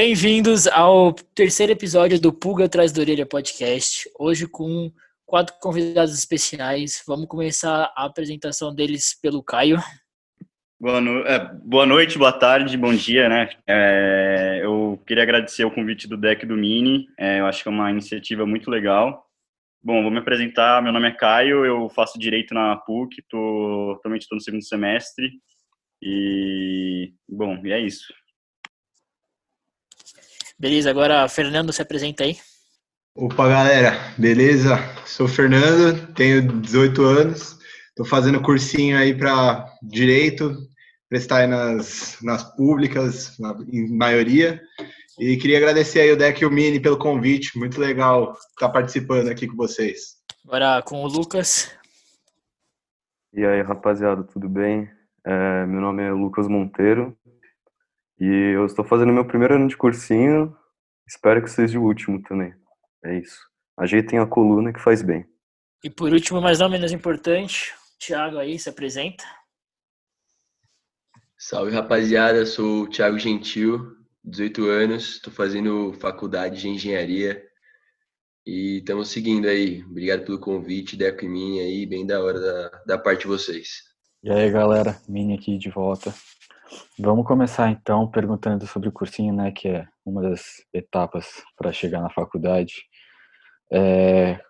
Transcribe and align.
Bem-vindos 0.00 0.68
ao 0.68 1.12
terceiro 1.12 1.72
episódio 1.72 2.20
do 2.20 2.32
Pulga 2.32 2.66
Atrás 2.66 2.92
da 2.92 3.00
Orelha 3.00 3.26
Podcast. 3.26 4.08
Hoje 4.16 4.46
com 4.46 4.92
quatro 5.26 5.56
convidados 5.60 6.16
especiais. 6.16 7.02
Vamos 7.04 7.26
começar 7.26 7.92
a 7.96 8.04
apresentação 8.04 8.72
deles 8.72 9.20
pelo 9.20 9.42
Caio. 9.42 9.76
Boa, 10.80 11.00
no... 11.00 11.26
é, 11.26 11.52
boa 11.64 11.84
noite, 11.84 12.16
boa 12.16 12.30
tarde, 12.30 12.76
bom 12.76 12.94
dia, 12.94 13.28
né? 13.28 13.50
É, 13.66 14.60
eu 14.62 15.02
queria 15.04 15.24
agradecer 15.24 15.64
o 15.64 15.74
convite 15.74 16.06
do 16.06 16.16
Deck 16.16 16.46
do 16.46 16.56
Mini. 16.56 17.08
É, 17.18 17.40
eu 17.40 17.46
acho 17.46 17.64
que 17.64 17.68
é 17.68 17.72
uma 17.72 17.90
iniciativa 17.90 18.46
muito 18.46 18.70
legal. 18.70 19.26
Bom, 19.82 20.00
vou 20.02 20.12
me 20.12 20.18
apresentar. 20.18 20.80
Meu 20.80 20.92
nome 20.92 21.08
é 21.08 21.12
Caio, 21.12 21.66
eu 21.66 21.88
faço 21.88 22.20
direito 22.20 22.54
na 22.54 22.76
PUC, 22.76 23.20
tô, 23.28 23.96
atualmente 23.98 24.22
estou 24.22 24.36
no 24.36 24.42
segundo 24.44 24.62
semestre. 24.62 25.28
E, 26.00 27.12
bom, 27.28 27.60
e 27.66 27.72
é 27.72 27.80
isso. 27.80 28.06
Beleza, 30.60 30.90
agora 30.90 31.28
Fernando 31.28 31.72
se 31.72 31.80
apresenta 31.80 32.24
aí. 32.24 32.36
Opa, 33.14 33.48
galera, 33.48 33.92
beleza? 34.18 34.76
Sou 35.06 35.26
o 35.26 35.28
Fernando, 35.28 36.12
tenho 36.14 36.60
18 36.60 37.04
anos, 37.04 37.58
estou 37.90 38.04
fazendo 38.04 38.42
cursinho 38.42 38.98
aí 38.98 39.16
para 39.16 39.72
direito, 39.80 40.56
prestar 41.08 41.38
aí 41.38 41.46
nas, 41.46 42.18
nas 42.22 42.42
públicas, 42.56 43.38
na, 43.38 43.56
em 43.72 43.96
maioria. 43.96 44.60
E 45.20 45.36
queria 45.36 45.58
agradecer 45.58 46.00
aí 46.00 46.10
o 46.10 46.16
Deck 46.16 46.42
e 46.42 46.46
o 46.46 46.50
Mini 46.50 46.80
pelo 46.80 46.98
convite, 46.98 47.56
muito 47.56 47.80
legal 47.80 48.36
estar 48.50 48.68
participando 48.68 49.28
aqui 49.28 49.46
com 49.46 49.56
vocês. 49.56 50.16
Agora 50.44 50.82
com 50.82 51.04
o 51.04 51.06
Lucas. 51.06 51.70
E 53.32 53.44
aí, 53.44 53.62
rapaziada, 53.62 54.24
tudo 54.24 54.48
bem? 54.48 54.90
É, 55.24 55.66
meu 55.66 55.80
nome 55.80 56.02
é 56.02 56.12
Lucas 56.12 56.46
Monteiro, 56.48 57.17
e 58.20 58.54
eu 58.54 58.66
estou 58.66 58.84
fazendo 58.84 59.12
meu 59.12 59.24
primeiro 59.24 59.54
ano 59.54 59.68
de 59.68 59.76
cursinho, 59.76 60.56
espero 61.06 61.42
que 61.42 61.50
seja 61.50 61.78
o 61.78 61.84
último 61.84 62.22
também. 62.22 62.52
É 63.04 63.18
isso. 63.18 63.38
Ajeitem 63.78 64.18
a 64.18 64.26
coluna 64.26 64.72
que 64.72 64.80
faz 64.80 65.02
bem. 65.02 65.24
E 65.84 65.88
por 65.88 66.12
último, 66.12 66.40
mas 66.40 66.58
não 66.58 66.68
menos 66.68 66.90
importante, 66.90 67.72
Thiago 67.98 68.38
aí 68.38 68.58
se 68.58 68.68
apresenta. 68.68 69.24
Salve 71.38 71.70
rapaziada, 71.70 72.44
sou 72.44 72.82
o 72.82 72.88
Thiago 72.88 73.16
Gentil, 73.16 73.96
18 74.24 74.66
anos, 74.66 75.14
estou 75.14 75.32
fazendo 75.32 75.92
faculdade 76.00 76.60
de 76.60 76.68
engenharia 76.68 77.40
e 78.44 78.78
estamos 78.78 79.10
seguindo 79.10 79.46
aí. 79.46 79.84
Obrigado 79.84 80.24
pelo 80.24 80.40
convite, 80.40 80.96
Deco 80.96 81.24
e 81.24 81.28
Mini 81.28 81.60
aí, 81.60 81.86
bem 81.86 82.04
da 82.04 82.20
hora 82.20 82.40
da, 82.40 82.82
da 82.84 82.98
parte 82.98 83.20
de 83.20 83.28
vocês. 83.28 83.84
E 84.24 84.30
aí 84.30 84.50
galera, 84.50 85.00
Mini 85.08 85.34
aqui 85.34 85.56
de 85.56 85.70
volta. 85.70 86.12
Vamos 86.98 87.26
começar 87.26 87.70
então 87.70 88.10
perguntando 88.10 88.66
sobre 88.66 88.88
o 88.88 88.92
cursinho, 88.92 89.32
né, 89.32 89.52
que 89.52 89.68
é 89.68 89.86
uma 90.04 90.22
das 90.22 90.42
etapas 90.72 91.42
para 91.56 91.72
chegar 91.72 92.00
na 92.00 92.10
faculdade. 92.10 92.74
É, 93.72 94.40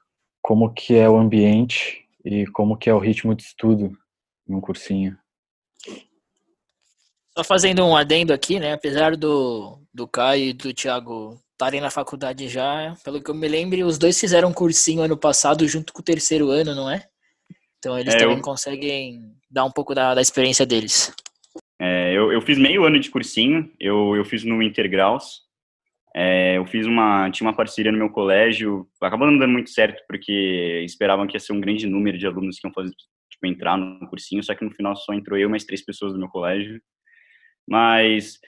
como 0.40 0.72
que 0.72 0.96
é 0.96 1.08
o 1.08 1.16
ambiente 1.16 2.06
e 2.24 2.46
como 2.46 2.76
que 2.76 2.88
é 2.88 2.94
o 2.94 2.98
ritmo 2.98 3.34
de 3.34 3.42
estudo 3.42 3.92
em 4.48 4.54
um 4.54 4.60
cursinho? 4.60 5.16
Só 7.36 7.44
fazendo 7.44 7.84
um 7.84 7.96
adendo 7.96 8.32
aqui, 8.32 8.58
né, 8.58 8.72
apesar 8.72 9.16
do, 9.16 9.80
do 9.92 10.08
Caio 10.08 10.44
e 10.44 10.52
do 10.52 10.72
Thiago 10.72 11.38
estarem 11.52 11.80
na 11.80 11.90
faculdade 11.90 12.48
já, 12.48 12.96
pelo 13.04 13.20
que 13.20 13.30
eu 13.30 13.34
me 13.34 13.48
lembro, 13.48 13.84
os 13.84 13.98
dois 13.98 14.18
fizeram 14.18 14.48
um 14.48 14.54
cursinho 14.54 15.02
ano 15.02 15.16
passado 15.16 15.66
junto 15.66 15.92
com 15.92 16.00
o 16.00 16.04
terceiro 16.04 16.50
ano, 16.50 16.74
não 16.74 16.88
é? 16.88 17.04
Então 17.78 17.98
eles 17.98 18.14
é, 18.14 18.18
também 18.18 18.36
eu... 18.36 18.42
conseguem 18.42 19.34
dar 19.50 19.64
um 19.64 19.70
pouco 19.70 19.94
da, 19.94 20.14
da 20.14 20.22
experiência 20.22 20.64
deles. 20.64 21.12
Eu, 22.18 22.32
eu, 22.32 22.40
fiz 22.40 22.58
meio 22.58 22.84
ano 22.84 22.98
de 22.98 23.10
cursinho, 23.10 23.70
eu, 23.78 24.16
eu 24.16 24.24
fiz 24.24 24.42
no 24.42 24.60
Intergraus. 24.60 25.42
É, 26.16 26.56
eu 26.56 26.66
fiz 26.66 26.84
uma, 26.84 27.30
tinha 27.30 27.48
uma 27.48 27.54
parceria 27.54 27.92
no 27.92 27.98
meu 27.98 28.10
colégio, 28.10 28.88
acabou 29.00 29.30
não 29.30 29.38
dando 29.38 29.52
muito 29.52 29.70
certo 29.70 30.02
porque 30.08 30.82
esperavam 30.84 31.28
que 31.28 31.36
ia 31.36 31.40
ser 31.40 31.52
um 31.52 31.60
grande 31.60 31.86
número 31.86 32.18
de 32.18 32.26
alunos 32.26 32.58
que 32.58 32.66
iam 32.66 32.72
fazer, 32.72 32.90
tipo, 33.30 33.46
entrar 33.46 33.76
no 33.76 34.08
cursinho, 34.08 34.42
só 34.42 34.52
que 34.52 34.64
no 34.64 34.70
final 34.72 34.96
só 34.96 35.12
entrou 35.12 35.38
eu 35.38 35.48
mais 35.48 35.64
três 35.64 35.84
pessoas 35.84 36.12
do 36.12 36.18
meu 36.18 36.28
colégio. 36.28 36.80
Mas, 37.68 38.38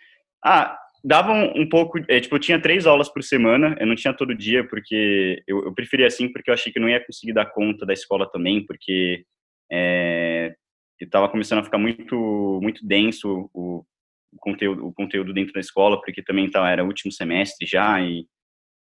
ah, 0.45 0.77
dava 1.05 1.33
um, 1.33 1.61
um 1.61 1.69
pouco, 1.69 2.01
é, 2.09 2.19
tipo, 2.19 2.35
eu 2.35 2.41
tinha 2.41 2.61
três 2.61 2.89
aulas 2.89 3.09
por 3.09 3.23
semana, 3.23 3.77
eu 3.79 3.87
não 3.87 3.95
tinha 3.95 4.13
todo 4.13 4.35
dia 4.35 4.67
porque 4.67 5.41
eu, 5.47 5.65
eu 5.67 5.73
preferia 5.73 6.09
assim 6.09 6.33
porque 6.33 6.51
eu 6.51 6.55
achei 6.55 6.73
que 6.73 6.81
não 6.81 6.89
ia 6.89 7.05
conseguir 7.07 7.35
dar 7.35 7.47
conta 7.47 7.87
da 7.87 7.93
escola 7.93 8.29
também, 8.33 8.67
porque 8.67 9.25
é, 9.71 10.57
estava 11.05 11.29
começando 11.29 11.61
a 11.61 11.65
ficar 11.65 11.79
muito 11.79 12.61
muito 12.63 12.87
denso 12.87 13.51
o, 13.55 13.85
o, 14.33 14.39
conteúdo 14.39 14.87
o 14.87 14.93
conteúdo 14.93 15.33
dentro 15.33 15.53
da 15.53 15.61
escola 15.61 16.01
porque 16.01 16.23
também 16.23 16.51
tava, 16.51 16.71
era 16.71 16.85
último 16.85 17.13
semestre 17.13 17.67
já 17.67 18.01
e, 18.01 18.27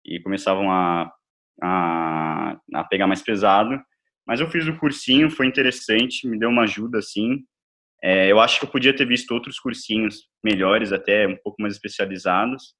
e 0.04 0.20
começavam 0.20 0.70
a, 0.70 1.12
a, 1.62 2.56
a 2.74 2.84
pegar 2.84 3.06
mais 3.06 3.22
pesado. 3.22 3.80
Mas 4.26 4.40
eu 4.40 4.48
fiz 4.48 4.66
o 4.66 4.78
cursinho 4.78 5.30
foi 5.30 5.46
interessante 5.46 6.26
me 6.28 6.38
deu 6.38 6.48
uma 6.48 6.62
ajuda 6.62 6.98
assim. 6.98 7.44
É, 8.02 8.30
eu 8.30 8.40
acho 8.40 8.58
que 8.58 8.66
eu 8.66 8.70
podia 8.70 8.94
ter 8.94 9.06
visto 9.06 9.32
outros 9.32 9.58
cursinhos 9.58 10.28
melhores 10.44 10.92
até 10.92 11.26
um 11.26 11.36
pouco 11.36 11.60
mais 11.62 11.74
especializados 11.74 12.74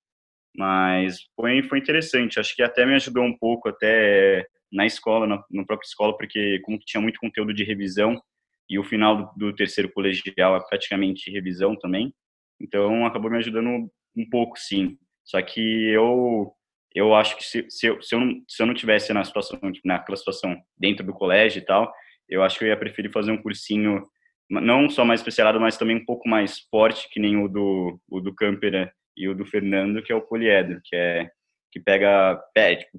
mas 0.57 1.19
foi 1.35 1.63
foi 1.65 1.79
interessante. 1.79 2.41
Acho 2.41 2.55
que 2.57 2.63
até 2.63 2.87
me 2.87 2.95
ajudou 2.95 3.25
um 3.25 3.37
pouco 3.37 3.69
até 3.69 4.47
na 4.73 4.87
escola 4.87 5.27
na, 5.27 5.45
na 5.51 5.65
própria 5.65 5.87
escola 5.87 6.17
porque 6.17 6.61
como 6.65 6.79
tinha 6.79 7.01
muito 7.01 7.21
conteúdo 7.21 7.55
de 7.55 7.65
revisão 7.65 8.21
e 8.69 8.79
o 8.79 8.85
final 8.85 9.17
do, 9.17 9.51
do, 9.51 9.55
terceiro 9.55 9.93
colegial 9.93 10.57
é 10.57 10.61
praticamente 10.69 11.31
revisão 11.31 11.77
também. 11.77 12.13
Então 12.61 13.07
acabou 13.07 13.31
me 13.31 13.39
ajudando 13.39 13.91
um 14.17 14.29
pouco, 14.31 14.59
sim. 14.59 14.99
Só 15.25 15.41
que 15.43 15.61
eu 15.91 16.53
eu 16.95 17.15
acho 17.15 17.37
que 17.37 17.45
se, 17.45 17.67
se, 17.69 17.87
eu, 17.87 18.01
se, 18.03 18.15
eu, 18.15 18.21
não, 18.21 18.43
se 18.49 18.63
eu 18.63 18.67
não 18.67 18.73
tivesse 18.73 19.13
na 19.13 19.23
situação 19.23 19.61
naquela 19.85 20.17
situação 20.17 20.57
dentro 20.79 21.05
do 21.05 21.13
colégio 21.13 21.59
e 21.61 21.65
tal, 21.65 21.93
eu 22.27 22.43
acho 22.43 22.59
que 22.59 22.65
eu 22.65 22.69
ia 22.69 22.77
preferir 22.77 23.13
fazer 23.13 23.31
um 23.31 23.43
cursinho 23.43 24.03
não 24.49 24.89
só 24.89 25.05
mais 25.05 25.21
especializado, 25.21 25.61
mas 25.61 25.77
também 25.77 25.97
um 25.97 26.05
pouco 26.05 26.29
mais 26.29 26.61
forte 26.71 27.09
que 27.11 27.21
nem 27.21 27.37
o 27.37 27.49
do 27.49 28.01
o 28.09 28.21
do 28.21 28.35
Camper 28.35 28.91
e 29.17 29.29
o 29.29 29.35
do 29.35 29.45
Fernando, 29.45 30.03
que 30.03 30.13
é 30.13 30.17
o 30.17 30.23
poliedro, 30.23 30.81
que 30.85 30.97
é 30.97 31.31
que 31.71 31.81
pega, 31.81 32.41
tipo, 32.79 32.99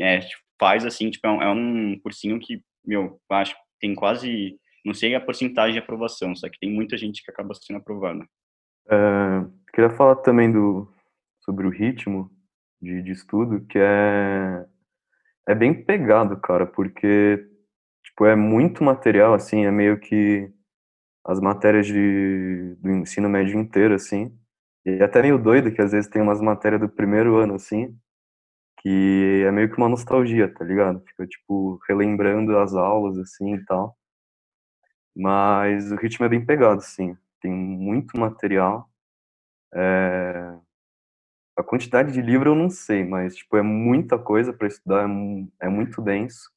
é, 0.00 0.20
faz 0.60 0.84
assim, 0.84 1.10
tipo, 1.10 1.26
é 1.26 1.30
um, 1.30 1.42
é 1.42 1.48
um 1.48 1.98
cursinho 2.00 2.38
que, 2.38 2.60
meu, 2.84 3.18
acho 3.30 3.54
que 3.54 3.60
tem 3.80 3.94
quase 3.94 4.58
não 4.84 4.94
sei 4.94 5.14
a 5.14 5.20
porcentagem 5.20 5.74
de 5.74 5.78
aprovação, 5.78 6.34
só 6.34 6.48
que 6.48 6.58
tem 6.58 6.70
muita 6.70 6.96
gente 6.96 7.22
que 7.22 7.30
acaba 7.30 7.54
sendo 7.54 7.78
aprovada. 7.78 8.26
É, 8.90 9.44
queria 9.72 9.90
falar 9.90 10.16
também 10.16 10.50
do, 10.50 10.88
sobre 11.44 11.66
o 11.66 11.70
ritmo 11.70 12.30
de, 12.80 13.02
de 13.02 13.12
estudo, 13.12 13.64
que 13.66 13.78
é, 13.78 14.66
é 15.48 15.54
bem 15.54 15.72
pegado, 15.84 16.40
cara, 16.40 16.66
porque 16.66 17.48
tipo, 18.04 18.26
é 18.26 18.34
muito 18.36 18.84
material, 18.84 19.34
assim, 19.34 19.64
é 19.64 19.70
meio 19.70 19.98
que 19.98 20.50
as 21.24 21.40
matérias 21.40 21.86
de, 21.86 22.76
do 22.80 22.90
ensino 22.90 23.28
médio 23.28 23.58
inteiro, 23.58 23.94
assim, 23.94 24.36
e 24.84 24.90
é 24.90 25.04
até 25.04 25.22
meio 25.22 25.38
doido 25.38 25.72
que 25.72 25.80
às 25.80 25.92
vezes 25.92 26.10
tem 26.10 26.20
umas 26.20 26.40
matérias 26.40 26.80
do 26.80 26.88
primeiro 26.88 27.36
ano, 27.36 27.54
assim, 27.54 27.96
que 28.80 29.44
é 29.46 29.50
meio 29.52 29.70
que 29.70 29.78
uma 29.78 29.88
nostalgia, 29.88 30.52
tá 30.52 30.64
ligado? 30.64 31.00
Fica, 31.06 31.26
tipo, 31.26 31.78
relembrando 31.88 32.58
as 32.58 32.74
aulas, 32.74 33.16
assim, 33.18 33.54
e 33.54 33.64
tal. 33.64 33.96
Mas 35.14 35.92
o 35.92 35.96
ritmo 35.96 36.24
é 36.26 36.28
bem 36.28 36.44
pegado, 36.44 36.82
sim. 36.82 37.16
Tem 37.40 37.52
muito 37.52 38.18
material. 38.18 38.90
É... 39.74 40.58
A 41.56 41.62
quantidade 41.62 42.12
de 42.12 42.22
livro 42.22 42.50
eu 42.50 42.54
não 42.54 42.70
sei, 42.70 43.04
mas 43.04 43.36
tipo 43.36 43.56
é 43.56 43.62
muita 43.62 44.18
coisa 44.18 44.52
para 44.52 44.68
estudar, 44.68 45.08
é, 45.60 45.66
é 45.66 45.68
muito 45.68 46.00
denso. 46.00 46.50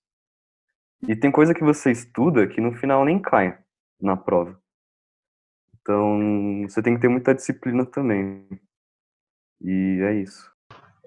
E 1.07 1.15
tem 1.15 1.31
coisa 1.31 1.53
que 1.53 1.63
você 1.63 1.91
estuda 1.91 2.47
que 2.47 2.61
no 2.61 2.73
final 2.73 3.05
nem 3.05 3.21
cai 3.21 3.57
na 4.01 4.17
prova. 4.17 4.59
Então, 5.81 6.63
você 6.63 6.81
tem 6.81 6.95
que 6.95 7.01
ter 7.01 7.09
muita 7.09 7.35
disciplina 7.35 7.85
também. 7.85 8.47
E 9.61 10.01
é 10.01 10.13
isso. 10.15 10.54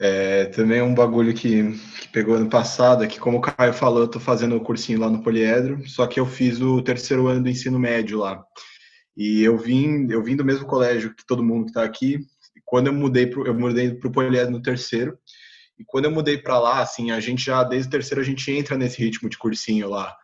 É, 0.00 0.44
também 0.46 0.80
um 0.80 0.94
bagulho 0.94 1.34
que, 1.34 1.72
que, 2.00 2.08
pegou 2.12 2.36
ano 2.36 2.48
passado 2.48 3.02
é 3.02 3.08
que, 3.08 3.18
como 3.18 3.38
o 3.38 3.40
Caio 3.40 3.72
falou, 3.72 4.02
eu 4.02 4.08
tô 4.08 4.20
fazendo 4.20 4.56
o 4.56 4.60
cursinho 4.60 5.00
lá 5.00 5.10
no 5.10 5.22
Poliedro, 5.22 5.82
só 5.88 6.06
que 6.06 6.20
eu 6.20 6.26
fiz 6.26 6.60
o 6.60 6.80
terceiro 6.80 7.26
ano 7.26 7.42
do 7.42 7.48
ensino 7.48 7.78
médio 7.78 8.18
lá. 8.18 8.44
E 9.16 9.42
eu 9.42 9.58
vim, 9.58 10.06
eu 10.10 10.22
vim 10.22 10.36
do 10.36 10.44
mesmo 10.44 10.66
colégio 10.66 11.12
que 11.14 11.26
todo 11.26 11.42
mundo 11.42 11.64
que 11.64 11.70
está 11.70 11.82
aqui. 11.82 12.20
Quando 12.64 12.86
eu 12.86 12.92
mudei 12.92 13.26
pro, 13.26 13.44
eu 13.44 13.54
mudei 13.54 13.92
pro 13.94 14.12
Poliedro 14.12 14.52
no 14.52 14.62
terceiro. 14.62 15.18
E 15.76 15.84
quando 15.84 16.04
eu 16.04 16.10
mudei 16.12 16.38
para 16.38 16.58
lá, 16.60 16.80
assim, 16.80 17.10
a 17.10 17.18
gente 17.18 17.44
já 17.44 17.64
desde 17.64 17.88
o 17.88 17.90
terceiro 17.90 18.20
a 18.20 18.24
gente 18.24 18.50
entra 18.52 18.76
nesse 18.76 19.02
ritmo 19.02 19.28
de 19.28 19.36
cursinho 19.36 19.88
lá. 19.90 20.16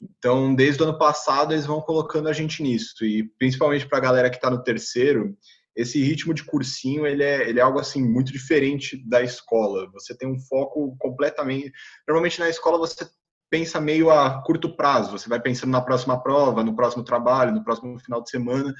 Então, 0.00 0.54
desde 0.54 0.82
o 0.82 0.86
ano 0.86 0.98
passado 0.98 1.52
eles 1.52 1.66
vão 1.66 1.80
colocando 1.80 2.28
a 2.28 2.32
gente 2.32 2.62
nisso. 2.62 3.04
E 3.04 3.24
principalmente 3.38 3.86
para 3.88 3.98
a 3.98 4.02
galera 4.02 4.30
que 4.30 4.36
está 4.36 4.50
no 4.50 4.62
terceiro, 4.62 5.36
esse 5.76 6.02
ritmo 6.02 6.32
de 6.32 6.42
cursinho 6.42 7.06
ele 7.06 7.22
é, 7.22 7.48
ele 7.48 7.60
é 7.60 7.62
algo 7.62 7.78
assim 7.78 8.02
muito 8.02 8.32
diferente 8.32 8.96
da 9.06 9.22
escola. 9.22 9.88
Você 9.92 10.16
tem 10.16 10.26
um 10.28 10.40
foco 10.40 10.96
completamente. 10.98 11.70
Normalmente 12.08 12.40
na 12.40 12.48
escola 12.48 12.78
você 12.78 13.06
pensa 13.50 13.80
meio 13.80 14.10
a 14.10 14.42
curto 14.42 14.74
prazo, 14.74 15.12
você 15.12 15.28
vai 15.28 15.40
pensando 15.40 15.70
na 15.70 15.80
próxima 15.80 16.20
prova, 16.20 16.64
no 16.64 16.74
próximo 16.74 17.04
trabalho, 17.04 17.52
no 17.52 17.62
próximo 17.62 17.98
final 18.00 18.22
de 18.22 18.30
semana, 18.30 18.74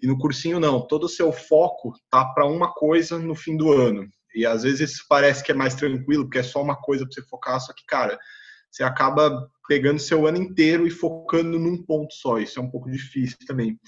e 0.00 0.06
no 0.06 0.16
cursinho 0.18 0.60
não, 0.60 0.86
todo 0.86 1.04
o 1.04 1.08
seu 1.08 1.32
foco 1.32 1.92
tá 2.10 2.24
para 2.26 2.46
uma 2.46 2.72
coisa 2.72 3.18
no 3.18 3.34
fim 3.34 3.56
do 3.56 3.72
ano. 3.72 4.06
E 4.34 4.46
às 4.46 4.62
vezes 4.62 5.04
parece 5.08 5.42
que 5.42 5.52
é 5.52 5.54
mais 5.54 5.74
tranquilo, 5.74 6.24
porque 6.24 6.38
é 6.38 6.42
só 6.42 6.62
uma 6.62 6.76
coisa 6.76 7.04
para 7.04 7.14
você 7.14 7.22
focar, 7.28 7.60
só 7.60 7.72
que, 7.72 7.84
cara, 7.86 8.18
você 8.70 8.82
acaba 8.82 9.50
pegando 9.68 9.98
seu 9.98 10.26
ano 10.26 10.38
inteiro 10.38 10.86
e 10.86 10.90
focando 10.90 11.58
num 11.58 11.82
ponto 11.82 12.14
só. 12.14 12.38
Isso 12.38 12.58
é 12.58 12.62
um 12.62 12.70
pouco 12.70 12.90
difícil 12.90 13.36
também. 13.46 13.78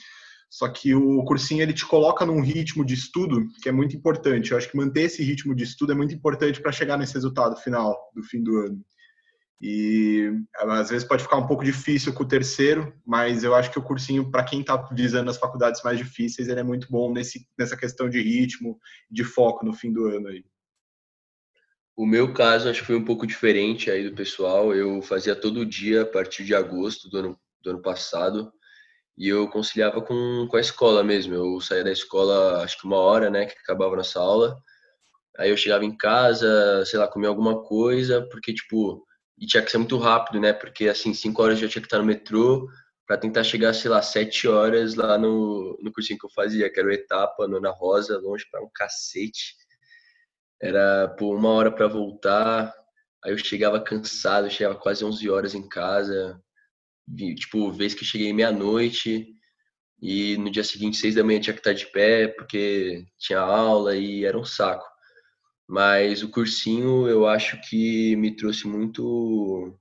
Só 0.55 0.69
que 0.69 0.95
o 0.95 1.25
cursinho 1.25 1.63
ele 1.63 1.73
te 1.73 1.85
coloca 1.85 2.25
num 2.25 2.41
ritmo 2.41 2.85
de 2.85 2.95
estudo 2.95 3.49
que 3.61 3.69
é 3.69 3.73
muito 3.73 3.97
importante. 3.97 4.53
Eu 4.53 4.57
acho 4.57 4.71
que 4.71 4.77
manter 4.77 5.03
esse 5.03 5.21
ritmo 5.21 5.53
de 5.53 5.65
estudo 5.65 5.91
é 5.91 5.97
muito 5.97 6.15
importante 6.15 6.63
para 6.63 6.71
chegar 6.71 6.97
nesse 6.97 7.13
resultado 7.15 7.57
final 7.57 7.99
do 8.15 8.23
fim 8.23 8.41
do 8.41 8.59
ano. 8.59 8.81
E 9.61 10.31
às 10.55 10.91
vezes 10.91 11.09
pode 11.09 11.25
ficar 11.25 11.39
um 11.39 11.47
pouco 11.49 11.65
difícil 11.65 12.13
com 12.13 12.23
o 12.23 12.29
terceiro, 12.29 12.95
mas 13.05 13.43
eu 13.43 13.53
acho 13.53 13.69
que 13.73 13.81
o 13.81 13.83
cursinho, 13.83 14.31
para 14.31 14.45
quem 14.45 14.61
está 14.61 14.77
visando 14.93 15.29
as 15.29 15.39
faculdades 15.39 15.83
mais 15.83 15.99
difíceis, 15.99 16.47
ele 16.47 16.61
é 16.61 16.65
muito 16.65 16.87
bom 16.89 17.13
nesse, 17.13 17.49
nessa 17.59 17.77
questão 17.77 18.09
de 18.09 18.23
ritmo, 18.23 18.79
de 19.11 19.25
foco 19.25 19.67
no 19.67 19.73
fim 19.73 19.93
do 19.93 20.07
ano 20.07 20.29
aí. 20.29 20.45
O 21.97 22.07
meu 22.07 22.33
caso 22.33 22.69
acho 22.69 22.83
que 22.83 22.87
foi 22.87 22.97
um 22.97 23.05
pouco 23.05 23.27
diferente 23.27 23.91
aí 23.91 24.09
do 24.09 24.15
pessoal. 24.15 24.73
Eu 24.73 25.03
fazia 25.03 25.35
todo 25.35 25.67
dia 25.67 26.03
a 26.03 26.07
partir 26.07 26.45
de 26.45 26.55
agosto 26.55 27.11
do 27.11 27.19
ano, 27.19 27.41
do 27.61 27.71
ano 27.71 27.83
passado 27.83 28.53
e 29.17 29.29
eu 29.29 29.49
conciliava 29.49 30.01
com, 30.03 30.47
com 30.51 30.57
a 30.57 30.61
escola 30.61 31.03
mesmo. 31.05 31.35
Eu 31.35 31.61
saía 31.61 31.85
da 31.85 31.93
escola 31.93 32.63
acho 32.63 32.79
que 32.79 32.87
uma 32.87 32.99
hora, 32.99 33.31
né, 33.31 33.47
que 33.47 33.59
acabava 33.59 33.97
nossa 33.97 34.21
aula. 34.21 34.59
Aí 35.39 35.51
eu 35.51 35.57
chegava 35.57 35.85
em 35.85 35.97
casa, 35.97 36.85
sei 36.87 36.99
lá, 36.99 37.09
comia 37.09 37.29
alguma 37.29 37.63
coisa, 37.65 38.23
porque 38.31 38.55
tipo, 38.55 39.05
e 39.39 39.47
tinha 39.47 39.63
que 39.63 39.71
ser 39.71 39.79
muito 39.79 39.99
rápido, 39.99 40.41
né? 40.41 40.53
Porque 40.53 40.89
assim, 40.89 41.13
cinco 41.15 41.43
horas 41.43 41.59
eu 41.59 41.67
já 41.67 41.73
tinha 41.73 41.83
que 41.83 41.87
estar 41.87 41.99
no 41.99 42.05
metrô 42.05 42.69
para 43.07 43.19
tentar 43.19 43.45
chegar, 43.45 43.75
sei 43.75 43.91
lá, 43.91 44.01
sete 44.03 44.49
horas 44.49 44.95
lá 44.95 45.19
no, 45.19 45.79
no 45.83 45.93
cursinho 45.93 46.19
que 46.19 46.27
eu 46.27 46.31
fazia, 46.31 46.71
que 46.73 46.81
era 46.81 46.89
o 46.89 46.93
etapa, 46.93 47.45
Ana 47.45 47.71
Rosa, 47.71 48.19
longe 48.19 48.47
para 48.51 48.63
um 48.65 48.71
cacete. 48.75 49.57
Era 50.61 51.09
por 51.19 51.37
uma 51.37 51.51
hora 51.51 51.71
para 51.73 51.87
voltar. 51.89 52.73
Aí 53.25 53.33
eu 53.33 53.39
chegava 53.39 53.81
cansado, 53.81 54.51
chegava 54.51 54.77
quase 54.77 55.05
11 55.05 55.29
horas 55.31 55.55
em 55.55 55.69
casa. 55.69 56.41
Tipo, 57.37 57.71
vez 57.73 57.95
que 57.95 58.05
cheguei 58.05 58.33
meia-noite 58.33 59.29
e 60.01 60.37
no 60.39 60.51
dia 60.51 60.65
seguinte, 60.65 60.97
seis 60.97 61.15
da 61.15 61.25
manhã, 61.25 61.41
tinha 61.41 61.55
que 61.55 61.61
estar 61.61 61.73
de 61.73 61.87
pé 61.87 62.29
porque 62.29 63.07
tinha 63.19 63.41
aula 63.41 63.97
e 63.97 64.25
era 64.25 64.39
um 64.39 64.45
saco. 64.45 64.85
Mas 65.69 66.23
o 66.23 66.31
cursinho 66.31 67.09
eu 67.09 67.27
acho 67.27 67.61
que 67.69 68.17
me 68.17 68.37
trouxe 68.37 68.67
muito 68.67 69.79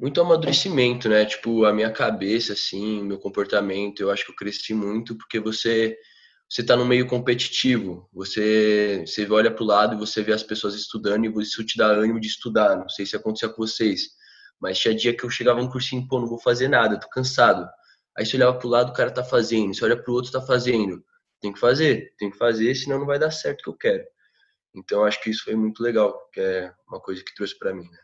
muito 0.00 0.20
amadurecimento, 0.20 1.08
né? 1.08 1.24
Tipo, 1.24 1.64
a 1.64 1.72
minha 1.72 1.90
cabeça 1.92 2.54
assim, 2.54 3.04
meu 3.04 3.18
comportamento, 3.18 4.00
eu 4.00 4.10
acho 4.10 4.24
que 4.26 4.32
eu 4.32 4.36
cresci 4.36 4.74
muito 4.74 5.16
porque 5.16 5.38
você 5.40 5.96
você 6.52 6.60
está 6.60 6.76
no 6.76 6.84
meio 6.84 7.06
competitivo, 7.06 8.06
você, 8.12 9.04
você 9.06 9.26
olha 9.30 9.50
para 9.50 9.64
o 9.64 9.66
lado 9.66 9.94
e 9.94 9.98
você 9.98 10.22
vê 10.22 10.34
as 10.34 10.42
pessoas 10.42 10.74
estudando 10.74 11.24
e 11.24 11.42
isso 11.42 11.64
te 11.64 11.78
dá 11.78 11.86
ânimo 11.86 12.20
de 12.20 12.28
estudar. 12.28 12.76
Não 12.76 12.90
sei 12.90 13.06
se 13.06 13.16
acontecia 13.16 13.48
com 13.48 13.56
vocês, 13.56 14.10
mas 14.62 14.78
tinha 14.78 14.94
dia 14.94 15.14
que 15.14 15.24
eu 15.24 15.30
chegava 15.30 15.60
no 15.60 15.68
cursinho, 15.68 16.06
pô, 16.06 16.20
não 16.20 16.28
vou 16.28 16.38
fazer 16.38 16.68
nada, 16.68 16.98
tô 16.98 17.08
cansado. 17.08 17.68
Aí 18.16 18.24
você 18.24 18.36
olhava 18.36 18.56
para 18.56 18.66
o 18.68 18.70
lado, 18.70 18.90
o 18.90 18.94
cara 18.94 19.10
tá 19.10 19.24
fazendo, 19.24 19.74
você 19.74 19.84
olha 19.84 20.00
para 20.00 20.08
o 20.08 20.14
outro, 20.14 20.30
tá 20.30 20.40
fazendo. 20.40 21.04
Tem 21.40 21.52
que 21.52 21.58
fazer, 21.58 22.14
tem 22.16 22.30
que 22.30 22.38
fazer, 22.38 22.72
senão 22.76 23.00
não 23.00 23.06
vai 23.06 23.18
dar 23.18 23.32
certo 23.32 23.58
o 23.60 23.62
que 23.64 23.70
eu 23.70 23.76
quero. 23.76 24.04
Então 24.72 25.04
acho 25.04 25.20
que 25.20 25.30
isso 25.30 25.42
foi 25.42 25.56
muito 25.56 25.82
legal, 25.82 26.16
que 26.32 26.40
é 26.40 26.72
uma 26.88 27.00
coisa 27.00 27.24
que 27.24 27.34
trouxe 27.34 27.58
para 27.58 27.74
mim. 27.74 27.90
Né? 27.90 27.98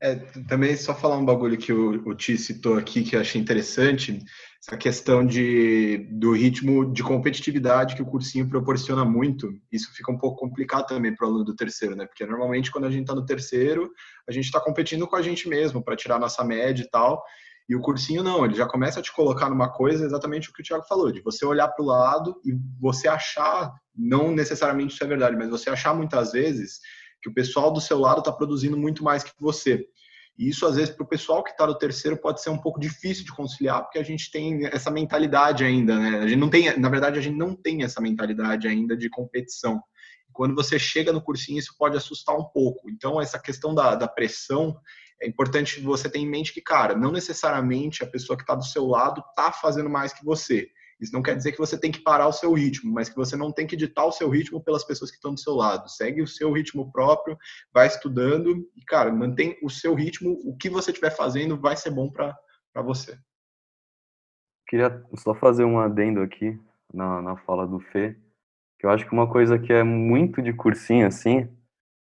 É, 0.00 0.14
também 0.48 0.76
só 0.76 0.94
falar 0.94 1.16
um 1.16 1.24
bagulho 1.24 1.58
que 1.58 1.72
o, 1.72 2.08
o 2.08 2.14
Ti 2.14 2.38
citou 2.38 2.78
aqui 2.78 3.02
que 3.02 3.16
eu 3.16 3.20
achei 3.20 3.40
interessante, 3.40 4.22
essa 4.62 4.76
questão 4.76 5.26
de, 5.26 6.08
do 6.12 6.32
ritmo 6.32 6.92
de 6.92 7.02
competitividade 7.02 7.96
que 7.96 8.02
o 8.02 8.06
cursinho 8.06 8.48
proporciona 8.48 9.04
muito. 9.04 9.52
Isso 9.72 9.92
fica 9.94 10.12
um 10.12 10.18
pouco 10.18 10.38
complicado 10.38 10.86
também 10.86 11.14
para 11.14 11.26
o 11.26 11.28
aluno 11.30 11.44
do 11.44 11.54
terceiro, 11.54 11.96
né? 11.96 12.06
Porque 12.06 12.26
normalmente 12.26 12.70
quando 12.70 12.84
a 12.84 12.90
gente 12.90 13.02
está 13.02 13.14
no 13.14 13.24
terceiro, 13.24 13.90
a 14.28 14.32
gente 14.32 14.44
está 14.44 14.60
competindo 14.60 15.06
com 15.06 15.16
a 15.16 15.22
gente 15.22 15.48
mesmo 15.48 15.82
para 15.82 15.96
tirar 15.96 16.18
nossa 16.18 16.44
média 16.44 16.82
e 16.82 16.88
tal. 16.88 17.22
E 17.68 17.76
o 17.76 17.80
cursinho 17.80 18.22
não, 18.22 18.44
ele 18.44 18.54
já 18.54 18.66
começa 18.66 18.98
a 19.00 19.02
te 19.02 19.12
colocar 19.12 19.50
numa 19.50 19.70
coisa 19.70 20.04
exatamente 20.04 20.48
o 20.48 20.52
que 20.52 20.62
o 20.62 20.64
Thiago 20.64 20.86
falou, 20.88 21.12
de 21.12 21.20
você 21.20 21.44
olhar 21.44 21.68
para 21.68 21.82
o 21.82 21.86
lado 21.86 22.40
e 22.44 22.52
você 22.80 23.06
achar, 23.08 23.72
não 23.94 24.32
necessariamente 24.32 24.94
isso 24.94 25.04
é 25.04 25.06
verdade, 25.06 25.36
mas 25.36 25.50
você 25.50 25.68
achar 25.68 25.92
muitas 25.94 26.32
vezes 26.32 26.80
que 27.20 27.28
o 27.28 27.34
pessoal 27.34 27.72
do 27.72 27.80
seu 27.80 27.98
lado 27.98 28.20
está 28.20 28.32
produzindo 28.32 28.76
muito 28.76 29.02
mais 29.02 29.24
que 29.24 29.32
você. 29.38 29.86
E 30.38 30.48
isso, 30.48 30.64
às 30.66 30.76
vezes, 30.76 30.94
para 30.94 31.02
o 31.02 31.08
pessoal 31.08 31.42
que 31.42 31.50
está 31.50 31.66
no 31.66 31.76
terceiro 31.76 32.16
pode 32.16 32.40
ser 32.40 32.50
um 32.50 32.58
pouco 32.58 32.78
difícil 32.78 33.24
de 33.24 33.34
conciliar, 33.34 33.82
porque 33.82 33.98
a 33.98 34.04
gente 34.04 34.30
tem 34.30 34.66
essa 34.66 34.90
mentalidade 34.90 35.64
ainda, 35.64 35.98
né? 35.98 36.20
A 36.20 36.28
gente 36.28 36.38
não 36.38 36.48
tem, 36.48 36.78
na 36.78 36.88
verdade, 36.88 37.18
a 37.18 37.22
gente 37.22 37.36
não 37.36 37.56
tem 37.56 37.82
essa 37.82 38.00
mentalidade 38.00 38.68
ainda 38.68 38.96
de 38.96 39.10
competição. 39.10 39.82
Quando 40.32 40.54
você 40.54 40.78
chega 40.78 41.12
no 41.12 41.20
cursinho, 41.20 41.58
isso 41.58 41.74
pode 41.76 41.96
assustar 41.96 42.36
um 42.36 42.44
pouco. 42.44 42.88
Então, 42.88 43.20
essa 43.20 43.40
questão 43.40 43.74
da, 43.74 43.96
da 43.96 44.06
pressão, 44.06 44.78
é 45.20 45.26
importante 45.26 45.80
você 45.80 46.08
ter 46.08 46.20
em 46.20 46.28
mente 46.28 46.52
que, 46.52 46.60
cara, 46.60 46.94
não 46.94 47.10
necessariamente 47.10 48.04
a 48.04 48.06
pessoa 48.06 48.36
que 48.36 48.44
está 48.44 48.54
do 48.54 48.64
seu 48.64 48.86
lado 48.86 49.20
está 49.28 49.50
fazendo 49.50 49.90
mais 49.90 50.12
que 50.12 50.24
você. 50.24 50.68
Isso 51.00 51.12
não 51.12 51.22
quer 51.22 51.36
dizer 51.36 51.52
que 51.52 51.58
você 51.58 51.78
tem 51.78 51.92
que 51.92 52.00
parar 52.00 52.26
o 52.26 52.32
seu 52.32 52.52
ritmo, 52.52 52.92
mas 52.92 53.08
que 53.08 53.16
você 53.16 53.36
não 53.36 53.52
tem 53.52 53.66
que 53.66 53.76
ditar 53.76 54.04
o 54.04 54.12
seu 54.12 54.28
ritmo 54.28 54.62
pelas 54.62 54.84
pessoas 54.84 55.10
que 55.10 55.16
estão 55.16 55.32
do 55.32 55.40
seu 55.40 55.54
lado. 55.54 55.88
Segue 55.88 56.22
o 56.22 56.26
seu 56.26 56.52
ritmo 56.52 56.90
próprio, 56.90 57.38
vai 57.72 57.86
estudando 57.86 58.68
e, 58.76 58.84
cara, 58.84 59.12
mantém 59.12 59.56
o 59.62 59.70
seu 59.70 59.94
ritmo. 59.94 60.38
O 60.44 60.56
que 60.56 60.68
você 60.68 60.90
estiver 60.90 61.14
fazendo 61.14 61.60
vai 61.60 61.76
ser 61.76 61.90
bom 61.90 62.10
para 62.10 62.36
você. 62.82 63.16
Queria 64.66 65.02
só 65.16 65.34
fazer 65.34 65.64
um 65.64 65.78
adendo 65.78 66.20
aqui 66.20 66.58
na, 66.92 67.22
na 67.22 67.36
fala 67.38 67.66
do 67.66 67.80
Fê, 67.80 68.16
que 68.78 68.86
eu 68.86 68.90
acho 68.90 69.06
que 69.06 69.12
uma 69.12 69.30
coisa 69.30 69.58
que 69.58 69.72
é 69.72 69.82
muito 69.82 70.42
de 70.42 70.52
cursinho, 70.52 71.06
assim, 71.06 71.48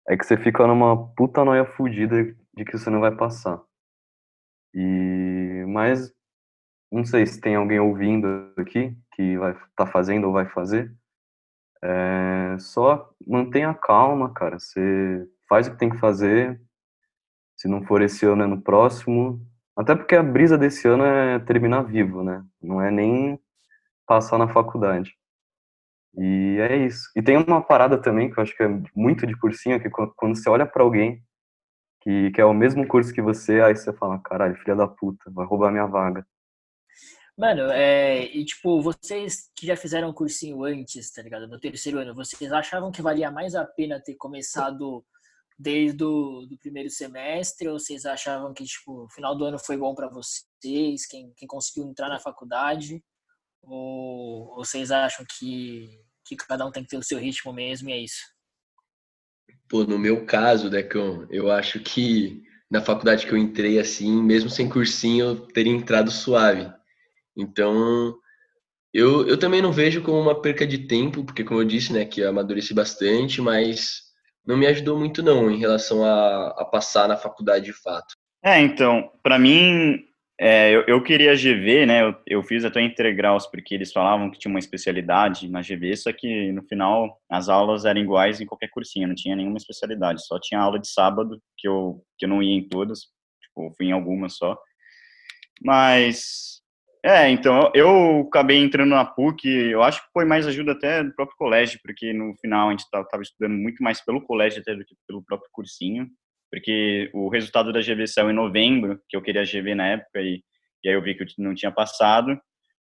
é 0.08 0.17
que 0.17 0.25
você 0.25 0.37
fica 0.37 0.67
numa 0.67 1.08
puta 1.14 1.44
noia 1.44 1.64
fudida 1.64 2.25
de 2.56 2.64
que 2.64 2.76
você 2.76 2.88
não 2.91 3.00
vai 3.00 3.14
passar. 3.14 3.62
E 4.75 5.64
mas 5.69 6.12
não 6.90 7.05
sei 7.05 7.26
se 7.26 7.40
tem 7.40 7.55
alguém 7.56 7.79
ouvindo 7.81 8.52
aqui 8.56 8.96
que 9.14 9.37
vai 9.38 9.52
estar 9.52 9.69
tá 9.76 9.87
fazendo 9.87 10.26
ou 10.26 10.32
vai 10.32 10.49
fazer. 10.49 10.93
É, 11.82 12.56
só 12.58 13.11
mantenha 13.26 13.75
calma, 13.75 14.32
cara. 14.32 14.58
Você 14.58 15.26
faz 15.49 15.67
o 15.67 15.73
que 15.73 15.79
tem 15.79 15.90
que 15.90 15.99
fazer. 15.99 16.61
Se 17.56 17.69
não 17.69 17.85
for 17.85 18.02
esse 18.02 18.25
ano, 18.26 18.44
é 18.44 18.46
no 18.46 18.61
próximo. 18.61 19.40
Até 19.76 19.94
porque 19.94 20.17
a 20.17 20.23
brisa 20.23 20.58
desse 20.58 20.88
ano 20.88 21.05
é 21.05 21.38
terminar 21.40 21.82
vivo, 21.82 22.23
né? 22.23 22.44
Não 22.61 22.81
é 22.82 22.91
nem 22.91 23.38
passar 24.06 24.38
na 24.38 24.49
faculdade. 24.49 25.14
E 26.17 26.58
é 26.60 26.77
isso. 26.77 27.10
E 27.15 27.22
tem 27.22 27.36
uma 27.36 27.63
parada 27.63 28.01
também 28.01 28.31
que 28.31 28.39
eu 28.39 28.43
acho 28.43 28.56
que 28.56 28.63
é 28.63 28.69
muito 28.94 29.27
de 29.27 29.36
cursinho, 29.36 29.81
que 29.81 29.91
quando 29.91 30.36
você 30.36 30.48
olha 30.48 30.67
para 30.67 30.82
alguém 30.82 31.22
que, 32.01 32.31
que 32.32 32.41
é 32.41 32.44
o 32.44 32.55
mesmo 32.55 32.86
curso 32.86 33.13
que 33.13 33.22
você, 33.22 33.60
aí 33.60 33.77
você 33.77 33.93
fala, 33.93 34.19
caralho, 34.19 34.56
filha 34.56 34.74
da 34.74 34.89
puta, 34.89 35.31
vai 35.31 35.46
roubar 35.46 35.70
minha 35.70 35.86
vaga. 35.86 36.27
Mano, 37.39 37.71
é, 37.71 38.25
e 38.37 38.45
tipo, 38.45 38.83
vocês 38.83 39.49
que 39.55 39.65
já 39.65 39.77
fizeram 39.77 40.13
cursinho 40.13 40.65
antes, 40.65 41.09
tá 41.13 41.23
ligado? 41.23 41.47
No 41.47 41.61
terceiro 41.61 42.01
ano, 42.01 42.13
vocês 42.13 42.53
achavam 42.53 42.91
que 42.91 43.01
valia 43.01 43.31
mais 43.31 43.55
a 43.55 43.65
pena 43.65 44.01
ter 44.01 44.17
começado 44.17 45.07
desde 45.57 46.03
o 46.03 46.47
do 46.47 46.59
primeiro 46.59 46.91
semestre 46.91 47.69
ou 47.69 47.79
vocês 47.79 48.05
achavam 48.05 48.53
que, 48.53 48.65
tipo, 48.65 49.05
o 49.05 49.09
final 49.11 49.39
do 49.39 49.45
ano 49.45 49.57
foi 49.57 49.77
bom 49.77 49.95
para 49.95 50.09
vocês, 50.09 51.07
quem, 51.07 51.33
quem 51.37 51.47
conseguiu 51.47 51.89
entrar 51.89 52.09
na 52.09 52.19
faculdade? 52.19 53.05
Ou, 53.63 54.49
ou 54.57 54.65
vocês 54.65 54.91
acham 54.91 55.25
que, 55.39 55.89
que 56.27 56.35
cada 56.35 56.67
um 56.67 56.73
tem 56.73 56.83
que 56.83 56.89
ter 56.89 56.99
o 56.99 57.05
seu 57.05 57.21
ritmo 57.21 57.53
mesmo 57.53 57.89
e 57.89 57.93
é 57.93 57.99
isso? 57.99 58.25
Pô, 59.69 59.85
no 59.85 59.97
meu 59.97 60.27
caso, 60.27 60.69
Decão, 60.69 61.25
eu 61.31 61.53
acho 61.53 61.79
que 61.79 62.43
na 62.69 62.81
faculdade 62.81 63.29
que 63.29 63.33
eu 63.33 63.39
entrei 63.39 63.79
assim, 63.79 64.21
mesmo 64.21 64.51
sem 64.51 64.69
cursinho, 64.69 65.25
eu 65.25 65.47
teria 65.47 65.73
entrado 65.73 66.11
suave 66.11 66.77
então, 67.39 68.15
eu, 68.93 69.27
eu 69.29 69.39
também 69.39 69.63
não 69.63 69.73
vejo 69.73 70.03
como 70.03 70.19
uma 70.19 70.41
perca 70.41 70.67
de 70.67 70.79
tempo, 70.79 71.25
porque 71.25 71.45
como 71.45 71.61
eu 71.61 71.65
disse, 71.65 71.93
né, 71.93 72.05
que 72.05 72.21
eu 72.21 72.29
amadureci 72.29 72.75
bastante, 72.75 73.41
mas 73.41 74.03
não 74.45 74.57
me 74.57 74.67
ajudou 74.67 74.99
muito 74.99 75.23
não 75.23 75.51
em 75.51 75.59
relação 75.59 76.05
a, 76.05 76.49
a 76.49 76.65
passar 76.65 77.07
na 77.07 77.17
faculdade 77.17 77.67
de 77.67 77.73
fato. 77.73 78.15
É, 78.43 78.61
então, 78.61 79.11
para 79.23 79.39
mim, 79.39 80.05
é, 80.41 80.71
eu, 80.75 80.85
eu, 80.87 81.03
queria 81.03 81.35
GV, 81.35 81.87
né, 81.87 82.03
eu, 82.03 82.15
eu 82.27 82.43
fiz 82.43 82.65
até 82.65 82.81
integraus 82.81 83.47
porque 83.47 83.75
eles 83.75 83.93
falavam 83.93 84.31
que 84.31 84.39
tinha 84.39 84.51
uma 84.51 84.59
especialidade 84.59 85.49
na 85.49 85.61
GV, 85.61 85.97
só 85.97 86.13
que 86.13 86.51
no 86.53 86.63
final 86.63 87.21
as 87.29 87.49
aulas 87.49 87.85
eram 87.85 88.01
iguais 88.01 88.41
em 88.41 88.47
qualquer 88.47 88.69
cursinho, 88.69 89.09
não 89.09 89.15
tinha 89.15 89.37
nenhuma 89.37 89.59
especialidade, 89.59 90.25
só 90.27 90.39
tinha 90.41 90.61
aula 90.61 90.79
de 90.79 90.89
sábado, 90.89 91.43
que 91.57 91.69
eu, 91.69 92.03
que 92.17 92.25
eu 92.25 92.29
não 92.29 92.43
ia 92.43 92.55
em 92.55 92.69
todas, 92.69 93.01
tipo, 93.43 93.71
fui 93.77 93.87
em 93.87 93.93
algumas 93.93 94.37
só. 94.37 94.57
Mas 95.61 96.57
é, 97.05 97.31
então, 97.31 97.70
eu 97.74 98.26
acabei 98.28 98.58
entrando 98.58 98.90
na 98.90 99.05
PUC, 99.05 99.46
eu 99.48 99.82
acho 99.82 100.02
que 100.02 100.12
foi 100.12 100.24
mais 100.24 100.46
ajuda 100.46 100.72
até 100.72 101.05
do 101.05 101.14
próprio 101.14 101.36
colégio, 101.36 101.78
porque 101.82 102.12
no 102.12 102.34
final 102.40 102.69
a 102.69 102.70
gente 102.72 102.81
estava 102.81 103.22
estudando 103.22 103.56
muito 103.56 103.82
mais 103.82 104.05
pelo 104.05 104.22
colégio 104.22 104.60
até 104.60 104.74
do 104.74 104.84
que 104.84 104.94
pelo 105.06 105.22
próprio 105.24 105.48
cursinho. 105.52 106.08
porque 106.50 107.10
o 107.14 107.28
resultado 107.28 107.72
da 107.72 107.81
GV 107.81 108.06
saiu 108.06 108.31
em 108.31 108.34
novembro, 108.34 109.00
que 109.08 109.17
eu 109.17 109.22
queria 109.22 109.44
GV 109.44 109.74
na 109.74 109.88
época, 109.88 110.20
e, 110.20 110.43
e 110.84 110.88
aí 110.88 110.94
eu 110.94 111.02
vi 111.02 111.14
que 111.14 111.22
eu 111.22 111.26
não 111.38 111.55
tinha 111.55 111.70
passado. 111.72 112.40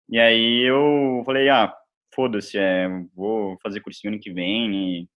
E 0.08 0.18
aí 0.18 0.62
eu 0.68 1.22
falei, 1.24 1.48
ah, 1.48 1.72
foda-se, 2.14 2.58
é, 2.58 2.88
vou 3.14 3.58
fazer 3.62 3.80
cursinho 3.80 4.12
ano 4.12 4.22
que 4.22 4.32
vem. 4.32 5.02
E... 5.02 5.08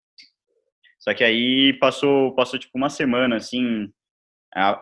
Só 1.01 1.15
que 1.15 1.25
aí 1.25 1.73
passou, 1.79 2.35
passou 2.35 2.59
tipo 2.59 2.77
uma 2.77 2.91
semana, 2.91 3.37
assim, 3.37 3.91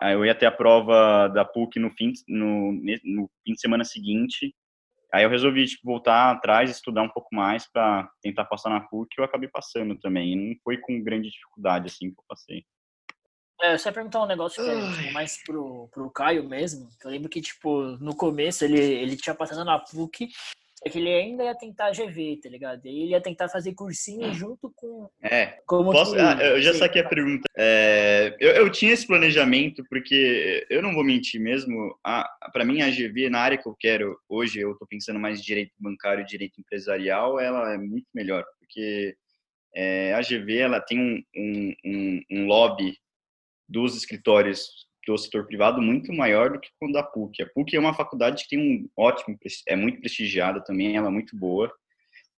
eu 0.01 0.25
ia 0.25 0.35
ter 0.35 0.45
a 0.45 0.51
prova 0.51 1.27
da 1.27 1.43
PUC 1.43 1.79
no 1.79 1.91
fim, 1.91 2.13
no, 2.27 2.71
no 2.71 3.29
fim 3.43 3.53
de 3.53 3.59
semana 3.59 3.83
seguinte, 3.83 4.53
Aí 5.15 5.23
eu 5.23 5.29
resolvi 5.29 5.65
tipo, 5.65 5.85
voltar 5.85 6.31
atrás, 6.31 6.69
estudar 6.69 7.01
um 7.01 7.09
pouco 7.09 7.33
mais 7.33 7.65
para 7.71 8.05
tentar 8.21 8.43
passar 8.43 8.69
na 8.69 8.81
PUC 8.81 9.15
e 9.17 9.21
eu 9.21 9.23
acabei 9.23 9.47
passando 9.47 9.97
também. 9.97 10.33
E 10.33 10.35
não 10.35 10.55
foi 10.61 10.77
com 10.77 11.01
grande 11.01 11.29
dificuldade 11.29 11.87
assim 11.87 12.11
que 12.11 12.19
eu 12.19 12.23
passei. 12.27 12.65
É, 13.61 13.77
você 13.77 13.87
ia 13.87 13.93
perguntar 13.93 14.21
um 14.23 14.27
negócio 14.27 14.61
que 14.61 14.69
é 14.69 14.75
tipo, 14.75 15.13
mais 15.13 15.41
pro, 15.41 15.87
pro 15.93 16.11
Caio 16.11 16.43
mesmo. 16.43 16.89
Eu 17.01 17.09
lembro 17.09 17.29
que, 17.29 17.39
tipo, 17.39 17.97
no 18.01 18.13
começo 18.13 18.65
ele, 18.65 18.77
ele 18.77 19.15
tinha 19.15 19.33
passado 19.33 19.63
na 19.63 19.79
PUC 19.79 20.27
é 20.83 20.89
que 20.89 20.99
ele 20.99 21.09
ainda 21.09 21.43
ia 21.43 21.55
tentar 21.55 21.91
GV, 21.91 22.39
tá 22.43 22.49
ligado? 22.49 22.85
Ele 22.85 23.11
ia 23.11 23.21
tentar 23.21 23.49
fazer 23.49 23.73
cursinho 23.73 24.33
junto 24.33 24.71
com. 24.75 25.09
É. 25.21 25.59
Como 25.65 25.91
posso, 25.91 26.13
que, 26.13 26.19
ah, 26.19 26.37
eu 26.41 26.61
já 26.61 26.71
sei, 26.71 26.79
saquei 26.79 27.01
a 27.01 27.07
pergunta. 27.07 27.43
É, 27.57 28.35
eu, 28.39 28.51
eu 28.51 28.71
tinha 28.71 28.91
esse 28.91 29.07
planejamento, 29.07 29.83
porque 29.89 30.65
eu 30.69 30.81
não 30.81 30.93
vou 30.93 31.03
mentir 31.03 31.39
mesmo. 31.39 31.97
Para 32.51 32.65
mim, 32.65 32.81
a 32.81 32.89
GV, 32.89 33.29
na 33.29 33.39
área 33.39 33.57
que 33.57 33.67
eu 33.67 33.75
quero 33.79 34.19
hoje, 34.27 34.59
eu 34.59 34.75
tô 34.77 34.85
pensando 34.85 35.19
mais 35.19 35.39
em 35.39 35.43
direito 35.43 35.71
bancário 35.79 36.23
e 36.23 36.27
direito 36.27 36.59
empresarial, 36.59 37.39
ela 37.39 37.73
é 37.73 37.77
muito 37.77 38.07
melhor, 38.13 38.43
porque 38.59 39.15
é, 39.73 40.13
a 40.13 40.21
GV 40.21 40.57
ela 40.57 40.79
tem 40.79 40.99
um, 40.99 41.23
um, 41.35 41.73
um, 41.85 42.21
um 42.31 42.47
lobby 42.47 42.97
dos 43.67 43.95
escritórios 43.95 44.84
do 45.05 45.17
setor 45.17 45.45
privado 45.45 45.81
muito 45.81 46.11
maior 46.13 46.51
do 46.51 46.59
que 46.59 46.69
o 46.81 46.91
da 46.91 47.03
PUC. 47.03 47.43
A 47.43 47.49
PUC 47.53 47.75
é 47.75 47.79
uma 47.79 47.93
faculdade 47.93 48.43
que 48.43 48.49
tem 48.49 48.59
um 48.59 48.89
ótimo, 48.97 49.37
é 49.67 49.75
muito 49.75 49.99
prestigiada 49.99 50.63
também, 50.63 50.95
ela 50.97 51.07
é 51.07 51.11
muito 51.11 51.37
boa. 51.37 51.71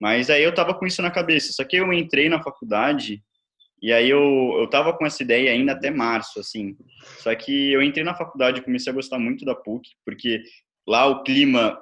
Mas 0.01 0.29
aí 0.29 0.43
eu 0.43 0.55
tava 0.55 0.75
com 0.75 0.87
isso 0.87 1.01
na 1.01 1.11
cabeça. 1.11 1.53
Só 1.53 1.65
que 1.65 1.77
eu 1.77 1.93
entrei 1.93 2.29
na 2.29 2.43
faculdade 2.43 3.23
e 3.83 3.93
aí 3.93 4.09
eu, 4.09 4.57
eu 4.59 4.69
tava 4.69 4.97
com 4.97 5.07
essa 5.07 5.23
ideia 5.23 5.53
ainda 5.53 5.73
até 5.73 5.91
março, 5.91 6.41
assim. 6.41 6.77
Só 7.19 7.35
que 7.35 7.73
eu 7.73 7.83
entrei 7.83 8.05
na 8.05 8.15
faculdade 8.15 8.61
e 8.61 8.65
comecei 8.65 8.91
a 8.91 8.95
gostar 8.95 9.19
muito 9.19 9.45
da 9.45 9.55
PUC, 9.55 9.89
porque 10.05 10.43
lá 10.87 11.07
o 11.07 11.23
clima 11.23 11.79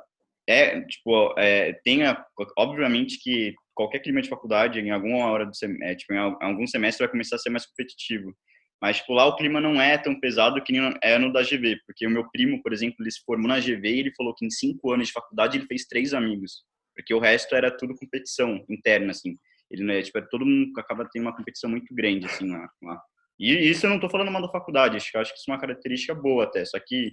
é, 0.48 0.80
tipo, 0.82 1.34
é, 1.38 1.72
tem, 1.84 2.04
a, 2.04 2.24
obviamente 2.58 3.18
que 3.22 3.54
qualquer 3.74 4.00
clima 4.00 4.20
de 4.20 4.28
faculdade, 4.28 4.78
em 4.78 4.90
alguma 4.90 5.26
hora 5.26 5.46
do 5.46 5.54
semestre, 5.54 5.86
é, 5.86 5.94
tipo, 5.94 6.12
em 6.12 6.18
algum 6.18 6.66
semestre 6.66 7.04
vai 7.04 7.10
começar 7.10 7.36
a 7.36 7.38
ser 7.38 7.50
mais 7.50 7.66
competitivo. 7.66 8.34
Mas, 8.80 8.98
tipo, 8.98 9.14
lá 9.14 9.24
o 9.26 9.36
clima 9.36 9.60
não 9.60 9.80
é 9.80 9.96
tão 9.96 10.18
pesado 10.18 10.62
que 10.62 10.72
nem 10.72 10.94
é 11.02 11.18
no 11.18 11.32
da 11.32 11.42
GV, 11.42 11.78
porque 11.86 12.06
o 12.06 12.10
meu 12.10 12.28
primo, 12.30 12.62
por 12.62 12.72
exemplo, 12.72 12.96
ele 13.00 13.10
se 13.10 13.22
formou 13.24 13.48
na 13.48 13.58
GV 13.58 13.88
e 13.88 14.00
ele 14.00 14.14
falou 14.14 14.34
que 14.34 14.44
em 14.44 14.50
cinco 14.50 14.92
anos 14.92 15.06
de 15.06 15.12
faculdade 15.12 15.56
ele 15.56 15.66
fez 15.66 15.86
três 15.86 16.12
amigos, 16.12 16.62
porque 16.94 17.14
o 17.14 17.18
resto 17.18 17.54
era 17.54 17.70
tudo 17.70 17.94
competição 17.94 18.64
interna, 18.68 19.10
assim. 19.10 19.36
Ele 19.70 19.84
não 19.84 19.94
é, 19.94 20.02
tipo, 20.02 20.18
é, 20.18 20.22
todo 20.22 20.44
mundo 20.44 20.78
acaba 20.78 21.08
tendo 21.10 21.22
uma 21.22 21.36
competição 21.36 21.70
muito 21.70 21.94
grande, 21.94 22.26
assim, 22.26 22.50
lá. 22.50 22.68
lá. 22.82 23.02
E 23.38 23.52
isso 23.52 23.86
eu 23.86 23.90
não 23.90 23.98
tô 23.98 24.08
falando 24.08 24.30
mal 24.30 24.42
da 24.42 24.50
faculdade, 24.50 24.96
acho 24.96 25.10
que, 25.10 25.18
acho 25.18 25.32
que 25.32 25.38
isso 25.38 25.50
é 25.50 25.54
uma 25.54 25.60
característica 25.60 26.14
boa 26.14 26.44
até, 26.44 26.64
só 26.64 26.78
que 26.78 27.12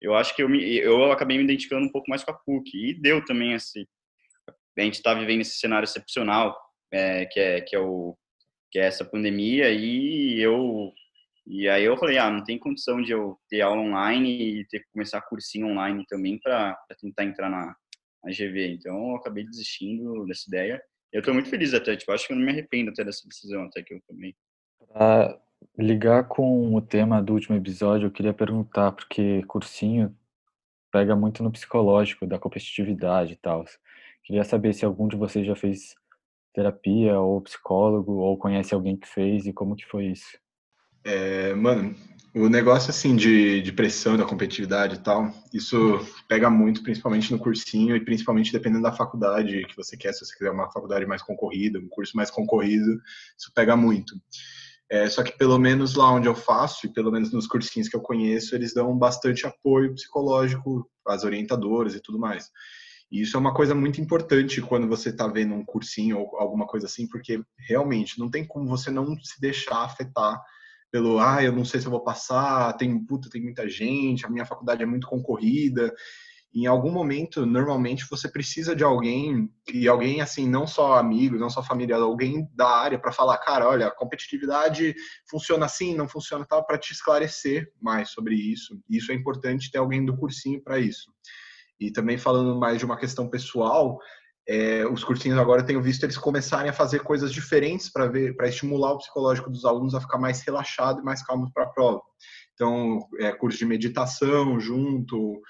eu 0.00 0.14
acho 0.14 0.36
que 0.36 0.42
eu, 0.42 0.48
me, 0.48 0.62
eu 0.76 1.10
acabei 1.10 1.38
me 1.38 1.44
identificando 1.44 1.86
um 1.86 1.90
pouco 1.90 2.10
mais 2.10 2.22
com 2.22 2.30
a 2.30 2.34
PUC, 2.34 2.70
e 2.74 3.00
deu 3.00 3.24
também 3.24 3.54
esse... 3.54 3.88
A 4.76 4.82
gente 4.82 4.94
está 4.94 5.14
vivendo 5.14 5.40
esse 5.40 5.56
cenário 5.58 5.84
excepcional, 5.84 6.54
é, 6.92 7.24
que, 7.26 7.40
é, 7.40 7.60
que, 7.60 7.74
é 7.74 7.78
o, 7.78 8.16
que 8.74 8.80
é 8.80 8.86
essa 8.86 9.04
pandemia, 9.04 9.70
e 9.70 10.40
eu 10.40 10.92
e 11.46 11.68
aí 11.68 11.84
eu 11.84 11.96
falei, 11.96 12.18
ah, 12.18 12.28
não 12.28 12.42
tem 12.42 12.58
condição 12.58 13.00
de 13.00 13.12
eu 13.12 13.38
ter 13.48 13.60
aula 13.60 13.80
online 13.80 14.60
e 14.60 14.66
ter 14.66 14.80
que 14.80 14.90
começar 14.92 15.20
cursinho 15.20 15.68
online 15.68 16.04
também 16.08 16.40
para 16.40 16.76
tentar 16.98 17.22
entrar 17.22 17.48
na, 17.48 17.76
na 18.24 18.30
GV. 18.32 18.72
Então 18.72 19.10
eu 19.10 19.16
acabei 19.16 19.44
desistindo 19.44 20.26
dessa 20.26 20.48
ideia. 20.48 20.82
Eu 21.12 21.20
estou 21.20 21.32
muito 21.32 21.48
feliz 21.48 21.72
até, 21.72 21.96
tipo, 21.96 22.10
acho 22.10 22.26
que 22.26 22.32
eu 22.32 22.36
não 22.36 22.44
me 22.44 22.50
arrependo 22.50 22.90
até 22.90 23.04
dessa 23.04 23.28
decisão 23.28 23.62
até 23.62 23.80
que 23.80 23.94
eu 23.94 24.00
tomei. 24.08 24.34
Para 24.88 25.40
ligar 25.78 26.26
com 26.26 26.74
o 26.74 26.80
tema 26.80 27.22
do 27.22 27.34
último 27.34 27.56
episódio, 27.56 28.06
eu 28.06 28.10
queria 28.10 28.34
perguntar, 28.34 28.90
porque 28.90 29.44
cursinho 29.44 30.16
pega 30.90 31.14
muito 31.14 31.44
no 31.44 31.52
psicológico, 31.52 32.26
da 32.26 32.40
competitividade 32.40 33.34
e 33.34 33.36
tal. 33.36 33.64
Queria 34.24 34.42
saber 34.42 34.72
se 34.72 34.84
algum 34.84 35.06
de 35.06 35.16
vocês 35.16 35.46
já 35.46 35.54
fez 35.54 35.94
terapia 36.54 37.18
ou 37.18 37.42
psicólogo 37.42 38.12
ou 38.12 38.38
conhece 38.38 38.72
alguém 38.72 38.96
que 38.96 39.08
fez 39.08 39.44
e 39.44 39.52
como 39.52 39.74
que 39.74 39.84
foi 39.84 40.06
isso. 40.06 40.38
É, 41.04 41.52
mano, 41.54 41.94
o 42.34 42.48
negócio 42.48 42.90
assim 42.90 43.14
de, 43.14 43.60
de 43.60 43.72
pressão 43.72 44.16
da 44.16 44.24
competitividade 44.24 44.96
e 44.96 44.98
tal, 44.98 45.30
isso 45.52 46.00
pega 46.28 46.48
muito, 46.48 46.82
principalmente 46.82 47.30
no 47.30 47.38
cursinho 47.38 47.94
e 47.94 48.04
principalmente 48.04 48.52
dependendo 48.52 48.82
da 48.82 48.92
faculdade 48.92 49.66
que 49.66 49.76
você 49.76 49.96
quer. 49.96 50.12
Se 50.14 50.24
você 50.24 50.36
quiser 50.36 50.50
uma 50.50 50.70
faculdade 50.70 51.04
mais 51.04 51.22
concorrida, 51.22 51.78
um 51.78 51.88
curso 51.88 52.16
mais 52.16 52.30
concorrido, 52.30 53.00
isso 53.38 53.52
pega 53.54 53.76
muito. 53.76 54.14
É, 54.90 55.08
só 55.08 55.22
que 55.22 55.36
pelo 55.36 55.58
menos 55.58 55.94
lá 55.94 56.10
onde 56.12 56.28
eu 56.28 56.34
faço, 56.34 56.86
e 56.86 56.92
pelo 56.92 57.10
menos 57.10 57.32
nos 57.32 57.46
cursinhos 57.46 57.88
que 57.88 57.96
eu 57.96 58.00
conheço, 58.00 58.54
eles 58.54 58.74
dão 58.74 58.96
bastante 58.96 59.46
apoio 59.46 59.94
psicológico 59.94 60.88
às 61.06 61.24
orientadoras 61.24 61.94
e 61.94 62.00
tudo 62.00 62.18
mais. 62.18 62.50
E 63.14 63.20
isso 63.20 63.36
é 63.36 63.40
uma 63.40 63.54
coisa 63.54 63.76
muito 63.76 64.00
importante 64.00 64.60
quando 64.60 64.88
você 64.88 65.10
está 65.10 65.28
vendo 65.28 65.54
um 65.54 65.64
cursinho 65.64 66.18
ou 66.18 66.36
alguma 66.36 66.66
coisa 66.66 66.86
assim, 66.86 67.06
porque 67.06 67.40
realmente 67.56 68.18
não 68.18 68.28
tem 68.28 68.44
como 68.44 68.66
você 68.66 68.90
não 68.90 69.16
se 69.22 69.40
deixar 69.40 69.84
afetar 69.84 70.42
pelo, 70.90 71.20
ah, 71.20 71.40
eu 71.40 71.52
não 71.52 71.64
sei 71.64 71.80
se 71.80 71.86
eu 71.86 71.92
vou 71.92 72.02
passar, 72.02 72.72
tem, 72.72 72.98
puta, 73.06 73.30
tem 73.30 73.40
muita 73.40 73.68
gente, 73.68 74.26
a 74.26 74.28
minha 74.28 74.44
faculdade 74.44 74.82
é 74.82 74.86
muito 74.86 75.06
concorrida. 75.06 75.94
Em 76.52 76.66
algum 76.66 76.90
momento, 76.90 77.46
normalmente, 77.46 78.04
você 78.10 78.28
precisa 78.28 78.74
de 78.74 78.82
alguém, 78.82 79.48
e 79.72 79.86
alguém, 79.86 80.20
assim, 80.20 80.48
não 80.48 80.66
só 80.66 80.94
amigo, 80.94 81.38
não 81.38 81.50
só 81.50 81.62
familiar, 81.62 82.00
alguém 82.00 82.48
da 82.52 82.68
área 82.68 82.98
para 82.98 83.12
falar, 83.12 83.38
cara, 83.38 83.68
olha, 83.68 83.86
a 83.86 83.94
competitividade 83.94 84.92
funciona 85.30 85.66
assim, 85.66 85.94
não 85.94 86.08
funciona 86.08 86.44
tal, 86.44 86.66
para 86.66 86.78
te 86.78 86.92
esclarecer 86.92 87.72
mais 87.80 88.10
sobre 88.10 88.34
isso. 88.34 88.76
Isso 88.90 89.12
é 89.12 89.14
importante 89.14 89.70
ter 89.70 89.78
alguém 89.78 90.04
do 90.04 90.16
cursinho 90.16 90.60
para 90.60 90.80
isso. 90.80 91.12
E 91.80 91.90
também 91.90 92.16
falando 92.16 92.58
mais 92.58 92.78
de 92.78 92.84
uma 92.84 92.96
questão 92.96 93.28
pessoal, 93.28 93.98
é, 94.46 94.86
os 94.86 95.02
cursinhos 95.02 95.38
agora 95.38 95.62
eu 95.62 95.66
tenho 95.66 95.82
visto 95.82 96.04
eles 96.04 96.18
começarem 96.18 96.70
a 96.70 96.74
fazer 96.74 97.00
coisas 97.00 97.32
diferentes 97.32 97.90
para 97.90 98.06
ver, 98.06 98.36
para 98.36 98.48
estimular 98.48 98.92
o 98.92 98.98
psicológico 98.98 99.50
dos 99.50 99.64
alunos 99.64 99.94
a 99.94 100.00
ficar 100.00 100.18
mais 100.18 100.42
relaxado 100.42 101.00
e 101.00 101.04
mais 101.04 101.24
calmo 101.24 101.50
para 101.52 101.64
a 101.64 101.68
prova. 101.68 102.02
Então, 102.54 103.00
é, 103.18 103.32
curso 103.32 103.58
de 103.58 103.64
meditação 103.64 104.60
junto, 104.60 105.16
um 105.18 105.40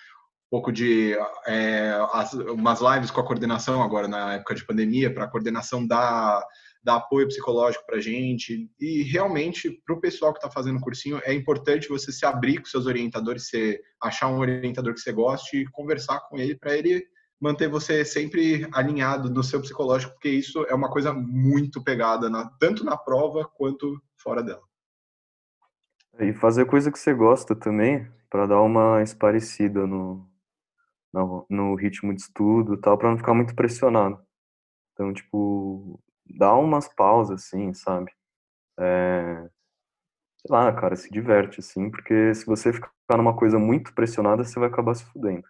pouco 0.50 0.72
de 0.72 1.16
é, 1.46 1.98
as, 2.12 2.32
umas 2.34 2.80
lives 2.80 3.10
com 3.10 3.20
a 3.20 3.26
coordenação 3.26 3.82
agora 3.82 4.06
na 4.06 4.34
época 4.34 4.54
de 4.54 4.64
pandemia 4.64 5.12
para 5.12 5.24
a 5.24 5.28
coordenação 5.28 5.86
dar, 5.86 6.42
dar 6.84 6.96
apoio 6.96 7.26
psicológico 7.26 7.84
para 7.86 8.00
gente 8.00 8.70
e 8.78 9.02
realmente 9.02 9.70
para 9.86 9.94
o 9.94 10.00
pessoal 10.00 10.32
que 10.32 10.38
está 10.38 10.50
fazendo 10.50 10.76
o 10.76 10.82
cursinho 10.82 11.20
é 11.24 11.32
importante 11.32 11.88
você 11.88 12.12
se 12.12 12.26
abrir 12.26 12.58
com 12.58 12.66
seus 12.66 12.86
orientadores, 12.86 13.48
você 13.48 13.80
achar 14.02 14.28
um 14.28 14.38
orientador 14.38 14.92
que 14.92 15.00
você 15.00 15.12
goste 15.12 15.56
e 15.56 15.70
conversar 15.70 16.20
com 16.28 16.36
ele 16.36 16.54
para 16.54 16.76
ele 16.76 17.02
manter 17.40 17.68
você 17.68 18.04
sempre 18.04 18.66
alinhado 18.72 19.30
no 19.30 19.42
seu 19.42 19.60
psicológico, 19.60 20.12
porque 20.12 20.28
isso 20.28 20.64
é 20.64 20.74
uma 20.74 20.90
coisa 20.90 21.12
muito 21.12 21.82
pegada, 21.82 22.30
na, 22.30 22.48
tanto 22.58 22.84
na 22.84 22.96
prova 22.96 23.44
quanto 23.56 24.00
fora 24.16 24.42
dela. 24.42 24.62
E 26.20 26.32
fazer 26.32 26.64
coisa 26.64 26.92
que 26.92 26.98
você 26.98 27.12
gosta 27.12 27.56
também, 27.56 28.08
para 28.30 28.46
dar 28.46 28.62
uma 28.62 29.02
esparecida 29.02 29.86
no, 29.86 30.26
no, 31.12 31.46
no, 31.50 31.74
ritmo 31.74 32.14
de 32.14 32.22
estudo 32.22 32.76
tal, 32.78 32.96
para 32.96 33.10
não 33.10 33.18
ficar 33.18 33.34
muito 33.34 33.54
pressionado. 33.54 34.18
Então, 34.92 35.12
tipo, 35.12 36.00
dá 36.26 36.54
umas 36.54 36.88
pausas, 36.88 37.44
assim, 37.44 37.72
sabe? 37.74 38.10
É, 38.78 39.48
sei 40.38 40.50
lá, 40.50 40.72
cara, 40.72 40.96
se 40.96 41.10
diverte, 41.10 41.60
assim, 41.60 41.90
porque 41.90 42.34
se 42.34 42.46
você 42.46 42.72
ficar 42.72 42.90
numa 43.16 43.36
coisa 43.36 43.58
muito 43.58 43.94
pressionada, 43.94 44.44
você 44.44 44.58
vai 44.58 44.68
acabar 44.68 44.94
se 44.94 45.04
fudendo. 45.06 45.44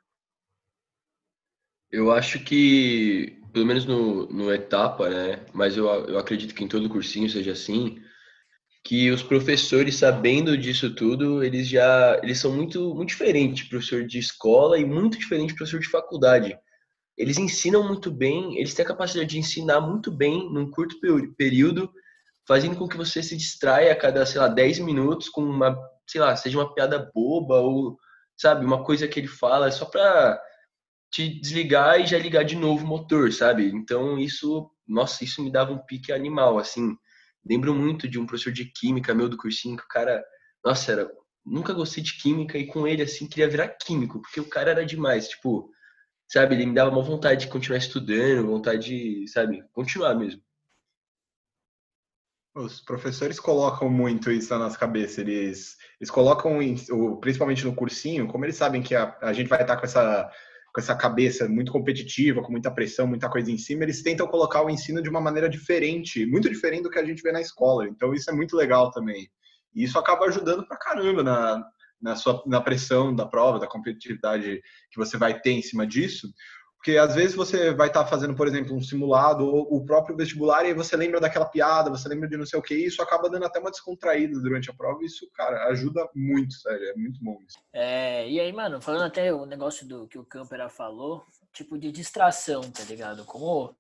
Eu 1.90 2.11
acho 2.11 2.43
que, 2.45 3.40
pelo 3.52 3.66
menos 3.66 3.87
no, 3.87 4.26
no 4.26 4.52
etapa, 4.52 5.09
né? 5.09 5.47
Mas 5.52 5.76
eu, 5.76 5.87
eu 5.87 6.19
acredito 6.19 6.54
que 6.54 6.64
em 6.64 6.69
todo 6.69 6.88
cursinho 6.88 7.28
seja 7.28 7.52
assim, 7.52 8.02
que 8.85 9.11
os 9.11 9.23
professores, 9.23 9.97
sabendo 9.97 10.59
disso 10.59 10.95
tudo, 10.95 11.43
eles 11.43 11.69
já 11.69 12.21
eles 12.23 12.38
são 12.38 12.54
muito, 12.54 12.95
muito 12.95 13.09
diferentes 13.09 13.69
professor 13.69 14.04
de 14.07 14.19
escola 14.19 14.78
e 14.78 14.85
muito 14.85 15.19
diferente 15.19 15.54
professor 15.54 15.81
de 15.81 15.88
faculdade. 15.88 16.59
Eles 17.16 17.38
ensinam 17.38 17.87
muito 17.87 18.11
bem, 18.11 18.59
eles 18.59 18.75
têm 18.75 18.85
a 18.85 18.88
capacidade 18.88 19.30
de 19.30 19.38
ensinar 19.38 19.80
muito 19.80 20.11
bem 20.11 20.50
num 20.52 20.71
curto 20.71 20.97
período, 21.37 21.92
fazendo 22.47 22.76
com 22.76 22.88
que 22.88 22.97
você 22.97 23.23
se 23.23 23.37
distraia 23.37 23.92
a 23.92 23.97
cada, 23.97 24.26
sei 24.26 24.40
lá, 24.40 24.49
10 24.49 24.80
minutos 24.80 25.28
com 25.28 25.42
uma, 25.42 25.78
sei 26.06 26.21
lá, 26.21 26.35
seja 26.37 26.59
uma 26.59 26.75
piada 26.75 27.11
boba 27.14 27.61
ou, 27.61 27.97
sabe, 28.37 28.64
uma 28.64 28.83
coisa 28.85 29.06
que 29.09 29.21
ele 29.21 29.28
fala 29.28 29.71
só 29.71 29.85
para 29.85 30.40
te 31.11 31.40
desligar 31.40 32.00
e 32.00 32.06
já 32.06 32.18
ligar 32.18 32.44
de 32.44 32.56
novo 32.56 32.85
o 32.85 32.88
motor, 32.88 33.33
sabe? 33.33 33.71
Então 33.73 34.18
isso, 34.18 34.71
nossa, 34.87 35.23
isso 35.25 35.42
me 35.42 35.50
dava 35.52 35.73
um 35.73 35.78
pique 35.78 36.12
animal, 36.12 36.59
assim. 36.59 36.97
Lembro 37.49 37.75
muito 37.75 38.09
de 38.09 38.18
um 38.18 38.26
professor 38.26 38.52
de 38.52 38.64
química 38.64 39.14
meu 39.14 39.28
do 39.28 39.37
cursinho 39.37 39.76
que 39.76 39.85
o 39.85 39.88
cara 39.88 40.25
nossa, 40.64 40.92
era, 40.92 41.11
nunca 41.44 41.75
gostei 41.75 42.02
de 42.02 42.16
química 42.16 42.56
e 42.56 42.66
com 42.66 42.88
ele, 42.88 43.02
assim, 43.02 43.28
queria 43.28 43.49
virar 43.49 43.68
químico, 43.68 44.21
porque 44.23 44.40
o 44.40 44.49
cara 44.49 44.71
era 44.71 44.87
demais, 44.87 45.28
tipo, 45.28 45.71
sabe, 46.26 46.54
ele 46.54 46.66
me 46.66 46.75
dava 46.75 46.90
uma 46.90 47.02
vontade 47.02 47.43
de 47.43 47.52
continuar 47.52 47.78
estudando, 47.78 48.47
vontade 48.47 48.87
de, 48.87 49.28
sabe, 49.28 49.62
continuar 49.73 50.14
mesmo. 50.14 50.43
Os 52.54 52.81
professores 52.81 53.40
colocam 53.40 53.90
muito 53.90 54.31
isso 54.31 54.50
na 54.50 54.61
nossa 54.61 54.78
cabeça. 54.78 55.21
Eles, 55.21 55.76
eles 56.00 56.11
colocam, 56.11 56.59
principalmente 57.21 57.64
no 57.64 57.75
cursinho, 57.75 58.28
como 58.28 58.45
eles 58.45 58.57
sabem 58.57 58.81
que 58.81 58.95
a, 58.95 59.16
a 59.21 59.33
gente 59.33 59.49
vai 59.49 59.62
estar 59.62 59.76
com 59.76 59.85
essa, 59.85 60.31
com 60.73 60.81
essa 60.81 60.95
cabeça 60.95 61.49
muito 61.49 61.73
competitiva, 61.73 62.43
com 62.43 62.52
muita 62.52 62.71
pressão, 62.71 63.09
muita 63.09 63.28
coisa 63.28 63.50
em 63.50 63.59
cima, 63.59 63.83
eles 63.83 64.02
tentam 64.02 64.28
colocar 64.28 64.62
o 64.62 64.71
ensino 64.71 65.02
de 65.02 65.09
uma 65.09 65.21
maneira 65.21 65.49
diferente, 65.49 66.25
muito 66.26 66.49
diferente 66.49 66.85
do 66.85 66.90
que 66.90 66.99
a 66.99 67.04
gente 67.04 67.23
vê 67.23 67.33
na 67.33 67.40
escola. 67.40 67.88
Então 67.88 68.14
isso 68.14 68.31
é 68.31 68.33
muito 68.33 68.57
legal 68.57 68.90
também. 68.93 69.28
E 69.75 69.83
isso 69.83 69.99
acaba 69.99 70.26
ajudando 70.26 70.66
pra 70.66 70.76
caramba 70.76 71.25
na, 71.25 71.64
na, 72.05 72.15
sua, 72.15 72.43
na 72.47 72.61
pressão 72.61 73.15
da 73.15 73.25
prova, 73.25 73.59
da 73.59 73.67
competitividade 73.67 74.61
que 74.91 74.99
você 74.99 75.17
vai 75.17 75.41
ter 75.41 75.53
em 75.53 75.63
cima 75.63 75.87
disso. 75.87 76.29
Porque 76.77 76.99
às 76.99 77.15
vezes 77.15 77.35
você 77.35 77.73
vai 77.73 77.89
estar 77.89 78.05
tá 78.05 78.11
fazendo, 78.11 78.35
por 78.35 78.47
exemplo, 78.47 78.77
um 78.77 78.83
simulado 78.83 79.47
ou 79.47 79.75
o 79.75 79.87
próprio 79.87 80.15
vestibular 80.15 80.67
e 80.67 80.75
você 80.75 80.95
lembra 80.95 81.19
daquela 81.19 81.47
piada, 81.47 81.89
você 81.89 82.07
lembra 82.07 82.29
de 82.29 82.37
não 82.37 82.45
sei 82.45 82.59
o 82.59 82.63
que, 82.63 82.75
e 82.75 82.85
isso 82.85 83.01
acaba 83.01 83.31
dando 83.31 83.47
até 83.47 83.59
uma 83.59 83.71
descontraída 83.71 84.39
durante 84.39 84.71
a 84.71 84.75
prova. 84.75 85.03
E 85.03 85.07
isso, 85.07 85.27
cara, 85.35 85.67
ajuda 85.69 86.07
muito, 86.15 86.53
sério, 86.53 86.91
é 86.91 86.95
muito 86.95 87.19
bom 87.25 87.39
isso. 87.49 87.57
É, 87.73 88.29
e 88.29 88.39
aí, 88.39 88.53
mano, 88.53 88.83
falando 88.83 89.05
até 89.05 89.33
o 89.33 89.47
negócio 89.47 89.89
do 89.89 90.07
que 90.07 90.19
o 90.19 90.27
Campera 90.27 90.69
falou, 90.69 91.25
tipo 91.55 91.79
de 91.79 91.91
distração, 91.91 92.61
tá 92.71 92.85
ligado? 92.85 93.25
Como 93.25 93.75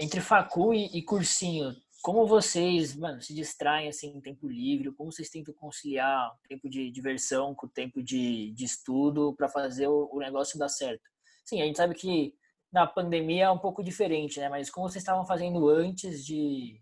entre 0.00 0.20
facu 0.20 0.74
e, 0.74 0.98
e 0.98 1.02
cursinho, 1.04 1.76
como 2.06 2.24
vocês, 2.24 2.94
mano, 2.94 3.20
se 3.20 3.34
distraem 3.34 3.88
assim 3.88 4.16
em 4.16 4.20
tempo 4.20 4.46
livre? 4.46 4.92
Como 4.92 5.10
vocês 5.10 5.28
tentam 5.28 5.52
conciliar 5.52 6.30
o 6.30 6.48
tempo 6.48 6.70
de 6.70 6.88
diversão 6.88 7.52
com 7.52 7.66
o 7.66 7.68
tempo 7.68 8.00
de, 8.00 8.52
de 8.52 8.64
estudo 8.64 9.34
para 9.36 9.48
fazer 9.48 9.88
o, 9.88 10.08
o 10.12 10.20
negócio 10.20 10.56
dar 10.56 10.68
certo? 10.68 11.02
Sim, 11.44 11.60
a 11.60 11.64
gente 11.64 11.76
sabe 11.76 11.96
que 11.96 12.32
na 12.72 12.86
pandemia 12.86 13.46
é 13.46 13.50
um 13.50 13.58
pouco 13.58 13.82
diferente, 13.82 14.38
né? 14.38 14.48
Mas 14.48 14.70
como 14.70 14.88
vocês 14.88 15.02
estavam 15.02 15.26
fazendo 15.26 15.68
antes 15.68 16.24
de, 16.24 16.80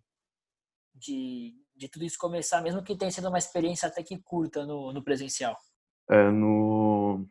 de, 0.94 1.54
de 1.74 1.88
tudo 1.88 2.04
isso 2.04 2.18
começar, 2.18 2.60
mesmo 2.60 2.84
que 2.84 2.94
tenha 2.94 3.10
sido 3.10 3.28
uma 3.28 3.38
experiência 3.38 3.88
até 3.88 4.02
que 4.02 4.18
curta 4.18 4.66
no, 4.66 4.92
no 4.92 5.02
presencial? 5.02 5.56
É, 6.10 6.30
no, 6.30 7.26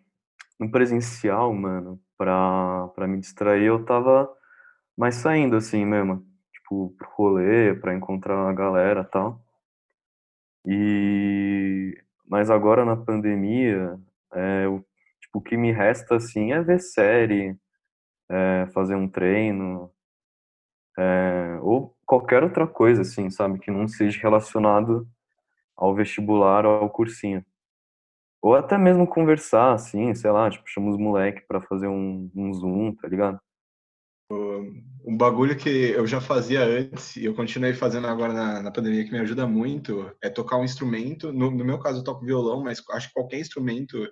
no 0.60 0.72
presencial, 0.72 1.54
mano, 1.54 2.02
pra 2.18 3.08
me 3.08 3.20
distrair, 3.20 3.66
eu 3.66 3.86
tava 3.86 4.36
mais 4.98 5.14
saindo, 5.14 5.56
assim 5.56 5.86
mesmo. 5.86 6.33
Tipo, 6.64 6.96
pro 6.98 7.10
rolê, 7.16 7.74
pra 7.76 7.94
encontrar 7.94 8.50
a 8.50 8.54
galera 8.54 9.02
e 9.02 9.12
tal. 9.12 9.42
E... 10.66 11.98
Mas 12.28 12.50
agora 12.50 12.86
na 12.86 12.96
pandemia, 12.96 14.00
é, 14.34 14.66
eu 14.66 14.84
o 15.34 15.42
que 15.42 15.58
me 15.58 15.72
resta, 15.72 16.16
assim, 16.16 16.52
é 16.54 16.62
ver 16.62 16.80
série, 16.80 17.58
é, 18.30 18.68
fazer 18.74 18.96
um 18.96 19.10
treino, 19.10 19.92
é, 20.98 21.60
ou 21.62 21.96
qualquer 22.06 22.44
outra 22.44 22.68
coisa, 22.68 23.02
assim, 23.02 23.30
sabe, 23.30 23.60
que 23.60 23.72
não 23.72 23.88
seja 23.88 24.22
relacionado 24.22 25.08
ao 25.76 25.96
vestibular 25.96 26.66
ou 26.66 26.84
ao 26.84 26.90
cursinho. 26.90 27.44
Ou 28.42 28.56
até 28.56 28.78
mesmo 28.78 29.08
conversar, 29.08 29.74
assim, 29.74 30.14
sei 30.14 30.32
lá, 30.32 30.50
tipo, 30.50 30.70
chama 30.70 30.92
os 30.92 30.98
moleque 30.98 31.42
para 31.48 31.62
fazer 31.62 31.88
um, 31.88 32.30
um 32.36 32.54
Zoom, 32.54 32.94
tá 32.96 33.08
ligado? 33.08 33.40
Um 35.06 35.18
bagulho 35.18 35.58
que 35.58 35.70
eu 35.70 36.08
já 36.08 36.22
fazia 36.22 36.64
antes 36.64 37.18
e 37.18 37.26
eu 37.26 37.34
continuei 37.34 37.74
fazendo 37.74 38.08
agora 38.08 38.32
na, 38.32 38.62
na 38.62 38.72
pandemia 38.72 39.04
que 39.04 39.12
me 39.12 39.20
ajuda 39.20 39.46
muito 39.46 40.10
é 40.24 40.30
tocar 40.30 40.58
um 40.58 40.64
instrumento. 40.64 41.34
No, 41.34 41.52
no, 41.52 41.66
meu 41.66 41.78
caso, 41.78 42.00
eu 42.00 42.04
toco 42.04 42.26
violão, 42.26 42.64
mas 42.64 42.82
acho 42.92 43.10
que 43.10 43.14
qualquer 43.14 43.40
instrumento 43.40 44.08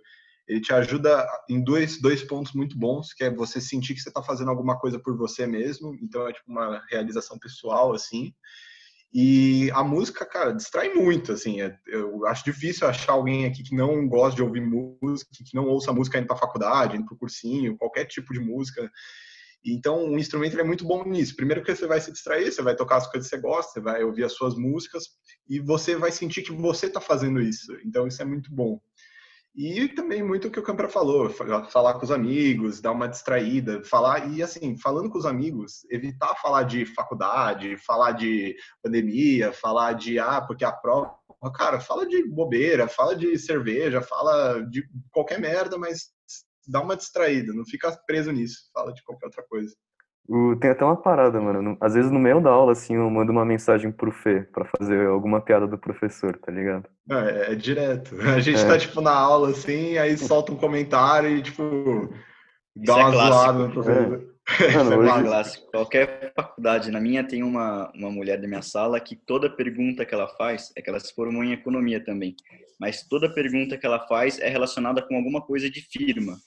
ele 0.48 0.60
te 0.60 0.74
ajuda 0.74 1.26
em 1.50 1.64
dois, 1.64 2.02
dois 2.02 2.24
pontos 2.24 2.52
muito 2.54 2.78
bons, 2.78 3.14
que 3.14 3.24
é 3.24 3.34
você 3.34 3.62
sentir 3.62 3.94
que 3.94 4.02
você 4.02 4.10
está 4.10 4.22
fazendo 4.22 4.50
alguma 4.50 4.78
coisa 4.78 5.00
por 5.00 5.16
você 5.18 5.48
mesmo, 5.48 5.96
então 6.02 6.28
é 6.28 6.34
tipo 6.34 6.52
uma 6.52 6.84
realização 6.90 7.40
pessoal, 7.40 7.94
assim. 7.94 8.34
E 9.14 9.70
a 9.72 9.84
música, 9.84 10.26
cara, 10.26 10.54
distrai 10.54 10.94
muito, 10.94 11.34
assim. 11.34 11.62
É, 11.62 11.78
eu 11.88 12.26
acho 12.26 12.46
difícil 12.46 12.88
achar 12.88 13.14
alguém 13.14 13.46
aqui 13.46 13.62
que 13.62 13.76
não 13.76 14.08
gosta 14.08 14.38
de 14.38 14.44
ouvir 14.44 14.62
música, 14.62 15.32
que 15.34 15.56
não 15.56 15.68
ouça 15.68 15.92
música 15.92 16.18
indo 16.18 16.28
para 16.28 16.38
faculdade, 16.38 16.96
indo 16.96 17.06
para 17.06 17.18
cursinho, 17.18 17.78
qualquer 17.78 18.06
tipo 18.06 18.34
de 18.34 18.40
música. 18.40 18.90
Então, 19.64 20.10
o 20.10 20.18
instrumento 20.18 20.60
é 20.60 20.64
muito 20.64 20.86
bom 20.86 21.04
nisso. 21.06 21.36
Primeiro 21.36 21.64
que 21.64 21.74
você 21.74 21.86
vai 21.86 22.02
se 22.02 22.12
distrair, 22.12 22.52
você 22.52 22.62
vai 22.62 22.76
tocar 22.76 22.98
as 22.98 23.10
coisas 23.10 23.30
que 23.30 23.36
você 23.36 23.42
gosta, 23.42 23.74
você 23.74 23.80
vai 23.80 24.04
ouvir 24.04 24.24
as 24.24 24.34
suas 24.34 24.56
músicas 24.56 25.04
e 25.48 25.60
você 25.60 25.96
vai 25.96 26.12
sentir 26.12 26.42
que 26.42 26.52
você 26.52 26.88
está 26.88 27.00
fazendo 27.00 27.40
isso. 27.40 27.72
Então, 27.86 28.08
isso 28.08 28.22
é 28.22 28.26
muito 28.26 28.52
bom. 28.54 28.80
E 29.54 29.90
também 29.90 30.24
muito 30.24 30.48
o 30.48 30.52
que 30.52 30.60
o 30.60 30.64
Campra 30.64 30.88
falou, 30.88 31.30
falar 31.30 31.96
com 31.96 32.06
os 32.06 32.12
amigos, 32.12 32.80
dar 32.80 32.94
uma 32.94 33.08
distraída, 33.08 33.84
falar 33.84 34.32
e 34.32 34.42
assim, 34.42 34.78
falando 34.78 35.10
com 35.10 35.18
os 35.18 35.26
amigos, 35.26 35.86
evitar 35.92 36.36
falar 36.36 36.64
de 36.64 36.86
faculdade, 36.86 37.76
falar 37.76 38.14
de 38.14 38.56
pandemia, 38.82 39.52
falar 39.52 39.92
de 39.94 40.18
ah, 40.18 40.40
porque 40.40 40.64
a 40.64 40.72
prova, 40.72 41.14
cara, 41.54 41.82
fala 41.82 42.08
de 42.08 42.26
bobeira, 42.30 42.88
fala 42.88 43.14
de 43.14 43.38
cerveja, 43.38 44.02
fala 44.02 44.62
de 44.62 44.88
qualquer 45.12 45.38
merda, 45.38 45.78
mas 45.78 46.14
dá 46.68 46.82
uma 46.82 46.96
distraída, 46.96 47.54
não 47.54 47.66
fica 47.66 47.92
preso 48.06 48.32
nisso, 48.32 48.70
fala 48.74 48.94
de 48.94 49.04
qualquer 49.04 49.28
outra 49.28 49.44
coisa. 49.48 49.74
Tem 50.62 50.70
até 50.70 50.86
uma 50.86 50.96
parada, 50.96 51.42
mano. 51.42 51.76
Às 51.82 51.96
vezes 51.96 52.12
no 52.12 52.20
meio 52.20 52.40
da 52.40 52.50
aula, 52.50 52.72
assim, 52.72 52.96
eu 52.96 53.10
mando 53.10 53.32
uma 53.32 53.44
mensagem 53.44 53.92
pro 53.92 54.12
Fê 54.12 54.44
pra 54.44 54.66
fazer 54.78 55.08
alguma 55.08 55.42
piada 55.42 55.68
do 55.68 55.78
professor, 55.78 56.38
tá 56.38 56.52
ligado? 56.52 56.88
é, 57.10 57.52
é, 57.52 57.56
direto. 57.56 58.16
A 58.22 58.40
gente 58.40 58.62
é. 58.62 58.66
tá, 58.66 58.78
tipo, 58.78 59.02
na 59.02 59.12
aula, 59.12 59.50
assim, 59.50 59.98
aí 59.98 60.18
solta 60.18 60.54
um 60.54 60.58
comentário 60.58 61.30
e, 61.30 61.42
tipo, 61.42 62.14
dá 62.76 62.94
Isso 62.94 63.00
é 63.00 63.04
uma 63.04 63.10
é 63.10 63.28
zoada 63.28 63.60
no 63.60 63.74
professor. 63.74 64.28
É. 64.28 64.32
Mano, 64.76 65.00
hoje... 65.00 65.10
é 65.10 65.24
clássico. 65.24 65.72
Qualquer 65.72 66.34
faculdade, 66.36 66.92
na 66.92 67.00
minha 67.00 67.28
tem 67.28 67.44
uma, 67.44 67.92
uma 67.94 68.10
mulher 68.10 68.40
da 68.40 68.48
minha 68.48 68.62
sala 68.62 69.00
que 69.00 69.16
toda 69.16 69.50
pergunta 69.50 70.06
que 70.06 70.14
ela 70.14 70.28
faz, 70.28 70.72
é 70.76 70.82
que 70.82 70.90
ela 70.90 71.00
se 71.00 71.14
formou 71.14 71.44
em 71.44 71.52
economia 71.52 72.04
também, 72.04 72.36
mas 72.80 73.08
toda 73.08 73.34
pergunta 73.34 73.78
que 73.78 73.86
ela 73.86 74.00
faz 74.08 74.40
é 74.40 74.50
relacionada 74.50 75.02
com 75.02 75.16
alguma 75.16 75.42
coisa 75.42 75.70
de 75.70 75.82
firma. 75.82 76.38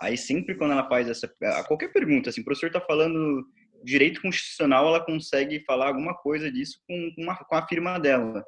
Aí 0.00 0.16
sempre 0.16 0.56
quando 0.56 0.72
ela 0.72 0.88
faz 0.88 1.08
essa 1.08 1.32
qualquer 1.66 1.92
pergunta, 1.92 2.30
assim, 2.30 2.40
o 2.40 2.44
professor 2.44 2.66
está 2.66 2.80
falando 2.80 3.44
direito 3.84 4.20
constitucional, 4.22 4.88
ela 4.88 5.04
consegue 5.04 5.60
falar 5.60 5.88
alguma 5.88 6.14
coisa 6.14 6.50
disso 6.50 6.80
com, 6.88 7.14
uma, 7.18 7.36
com 7.36 7.54
a 7.54 7.66
firma 7.66 7.98
dela. 7.98 8.44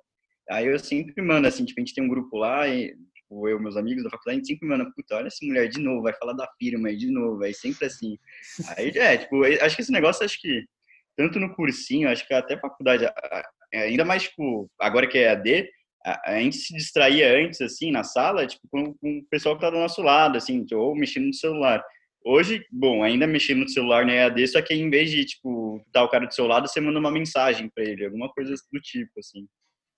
Aí 0.50 0.66
eu 0.66 0.78
sempre 0.78 1.22
mando, 1.22 1.46
assim, 1.46 1.64
tipo, 1.64 1.80
a 1.80 1.84
gente 1.84 1.94
tem 1.94 2.04
um 2.04 2.08
grupo 2.08 2.38
lá, 2.38 2.66
e, 2.68 2.96
tipo, 3.14 3.48
eu 3.48 3.60
meus 3.60 3.76
amigos 3.76 4.02
da 4.04 4.10
faculdade, 4.10 4.36
a 4.36 4.38
gente 4.38 4.48
sempre 4.48 4.68
manda, 4.68 4.90
puta, 4.94 5.16
olha 5.16 5.26
essa 5.26 5.44
mulher 5.44 5.68
de 5.68 5.80
novo, 5.80 6.02
vai 6.02 6.14
falar 6.14 6.32
da 6.32 6.48
firma 6.58 6.88
aí 6.88 6.96
de 6.96 7.10
novo, 7.10 7.42
aí 7.42 7.52
sempre 7.52 7.86
assim. 7.86 8.16
Aí, 8.76 8.88
é, 8.96 9.18
tipo, 9.18 9.44
acho 9.44 9.76
que 9.76 9.82
esse 9.82 9.92
negócio, 9.92 10.24
acho 10.24 10.40
que, 10.40 10.64
tanto 11.16 11.38
no 11.38 11.54
cursinho, 11.54 12.08
acho 12.08 12.26
que 12.26 12.32
até 12.32 12.58
faculdade, 12.58 13.04
ainda 13.74 14.04
mais, 14.04 14.24
tipo, 14.24 14.70
agora 14.80 15.06
que 15.06 15.18
é 15.18 15.30
AD, 15.30 15.68
a, 16.06 16.38
gente 16.38 16.56
se 16.56 16.72
distraía 16.72 17.36
antes, 17.36 17.60
assim, 17.60 17.90
na 17.90 18.04
sala, 18.04 18.46
tipo, 18.46 18.62
com, 18.70 18.94
com 18.94 19.18
o 19.18 19.24
pessoal 19.28 19.56
que 19.56 19.60
tá 19.60 19.70
do 19.70 19.78
nosso 19.78 20.02
lado, 20.02 20.38
assim, 20.38 20.64
ou 20.72 20.94
mexendo 20.94 21.26
no 21.26 21.34
celular. 21.34 21.82
Hoje, 22.24 22.64
bom, 22.70 23.02
ainda 23.02 23.26
mexendo 23.26 23.60
no 23.60 23.68
celular 23.68 24.06
na 24.06 24.12
EAD, 24.12 24.48
só 24.48 24.62
que 24.62 24.74
em 24.74 24.88
vez 24.88 25.10
de, 25.10 25.24
tipo, 25.24 25.80
dar 25.92 26.04
o 26.04 26.08
cara 26.08 26.26
do 26.26 26.34
seu 26.34 26.46
lado, 26.46 26.68
você 26.68 26.80
manda 26.80 26.98
uma 26.98 27.10
mensagem 27.10 27.68
para 27.74 27.84
ele, 27.84 28.04
alguma 28.04 28.28
coisa 28.32 28.54
do 28.72 28.80
tipo, 28.80 29.18
assim. 29.18 29.46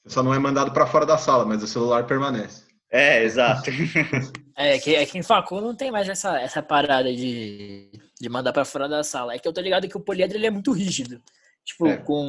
Só 0.06 0.22
não 0.22 0.32
é 0.32 0.38
mandado 0.38 0.72
para 0.72 0.86
fora 0.86 1.04
da 1.04 1.18
sala, 1.18 1.44
mas 1.44 1.62
o 1.62 1.66
celular 1.66 2.06
permanece. 2.06 2.66
É, 2.90 3.22
exato. 3.22 3.70
é, 4.56 4.78
que, 4.78 4.94
é 4.94 5.04
que 5.04 5.18
em 5.18 5.22
facu 5.22 5.60
não 5.60 5.74
tem 5.74 5.90
mais 5.90 6.08
essa, 6.08 6.40
essa 6.40 6.62
parada 6.62 7.14
de, 7.14 7.90
de 8.18 8.28
mandar 8.30 8.52
para 8.52 8.64
fora 8.64 8.88
da 8.88 9.04
sala. 9.04 9.34
É 9.34 9.38
que 9.38 9.46
eu 9.46 9.52
tô 9.52 9.60
ligado 9.60 9.88
que 9.88 9.96
o 9.96 10.00
poliedro 10.00 10.38
ele 10.38 10.46
é 10.46 10.50
muito 10.50 10.72
rígido. 10.72 11.20
Tipo, 11.64 11.86
é. 11.86 11.98
com 11.98 12.26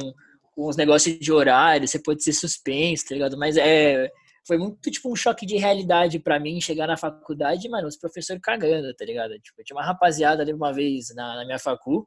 os 0.68 0.76
negócios 0.76 1.18
de 1.18 1.32
horário, 1.32 1.86
você 1.86 1.98
pode 1.98 2.22
ser 2.22 2.32
suspenso, 2.32 3.06
tá 3.08 3.14
ligado? 3.14 3.36
Mas 3.38 3.56
é, 3.56 4.10
foi 4.46 4.58
muito, 4.58 4.90
tipo, 4.90 5.10
um 5.12 5.16
choque 5.16 5.46
de 5.46 5.56
realidade 5.56 6.18
para 6.18 6.40
mim 6.40 6.60
chegar 6.60 6.86
na 6.86 6.96
faculdade, 6.96 7.68
mano, 7.68 7.86
os 7.88 7.96
professores 7.96 8.42
cagando, 8.42 8.94
tá 8.94 9.04
ligado? 9.04 9.38
Tipo, 9.38 9.62
tinha 9.64 9.76
uma 9.76 9.84
rapaziada 9.84 10.42
ali 10.42 10.52
uma 10.52 10.72
vez 10.72 11.14
na, 11.14 11.36
na 11.36 11.44
minha 11.44 11.58
facu, 11.58 12.06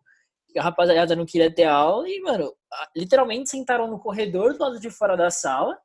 a 0.58 0.62
rapaziada 0.62 1.16
não 1.16 1.26
queria 1.26 1.54
ter 1.54 1.63
aula 1.63 2.08
e, 2.08 2.20
mano, 2.22 2.54
literalmente 2.96 3.50
sentaram 3.50 3.88
no 3.88 4.00
corredor 4.00 4.54
do 4.54 4.60
lado 4.60 4.80
de 4.80 4.89
fora 4.89 5.16
da 5.16 5.32
sala 5.32 5.78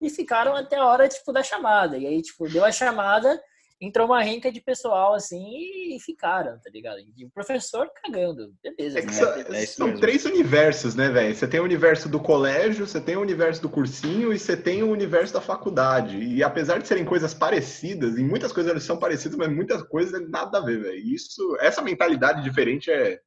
e 0.00 0.10
ficaram 0.10 0.54
até 0.54 0.76
a 0.76 0.86
hora, 0.86 1.08
tipo, 1.08 1.32
da 1.32 1.42
chamada. 1.42 1.96
E 1.96 2.06
aí, 2.06 2.22
tipo, 2.22 2.48
deu 2.48 2.64
a 2.64 2.72
chamada, 2.72 3.40
entrou 3.80 4.06
uma 4.06 4.22
renca 4.22 4.50
de 4.50 4.60
pessoal 4.60 5.14
assim 5.14 5.94
e 5.94 5.98
ficaram, 6.00 6.58
tá 6.58 6.70
ligado? 6.70 6.98
E 7.16 7.24
o 7.24 7.30
professor 7.30 7.90
cagando, 8.02 8.54
beleza. 8.62 8.98
É 8.98 9.02
né? 9.02 9.12
são, 9.12 9.32
é 9.32 9.66
são 9.66 9.94
três 9.94 10.24
universos, 10.24 10.94
né, 10.94 11.10
velho? 11.10 11.34
Você 11.34 11.46
tem 11.46 11.60
o 11.60 11.64
universo 11.64 12.08
do 12.08 12.18
colégio, 12.18 12.86
você 12.86 13.00
tem 13.00 13.16
o 13.16 13.20
universo 13.20 13.60
do 13.60 13.68
cursinho 13.68 14.32
e 14.32 14.38
você 14.38 14.56
tem 14.56 14.82
o 14.82 14.90
universo 14.90 15.34
da 15.34 15.40
faculdade. 15.40 16.18
E 16.18 16.42
apesar 16.42 16.78
de 16.78 16.88
serem 16.88 17.04
coisas 17.04 17.34
parecidas, 17.34 18.18
em 18.18 18.24
muitas 18.24 18.52
coisas 18.52 18.70
eles 18.70 18.84
são 18.84 18.98
parecidos, 18.98 19.36
mas 19.36 19.52
muitas 19.52 19.82
coisas 19.82 20.26
nada 20.28 20.58
a 20.58 20.64
ver, 20.64 20.80
velho. 20.80 20.98
Isso, 20.98 21.56
essa 21.60 21.82
mentalidade 21.82 22.42
diferente 22.42 22.90
é. 22.90 23.20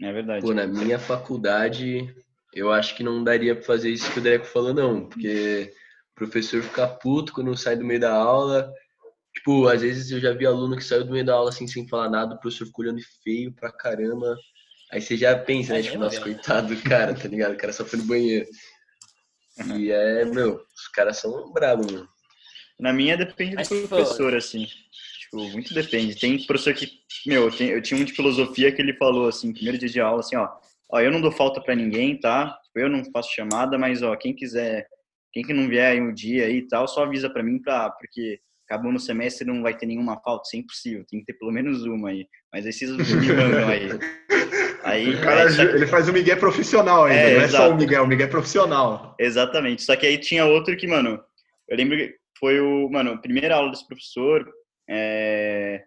É 0.00 0.12
verdade. 0.12 0.44
Pô, 0.44 0.54
na 0.54 0.66
minha 0.66 0.98
faculdade, 0.98 2.14
eu 2.52 2.72
acho 2.72 2.96
que 2.96 3.02
não 3.02 3.24
daria 3.24 3.54
pra 3.54 3.64
fazer 3.64 3.90
isso 3.90 4.10
que 4.12 4.18
o 4.18 4.22
Deco 4.22 4.44
falou, 4.44 4.72
não, 4.72 5.08
porque 5.08 5.72
o 6.12 6.14
professor 6.14 6.62
ficar 6.62 6.88
puto 6.88 7.32
quando 7.32 7.56
sai 7.56 7.76
do 7.76 7.84
meio 7.84 8.00
da 8.00 8.12
aula. 8.12 8.72
Tipo, 9.34 9.66
às 9.66 9.82
vezes 9.82 10.10
eu 10.10 10.20
já 10.20 10.32
vi 10.32 10.46
aluno 10.46 10.76
que 10.76 10.84
saiu 10.84 11.04
do 11.04 11.12
meio 11.12 11.24
da 11.24 11.34
aula 11.34 11.50
assim, 11.50 11.66
sem 11.66 11.88
falar 11.88 12.08
nada, 12.08 12.34
o 12.34 12.38
professor 12.38 12.66
ficou 12.66 12.84
olhando 12.84 13.00
feio 13.22 13.52
pra 13.52 13.72
caramba. 13.72 14.36
Aí 14.92 15.00
você 15.00 15.16
já 15.16 15.36
pensa, 15.36 15.72
né? 15.72 15.80
É 15.80 15.82
Tipo, 15.82 15.98
nossa, 15.98 16.20
velho? 16.20 16.34
coitado 16.34 16.74
do 16.74 16.82
cara, 16.82 17.14
tá 17.14 17.28
ligado? 17.28 17.54
O 17.54 17.56
cara 17.56 17.72
só 17.72 17.84
foi 17.84 17.98
no 17.98 18.06
banheiro. 18.06 18.46
E 19.76 19.90
é, 19.90 20.24
meu, 20.24 20.54
os 20.74 20.88
caras 20.88 21.18
são 21.18 21.52
bravos, 21.52 21.90
mano. 21.90 22.08
Na 22.78 22.92
minha 22.92 23.16
depende 23.16 23.56
do 23.56 23.62
pô, 23.62 23.88
professor, 23.88 24.34
assim. 24.34 24.66
Tipo, 25.20 25.48
muito 25.50 25.74
depende. 25.74 26.16
Tem 26.16 26.44
professor 26.44 26.74
que, 26.74 26.88
meu, 27.26 27.50
eu 27.60 27.82
tinha 27.82 28.00
um 28.00 28.04
de 28.04 28.12
filosofia 28.12 28.72
que 28.72 28.80
ele 28.80 28.94
falou, 28.94 29.28
assim, 29.28 29.52
primeiro 29.52 29.78
dia 29.78 29.88
de 29.88 30.00
aula, 30.00 30.20
assim, 30.20 30.36
ó, 30.36 30.48
ó, 30.90 31.00
eu 31.00 31.10
não 31.10 31.20
dou 31.20 31.32
falta 31.32 31.60
pra 31.60 31.74
ninguém, 31.74 32.18
tá? 32.18 32.58
Tipo, 32.64 32.80
eu 32.80 32.88
não 32.88 33.04
faço 33.12 33.32
chamada, 33.34 33.78
mas, 33.78 34.02
ó, 34.02 34.14
quem 34.16 34.34
quiser, 34.34 34.86
quem 35.32 35.42
que 35.42 35.52
não 35.52 35.68
vier 35.68 35.92
aí 35.92 36.00
um 36.00 36.12
dia 36.12 36.46
aí 36.46 36.58
e 36.58 36.68
tal, 36.68 36.86
só 36.86 37.04
avisa 37.04 37.30
pra 37.30 37.42
mim, 37.42 37.60
pra, 37.60 37.90
porque 37.90 38.40
acabou 38.66 38.92
no 38.92 38.98
semestre 38.98 39.46
não 39.46 39.62
vai 39.62 39.76
ter 39.76 39.86
nenhuma 39.86 40.20
falta, 40.20 40.42
isso 40.46 40.56
é 40.56 40.58
impossível, 40.60 41.04
tem 41.08 41.20
que 41.20 41.26
ter 41.26 41.34
pelo 41.34 41.52
menos 41.52 41.84
uma 41.84 42.10
aí. 42.10 42.26
Mas 42.52 42.64
me 42.64 43.32
mandam 43.32 43.68
aí. 43.68 43.88
Aí, 44.84 45.14
O 45.14 45.20
cara, 45.22 45.48
aí, 45.48 45.60
ele 45.60 45.86
faz 45.86 46.10
o 46.10 46.12
Miguel 46.12 46.36
profissional 46.36 47.04
ainda, 47.04 47.18
É, 47.18 47.36
não 47.36 47.44
é 47.44 47.48
só 47.48 47.70
o 47.70 47.74
Miguel, 47.74 48.04
o 48.04 48.06
Miguel 48.06 48.26
é 48.26 48.30
profissional. 48.30 49.16
Exatamente. 49.18 49.82
Só 49.82 49.96
que 49.96 50.04
aí 50.04 50.18
tinha 50.18 50.44
outro 50.44 50.76
que, 50.76 50.86
mano, 50.86 51.18
eu 51.66 51.76
lembro 51.76 51.96
que 51.96 52.14
foi 52.38 52.60
o, 52.60 52.90
mano, 52.90 53.12
a 53.12 53.16
primeira 53.16 53.56
aula 53.56 53.70
desse 53.70 53.86
professor, 53.88 54.46
é, 54.90 55.82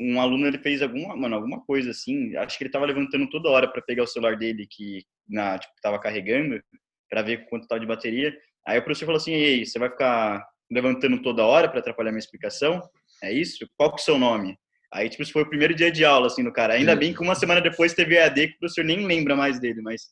um 0.00 0.18
aluno 0.18 0.46
ele 0.46 0.58
fez 0.58 0.80
alguma, 0.80 1.14
mano, 1.14 1.36
alguma 1.36 1.60
coisa 1.64 1.90
assim, 1.90 2.34
acho 2.36 2.56
que 2.56 2.64
ele 2.64 2.72
tava 2.72 2.86
levantando 2.86 3.28
toda 3.28 3.50
hora 3.50 3.68
para 3.70 3.82
pegar 3.82 4.02
o 4.04 4.06
celular 4.06 4.36
dele 4.36 4.66
que 4.68 5.04
na, 5.28 5.58
tipo, 5.58 5.74
tava 5.82 6.00
carregando 6.00 6.58
para 7.10 7.20
ver 7.20 7.46
quanto 7.50 7.68
tava 7.68 7.80
de 7.80 7.86
bateria. 7.86 8.34
Aí 8.66 8.78
o 8.78 8.82
professor 8.82 9.06
falou 9.06 9.20
assim: 9.20 9.32
"Ei, 9.32 9.66
você 9.66 9.78
vai 9.78 9.90
ficar 9.90 10.42
levantando 10.72 11.20
toda 11.22 11.44
hora 11.44 11.68
para 11.68 11.80
atrapalhar 11.80 12.10
minha 12.10 12.18
explicação? 12.18 12.82
É 13.22 13.32
isso? 13.32 13.66
Qual 13.76 13.90
que 13.90 14.00
é 14.00 14.02
o 14.02 14.04
seu 14.04 14.18
nome?" 14.18 14.56
Aí, 14.92 15.08
tipo, 15.08 15.22
isso 15.22 15.32
foi 15.32 15.42
o 15.42 15.48
primeiro 15.48 15.74
dia 15.74 15.90
de 15.90 16.04
aula, 16.04 16.26
assim, 16.26 16.44
do 16.44 16.52
cara. 16.52 16.74
Ainda 16.74 16.94
bem 16.94 17.14
que 17.14 17.22
uma 17.22 17.34
semana 17.34 17.62
depois 17.62 17.94
teve 17.94 18.14
EAD 18.14 18.48
que 18.48 18.54
o 18.56 18.58
professor 18.58 18.84
nem 18.84 19.06
lembra 19.06 19.34
mais 19.34 19.58
dele, 19.58 19.80
mas 19.80 20.02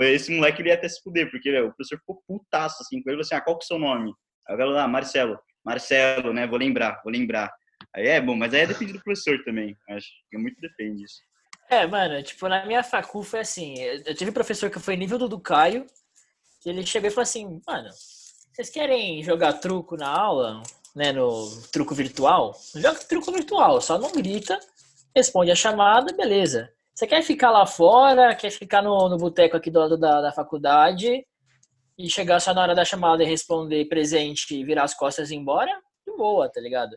esse 0.00 0.32
moleque 0.32 0.62
ele 0.62 0.70
ia 0.70 0.76
até 0.76 0.88
se 0.88 1.02
fuder, 1.02 1.30
porque 1.30 1.50
velho, 1.50 1.66
o 1.66 1.74
professor 1.74 1.98
ficou 1.98 2.22
putaço, 2.26 2.82
assim, 2.82 3.02
com 3.02 3.10
ele, 3.10 3.20
assim, 3.20 3.34
ah, 3.34 3.40
qual 3.42 3.58
que 3.58 3.64
é 3.64 3.66
o 3.66 3.68
seu 3.68 3.78
nome? 3.78 4.14
Aí 4.48 4.54
o 4.54 4.58
cara 4.58 4.70
lá, 4.70 4.88
Marcelo. 4.88 5.38
Marcelo, 5.62 6.32
né, 6.32 6.46
vou 6.46 6.58
lembrar, 6.58 7.02
vou 7.04 7.12
lembrar. 7.12 7.52
Aí 7.94 8.06
é 8.06 8.18
bom, 8.18 8.34
mas 8.34 8.54
aí 8.54 8.62
é 8.62 8.66
depende 8.66 8.94
do 8.94 9.02
professor 9.02 9.42
também, 9.44 9.76
acho 9.90 10.08
que 10.30 10.38
muito 10.38 10.58
depende 10.58 11.02
disso. 11.02 11.20
É, 11.70 11.86
mano, 11.86 12.22
tipo, 12.22 12.48
na 12.48 12.64
minha 12.64 12.82
facu 12.82 13.22
foi 13.22 13.40
assim, 13.40 13.74
eu 13.78 14.14
tive 14.14 14.32
professor 14.32 14.70
que 14.70 14.80
foi 14.80 14.96
nível 14.96 15.18
do 15.18 15.28
do 15.28 15.38
Caio, 15.38 15.86
que 16.62 16.70
ele 16.70 16.86
chegou 16.86 17.08
e 17.08 17.10
falou 17.10 17.24
assim, 17.24 17.60
mano, 17.66 17.90
vocês 18.54 18.70
querem 18.70 19.20
jogar 19.20 19.54
truco 19.54 19.96
na 19.96 20.08
aula, 20.08 20.62
né, 20.94 21.10
no 21.10 21.50
truco 21.72 21.92
virtual? 21.92 22.54
Joga 22.76 23.00
truco 23.00 23.32
virtual, 23.32 23.80
só 23.80 23.98
não 23.98 24.12
grita, 24.12 24.60
responde 25.14 25.50
a 25.50 25.56
chamada, 25.56 26.14
beleza. 26.14 26.72
Você 26.94 27.04
quer 27.04 27.20
ficar 27.22 27.50
lá 27.50 27.66
fora, 27.66 28.32
quer 28.36 28.50
ficar 28.50 28.80
no, 28.80 29.08
no 29.08 29.18
boteco 29.18 29.56
aqui 29.56 29.72
do 29.72 29.80
lado 29.80 29.98
da, 29.98 30.20
da 30.20 30.30
faculdade 30.30 31.26
e 31.98 32.08
chegar 32.08 32.38
só 32.38 32.54
na 32.54 32.62
hora 32.62 32.76
da 32.76 32.84
chamada 32.84 33.24
e 33.24 33.26
responder 33.26 33.86
presente 33.86 34.54
e 34.54 34.64
virar 34.64 34.84
as 34.84 34.94
costas 34.94 35.32
e 35.32 35.34
ir 35.34 35.38
embora? 35.38 35.72
De 36.06 36.16
boa, 36.16 36.48
tá 36.48 36.60
ligado? 36.60 36.96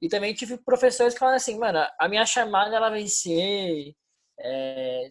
E 0.00 0.08
também 0.08 0.32
tive 0.32 0.56
professores 0.56 1.12
que 1.12 1.20
falaram 1.20 1.36
assim, 1.36 1.58
mano, 1.58 1.86
a 1.98 2.08
minha 2.08 2.24
chamada 2.24 2.74
ela 2.74 2.88
vai 2.88 3.06
ser. 3.06 3.94
é, 4.40 5.10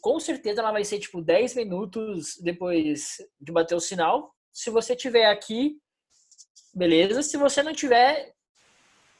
com 0.00 0.20
certeza 0.20 0.60
ela 0.60 0.70
vai 0.70 0.84
ser 0.84 1.00
tipo 1.00 1.20
10 1.20 1.56
minutos 1.56 2.36
depois 2.40 3.16
de 3.40 3.50
bater 3.50 3.74
o 3.74 3.80
sinal. 3.80 4.35
Se 4.56 4.70
você 4.70 4.96
tiver 4.96 5.26
aqui, 5.26 5.78
beleza. 6.74 7.22
Se 7.22 7.36
você 7.36 7.62
não 7.62 7.74
tiver, 7.74 8.34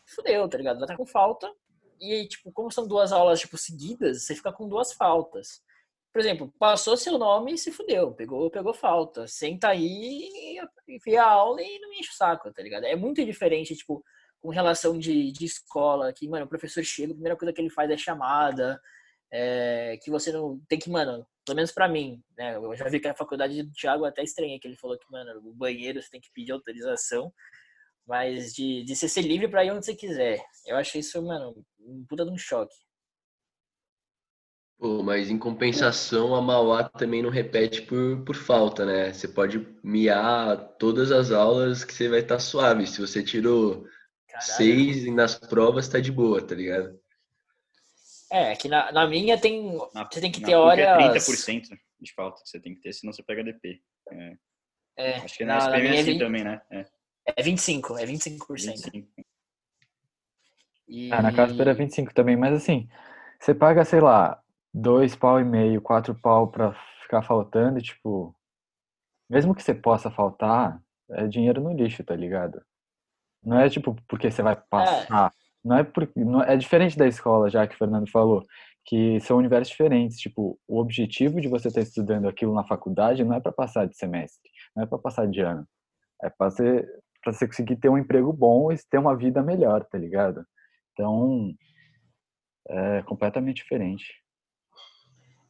fudeu, 0.07 0.49
tá 0.49 0.57
ligado? 0.57 0.77
Vai 0.77 0.85
estar 0.85 0.97
com 0.97 1.05
falta. 1.05 1.53
E 2.01 2.11
aí, 2.11 2.27
tipo, 2.27 2.51
como 2.51 2.73
são 2.73 2.89
duas 2.89 3.13
aulas 3.13 3.41
tipo, 3.41 3.59
seguidas, 3.59 4.23
você 4.23 4.35
fica 4.35 4.51
com 4.51 4.67
duas 4.67 4.95
faltas. 4.95 5.63
Por 6.11 6.21
exemplo, 6.21 6.51
passou 6.59 6.97
seu 6.97 7.19
nome 7.19 7.53
e 7.53 7.59
se 7.59 7.71
fudeu, 7.71 8.13
pegou, 8.13 8.51
pegou 8.51 8.73
falta. 8.73 9.29
Senta 9.29 9.69
aí, 9.69 10.59
enfia 10.89 11.23
a 11.23 11.31
aula 11.31 11.61
e 11.61 11.79
não 11.81 11.91
me 11.91 11.99
enche 11.99 12.13
o 12.13 12.15
saco, 12.15 12.51
tá 12.51 12.63
ligado? 12.63 12.85
É 12.85 12.97
muito 12.97 13.23
diferente, 13.23 13.77
tipo, 13.77 14.03
com 14.41 14.49
relação 14.49 14.99
de, 14.99 15.31
de 15.33 15.45
escola, 15.45 16.15
que, 16.15 16.27
mano, 16.27 16.47
o 16.47 16.49
professor 16.49 16.83
chega, 16.83 17.13
a 17.13 17.15
primeira 17.15 17.37
coisa 17.37 17.53
que 17.53 17.61
ele 17.61 17.69
faz 17.69 17.91
é 17.91 17.97
chamada, 17.99 18.81
é, 19.31 19.99
que 20.03 20.11
você 20.11 20.33
não 20.33 20.61
tem 20.69 20.79
que, 20.79 20.91
mano, 20.91 21.27
pelo 21.45 21.57
menos 21.57 21.73
pra 21.73 21.89
mim, 21.89 22.23
né? 22.37 22.57
Eu 22.57 22.75
já 22.77 22.89
vi 22.89 23.01
que 23.01 23.09
a 23.09 23.15
faculdade 23.15 23.63
do 23.63 23.73
Thiago 23.73 24.05
até 24.05 24.23
estranha, 24.23 24.59
que 24.61 24.67
ele 24.67 24.77
falou 24.77 24.99
que, 24.99 25.11
mano, 25.11 25.41
o 25.45 25.55
banheiro 25.55 26.03
você 26.03 26.11
tem 26.11 26.21
que 26.21 26.33
pedir 26.33 26.53
autorização, 26.53 27.33
mas 28.07 28.55
de, 28.55 28.85
de 28.85 28.97
você 28.97 29.09
ser 29.09 29.23
livre 29.23 29.49
pra 29.49 29.65
ir 29.65 29.71
onde 29.71 29.85
você 29.85 29.95
quiser. 29.95 30.45
Eu 30.65 30.77
achei 30.77 31.01
isso, 31.01 31.21
mano, 31.23 31.55
um 31.81 32.05
puta 32.09 32.25
de 32.25 32.31
um 32.31 32.39
choque. 32.39 32.75
Pô, 34.79 35.03
mas 35.03 35.31
em 35.31 35.39
compensação, 35.39 36.35
a 36.35 36.43
Mauá 36.43 36.85
também 36.85 37.23
não 37.23 37.31
repete 37.31 37.81
por, 37.83 38.23
por 38.25 38.37
falta, 38.37 38.85
né? 38.85 39.13
Você 39.13 39.27
pode 39.27 39.67
miar 39.83 40.59
todas 40.79 41.11
as 41.11 41.31
aulas 41.31 41.83
que 41.83 41.95
você 41.95 42.09
vai 42.09 42.21
estar 42.21 42.39
suave. 42.39 42.87
Se 42.87 43.01
você 43.01 43.23
tirou 43.23 43.87
Caralho. 44.29 44.53
seis 44.53 45.07
nas 45.15 45.35
provas, 45.35 45.89
tá 45.89 45.99
de 45.99 46.13
boa, 46.13 46.43
tá 46.43 46.55
ligado? 46.55 47.01
É, 48.37 48.55
que 48.55 48.69
na, 48.69 48.93
na 48.93 49.07
minha 49.07 49.41
tem. 49.41 49.79
Na, 49.95 50.05
Você 50.05 50.21
tem 50.21 50.31
que 50.31 50.43
ter 50.43 50.53
é 50.53 50.59
horas. 50.59 51.27
30% 51.27 51.79
de 51.99 52.13
falta 52.13 52.43
que 52.43 52.49
você 52.49 52.61
tem 52.61 52.75
que 52.75 52.83
ter, 52.83 52.93
senão 52.93 53.13
você 53.13 53.23
pega 53.23 53.43
DP. 53.43 53.81
É, 54.11 54.37
É, 54.97 55.17
acho 55.17 55.39
que 55.39 55.45
na, 55.45 55.55
na, 55.55 55.59
SPM 55.59 55.77
é 55.77 55.81
minha 55.81 55.95
é, 55.95 56.01
assim 56.01 56.13
20, 56.13 56.19
também, 56.21 56.45
né? 56.45 56.61
É, 56.71 56.87
é 57.35 57.43
25, 57.43 57.99
é 57.99 58.05
25%. 58.05 58.47
25. 58.47 59.09
E... 60.87 61.11
Ah, 61.13 61.23
na 61.23 61.33
Casper 61.33 61.69
é 61.69 61.75
25 61.75 62.15
também, 62.15 62.37
mas 62.37 62.55
assim, 62.55 62.89
você 63.41 63.55
paga, 63.55 63.85
sei 63.85 64.01
lá, 64.01 64.41
dois 64.73 65.17
pau 65.17 65.41
e 65.41 65.45
meio, 65.45 65.81
quatro 65.81 66.15
pau 66.15 66.49
pra 66.49 66.75
ficar 67.03 67.23
faltando, 67.23 67.81
tipo, 67.81 68.37
mesmo 69.29 69.55
que 69.55 69.63
você 69.63 69.75
possa 69.75 70.11
faltar, 70.11 70.81
é 71.11 71.27
dinheiro 71.27 71.61
no 71.61 71.73
lixo, 71.73 72.05
tá 72.05 72.15
ligado? 72.15 72.63
Não 73.43 73.59
é 73.59 73.69
tipo 73.69 73.97
porque 74.07 74.31
você 74.31 74.43
vai 74.43 74.57
passar, 74.57 75.33
não 75.67 75.79
é 75.79 75.85
porque 75.85 76.21
não, 76.21 76.43
é 76.43 76.57
diferente 76.57 76.97
da 76.97 77.09
escola, 77.09 77.51
já 77.51 77.67
que 77.67 77.75
o 77.75 77.79
Fernando 77.79 78.09
falou, 78.09 78.47
que 78.85 79.19
são 79.21 79.39
universos 79.39 79.69
diferentes, 79.69 80.19
tipo, 80.19 80.59
o 80.69 80.79
objetivo 80.79 81.41
de 81.41 81.49
você 81.49 81.69
estar 81.69 81.81
estudando 81.81 82.29
aquilo 82.29 82.55
na 82.55 82.65
faculdade 82.65 83.25
não 83.25 83.35
é 83.35 83.41
para 83.41 83.51
passar 83.51 83.87
de 83.87 83.97
semestre, 83.97 84.49
não 84.75 84.85
é 84.85 84.87
para 84.87 84.99
passar 84.99 85.27
de 85.27 85.41
ano. 85.41 85.67
É 86.23 86.31
para 86.31 86.51
você 86.51 86.87
para 87.23 87.33
você 87.33 87.47
conseguir 87.49 87.75
ter 87.75 87.89
um 87.89 87.99
emprego 87.99 88.33
bom 88.33 88.71
e 88.71 88.79
ter 88.89 88.99
uma 88.99 89.17
vida 89.17 89.43
melhor, 89.43 89.85
tá 89.85 89.99
ligado? 89.99 90.47
Então, 90.93 91.53
é 92.69 93.03
completamente 93.03 93.57
diferente. 93.57 94.15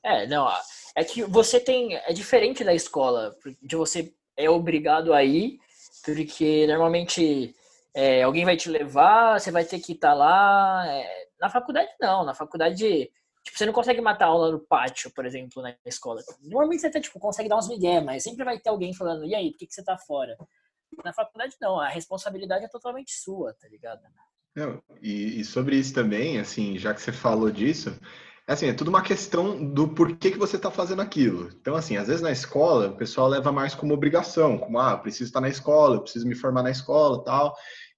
É, 0.02 0.26
não, 0.26 0.48
é 0.96 1.04
que 1.04 1.22
você 1.24 1.60
tem. 1.60 1.94
É 1.94 2.14
diferente 2.14 2.64
da 2.64 2.72
escola, 2.72 3.36
de 3.60 3.76
você 3.76 4.14
é 4.38 4.48
obrigado 4.48 5.12
a 5.12 5.22
ir, 5.22 5.58
porque 6.02 6.66
normalmente 6.66 7.54
é, 7.96 8.22
alguém 8.22 8.44
vai 8.44 8.58
te 8.58 8.68
levar, 8.68 9.40
você 9.40 9.50
vai 9.50 9.64
ter 9.64 9.80
que 9.80 9.92
estar 9.92 10.12
lá. 10.12 10.84
é, 10.86 11.28
na 11.40 11.48
faculdade, 11.48 11.88
não. 11.98 12.26
Na 12.26 12.34
faculdade, 12.34 13.10
tipo, 13.42 13.56
você 13.56 13.64
não 13.64 13.72
consegue 13.72 14.02
matar 14.02 14.26
aula 14.26 14.52
no 14.52 14.60
pátio, 14.60 15.10
por 15.14 15.24
exemplo, 15.24 15.62
na 15.62 15.74
escola. 15.86 16.20
Normalmente 16.42 16.82
você 16.82 16.88
até 16.88 17.00
tipo, 17.00 17.18
consegue 17.18 17.48
dar 17.48 17.56
uns 17.56 17.68
migué, 17.68 18.02
mas 18.02 18.22
sempre 18.22 18.44
vai 18.44 18.58
ter 18.58 18.68
alguém 18.68 18.92
falando, 18.92 19.24
e 19.24 19.34
aí, 19.34 19.50
por 19.50 19.60
que, 19.60 19.66
que 19.66 19.74
você 19.74 19.82
tá 19.82 19.96
fora? 19.96 20.36
Na 21.02 21.12
faculdade, 21.14 21.56
não. 21.58 21.80
A 21.80 21.88
responsabilidade 21.88 22.66
é 22.66 22.68
totalmente 22.68 23.12
sua, 23.12 23.54
tá 23.54 23.66
ligado? 23.66 24.02
Não, 24.54 24.82
e, 25.00 25.40
e 25.40 25.44
sobre 25.44 25.76
isso 25.76 25.94
também, 25.94 26.38
assim, 26.38 26.78
já 26.78 26.92
que 26.92 27.00
você 27.00 27.12
falou 27.12 27.50
disso, 27.50 27.98
assim, 28.46 28.68
é 28.68 28.72
tudo 28.74 28.88
uma 28.88 29.02
questão 29.02 29.72
do 29.72 29.88
porquê 29.88 30.30
que 30.30 30.38
você 30.38 30.56
está 30.56 30.70
fazendo 30.70 31.02
aquilo. 31.02 31.50
Então, 31.60 31.74
assim, 31.74 31.96
às 31.96 32.06
vezes 32.06 32.22
na 32.22 32.30
escola, 32.30 32.88
o 32.88 32.96
pessoal 32.96 33.28
leva 33.28 33.50
mais 33.50 33.74
como 33.74 33.92
obrigação, 33.92 34.56
como, 34.56 34.78
ah, 34.78 34.96
preciso 34.96 35.24
estar 35.24 35.40
na 35.40 35.48
escola, 35.48 36.00
preciso 36.00 36.26
me 36.26 36.34
formar 36.34 36.62
na 36.62 36.70
escola 36.70 37.24
tal. 37.24 37.54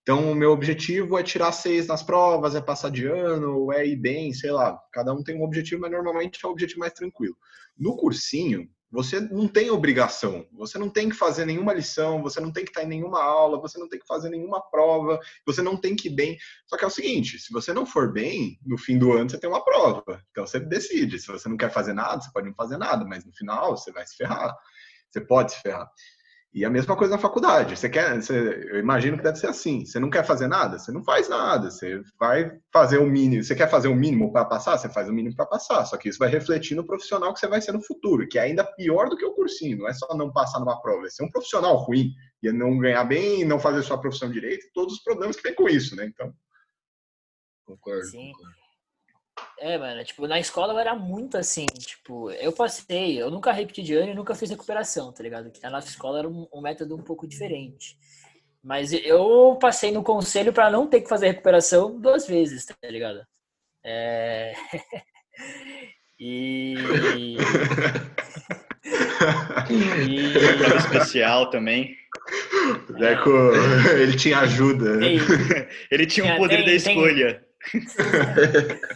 Então, 0.09 0.33
o 0.33 0.35
meu 0.35 0.53
objetivo 0.53 1.19
é 1.19 1.23
tirar 1.23 1.53
seis 1.53 1.87
nas 1.87 2.03
provas, 2.03 2.55
é 2.55 2.63
passar 2.63 2.91
de 2.91 3.05
ano, 3.05 3.71
é 3.71 3.87
ir 3.87 3.97
bem, 3.97 4.33
sei 4.33 4.51
lá. 4.51 4.81
Cada 4.91 5.13
um 5.13 5.23
tem 5.23 5.39
um 5.39 5.43
objetivo, 5.43 5.83
mas 5.83 5.91
normalmente 5.91 6.41
é 6.43 6.49
o 6.49 6.51
objetivo 6.51 6.81
mais 6.81 6.95
tranquilo. 6.95 7.37
No 7.77 7.95
cursinho, 7.95 8.67
você 8.91 9.21
não 9.21 9.47
tem 9.47 9.69
obrigação, 9.71 10.47
você 10.51 10.79
não 10.79 10.89
tem 10.89 11.11
que 11.11 11.15
fazer 11.15 11.45
nenhuma 11.45 11.75
lição, 11.75 12.23
você 12.23 12.41
não 12.41 12.51
tem 12.51 12.65
que 12.65 12.71
estar 12.71 12.85
em 12.85 12.89
nenhuma 12.89 13.23
aula, 13.23 13.61
você 13.61 13.79
não 13.79 13.87
tem 13.87 14.01
que 14.01 14.07
fazer 14.07 14.31
nenhuma 14.31 14.63
prova, 14.71 15.21
você 15.45 15.61
não 15.61 15.77
tem 15.77 15.95
que 15.95 16.09
ir 16.09 16.15
bem. 16.15 16.39
Só 16.67 16.79
que 16.79 16.85
é 16.85 16.87
o 16.87 16.91
seguinte, 16.91 17.39
se 17.39 17.53
você 17.53 17.75
não 17.75 17.85
for 17.85 18.11
bem, 18.11 18.59
no 18.65 18.79
fim 18.79 18.97
do 18.97 19.13
ano 19.13 19.29
você 19.29 19.39
tem 19.39 19.51
uma 19.51 19.63
prova. 19.63 20.25
Então 20.31 20.47
você 20.47 20.59
decide. 20.59 21.19
Se 21.19 21.27
você 21.27 21.51
não 21.51 21.57
quer 21.59 21.71
fazer 21.71 21.93
nada, 21.93 22.23
você 22.23 22.31
pode 22.33 22.47
não 22.47 22.55
fazer 22.55 22.79
nada, 22.79 23.05
mas 23.05 23.27
no 23.27 23.33
final 23.35 23.77
você 23.77 23.93
vai 23.93 24.07
se 24.07 24.17
ferrar. 24.17 24.57
Você 25.11 25.21
pode 25.21 25.53
se 25.53 25.61
ferrar. 25.61 25.91
E 26.53 26.65
a 26.65 26.71
mesma 26.71 26.97
coisa 26.97 27.15
na 27.15 27.21
faculdade. 27.21 27.77
Você 27.77 27.91
quer, 27.91 28.21
você, 28.21 28.67
eu 28.71 28.79
imagino 28.79 29.17
que 29.17 29.23
deve 29.23 29.39
ser 29.39 29.49
assim. 29.49 29.85
Você 29.85 30.01
não 30.01 30.09
quer 30.09 30.25
fazer 30.25 30.49
nada, 30.49 30.79
você 30.79 30.91
não 30.91 31.05
faz 31.05 31.29
nada. 31.29 31.71
Você 31.71 32.01
vai 32.19 32.59
fazer 32.73 32.99
o 32.99 33.07
mínimo. 33.07 33.45
Você 33.45 33.55
quer 33.55 33.71
fazer 33.71 33.89
o 33.89 33.95
mínimo 33.95 34.33
para 34.33 34.47
passar, 34.47 34.79
você 34.79 34.89
faz 34.89 35.09
o 35.09 35.13
mínimo 35.13 35.37
para 35.37 35.45
passar. 35.47 35.85
Só 35.85 35.97
que 35.99 36.09
isso 36.09 36.19
vai 36.19 36.31
refletir 36.31 36.75
no 36.75 36.87
profissional 36.87 37.35
que 37.35 37.39
você 37.39 37.47
vai 37.47 37.61
ser 37.61 37.73
no 37.73 37.83
futuro, 37.83 38.27
que 38.27 38.39
é 38.39 38.43
ainda 38.43 38.65
pior 38.65 39.11
do 39.11 39.17
que 39.17 39.25
o 39.25 39.35
cursinho. 39.35 39.79
Não 39.79 39.89
é 39.89 39.93
só 39.93 40.17
não 40.17 40.33
passar 40.33 40.59
numa 40.59 40.81
prova, 40.81 41.07
é 41.07 41.11
ser 41.11 41.25
um 41.25 41.31
profissional 41.31 41.77
ruim 41.77 42.13
e 42.43 42.51
não 42.51 42.79
ganhar 42.79 43.05
bem, 43.05 43.45
não 43.45 43.61
fazer 43.61 43.83
sua 43.83 44.01
profissão 44.01 44.31
direito, 44.31 44.69
todos 44.73 44.95
os 44.95 45.03
problemas 45.03 45.37
que 45.37 45.43
vem 45.43 45.55
com 45.55 45.69
isso, 45.69 45.95
né? 45.95 46.07
Então, 46.07 46.33
Concordo. 47.69 48.07
Sim. 48.07 48.33
concordo. 48.33 48.68
É, 49.61 49.77
mano, 49.77 50.05
tipo, 50.05 50.27
na 50.29 50.39
escola 50.39 50.73
eu 50.73 50.79
era 50.79 50.95
muito 50.95 51.37
assim, 51.37 51.67
tipo, 51.67 52.31
eu 52.33 52.53
passei, 52.53 53.21
eu 53.21 53.29
nunca 53.31 53.51
repeti 53.51 53.83
de 53.83 53.95
ano 53.95 54.13
e 54.13 54.15
nunca 54.15 54.35
fiz 54.35 54.49
recuperação, 54.51 55.13
tá 55.13 55.23
ligado? 55.23 55.51
A 55.63 55.71
nossa 55.71 55.89
escola 55.89 56.21
era 56.21 56.29
um, 56.29 56.47
um 56.55 56.61
método 56.61 56.95
um 56.95 57.03
pouco 57.03 57.27
diferente. 57.27 57.97
Mas 58.63 58.93
eu 58.93 59.57
passei 59.61 59.91
no 59.91 60.03
conselho 60.03 60.53
pra 60.53 60.71
não 60.71 60.87
ter 60.87 61.01
que 61.01 61.09
fazer 61.09 61.29
recuperação 61.29 61.99
duas 61.99 62.27
vezes, 62.27 62.65
tá 62.67 62.75
ligado? 62.85 63.21
É... 63.85 64.53
e... 66.21 66.75
e... 70.09 70.33
Prova 70.59 70.77
especial 70.77 71.51
também. 71.51 71.97
o 72.89 72.93
Deco, 72.93 73.31
ele 73.99 74.17
tinha 74.17 74.39
ajuda. 74.41 75.05
Ei, 75.05 75.19
Ele 75.91 76.07
tinha 76.07 76.25
o 76.25 76.29
Tinha- 76.29 76.37
poder 76.37 76.57
tem- 76.57 76.65
da 76.65 76.71
tem- 76.71 76.77
escolha. 76.77 77.45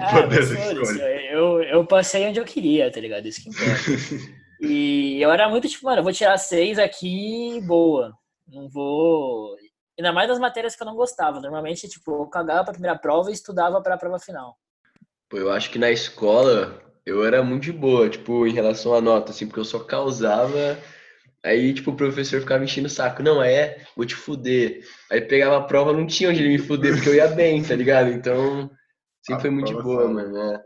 Ah, 0.00 0.26
mas 0.26 0.50
escolha. 0.50 1.02
eu, 1.30 1.62
eu 1.62 1.86
passei 1.86 2.26
onde 2.26 2.40
eu 2.40 2.44
queria, 2.44 2.90
tá 2.90 2.98
ligado? 2.98 3.26
Isso 3.26 3.42
que 3.42 3.50
importa. 3.50 4.38
E 4.60 5.22
eu 5.22 5.30
era 5.30 5.48
muito 5.48 5.68
tipo, 5.68 5.84
mano, 5.84 6.00
eu 6.00 6.02
vou 6.02 6.12
tirar 6.12 6.36
seis 6.36 6.80
aqui, 6.80 7.60
boa. 7.64 8.12
Não 8.46 8.68
vou. 8.68 9.56
Ainda 9.96 10.12
mais 10.12 10.28
das 10.28 10.40
matérias 10.40 10.74
que 10.74 10.82
eu 10.82 10.86
não 10.86 10.96
gostava. 10.96 11.40
Normalmente, 11.40 11.88
tipo, 11.88 12.22
eu 12.22 12.26
cagava 12.26 12.64
pra 12.64 12.72
primeira 12.72 12.98
prova 12.98 13.30
e 13.30 13.34
estudava 13.34 13.80
pra 13.80 13.96
prova 13.96 14.18
final. 14.18 14.56
Pô, 15.28 15.36
eu 15.36 15.52
acho 15.52 15.70
que 15.70 15.78
na 15.78 15.90
escola 15.90 16.82
eu 17.06 17.24
era 17.24 17.42
muito 17.42 17.64
de 17.64 17.72
boa, 17.72 18.08
tipo, 18.08 18.46
em 18.46 18.52
relação 18.52 18.94
à 18.94 19.00
nota, 19.00 19.30
assim, 19.30 19.46
porque 19.46 19.60
eu 19.60 19.64
só 19.64 19.78
causava. 19.78 20.78
Aí, 21.44 21.72
tipo, 21.72 21.92
o 21.92 21.96
professor 21.96 22.40
ficava 22.40 22.60
me 22.60 22.66
enchendo 22.66 22.88
o 22.88 22.90
saco. 22.90 23.22
Não, 23.22 23.42
é, 23.42 23.84
vou 23.96 24.04
te 24.04 24.14
fuder. 24.14 24.82
Aí 25.10 25.20
pegava 25.20 25.56
a 25.58 25.62
prova, 25.64 25.92
não 25.92 26.06
tinha 26.06 26.30
onde 26.30 26.40
ele 26.42 26.48
me 26.50 26.58
fuder, 26.58 26.94
porque 26.94 27.08
eu 27.08 27.14
ia 27.14 27.28
bem, 27.28 27.62
tá 27.62 27.74
ligado? 27.76 28.10
Então, 28.10 28.68
sempre 29.24 29.38
A 29.38 29.40
foi 29.42 29.50
muito 29.50 29.68
de 29.76 29.82
boa, 29.82 30.02
sabe. 30.02 30.14
mano. 30.14 30.32
né? 30.52 30.60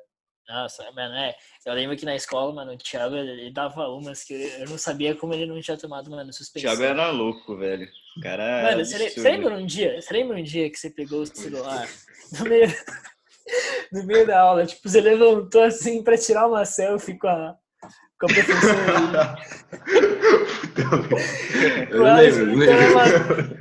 Nossa, 0.49 0.91
mano, 0.93 1.15
é. 1.15 1.35
Eu 1.65 1.73
lembro 1.75 1.97
que 1.97 2.05
na 2.05 2.17
escola, 2.17 2.53
mano, 2.53 2.73
o 2.73 2.77
Thiago, 2.77 3.15
ele 3.17 3.53
dava 3.53 3.87
umas 3.89 4.25
que 4.25 4.35
eu 4.35 4.69
não 4.69 4.77
sabia 4.77 5.15
como 5.15 5.33
ele 5.35 5.47
não 5.47 5.61
tinha 5.61 5.77
tomado, 5.77 6.11
mano, 6.11 6.31
O 6.31 6.33
suspensão. 6.33 6.71
Thiago 6.77 6.83
era 6.83 7.11
louco, 7.11 7.57
velho. 7.57 7.87
O 8.17 8.21
cara. 8.21 8.63
Mano, 8.63 8.85
você, 8.85 8.99
le- 8.99 9.11
você 9.11 9.21
absurdo. 9.21 9.29
lembra 9.37 9.55
um 9.57 9.67
dia? 9.67 10.01
Você 10.01 10.13
lembra 10.13 10.37
um 10.37 10.43
dia 10.43 10.71
que 10.71 10.79
você 10.79 10.91
pegou 10.91 11.21
o 11.23 11.27
celular 11.27 11.89
no 12.39 12.45
meio, 12.47 12.67
no 13.93 14.05
meio 14.05 14.27
da 14.27 14.41
aula? 14.41 14.67
Tipo, 14.67 14.89
você 14.89 15.01
levantou 15.01 15.63
assim 15.63 16.03
pra 16.03 16.19
tirar 16.19 16.47
uma 16.49 16.65
selfie 16.65 17.19
com 17.19 17.29
a, 17.29 17.57
com 18.27 18.33
a 18.33 19.37
Claro, 21.91 22.23
explicando 22.25 23.53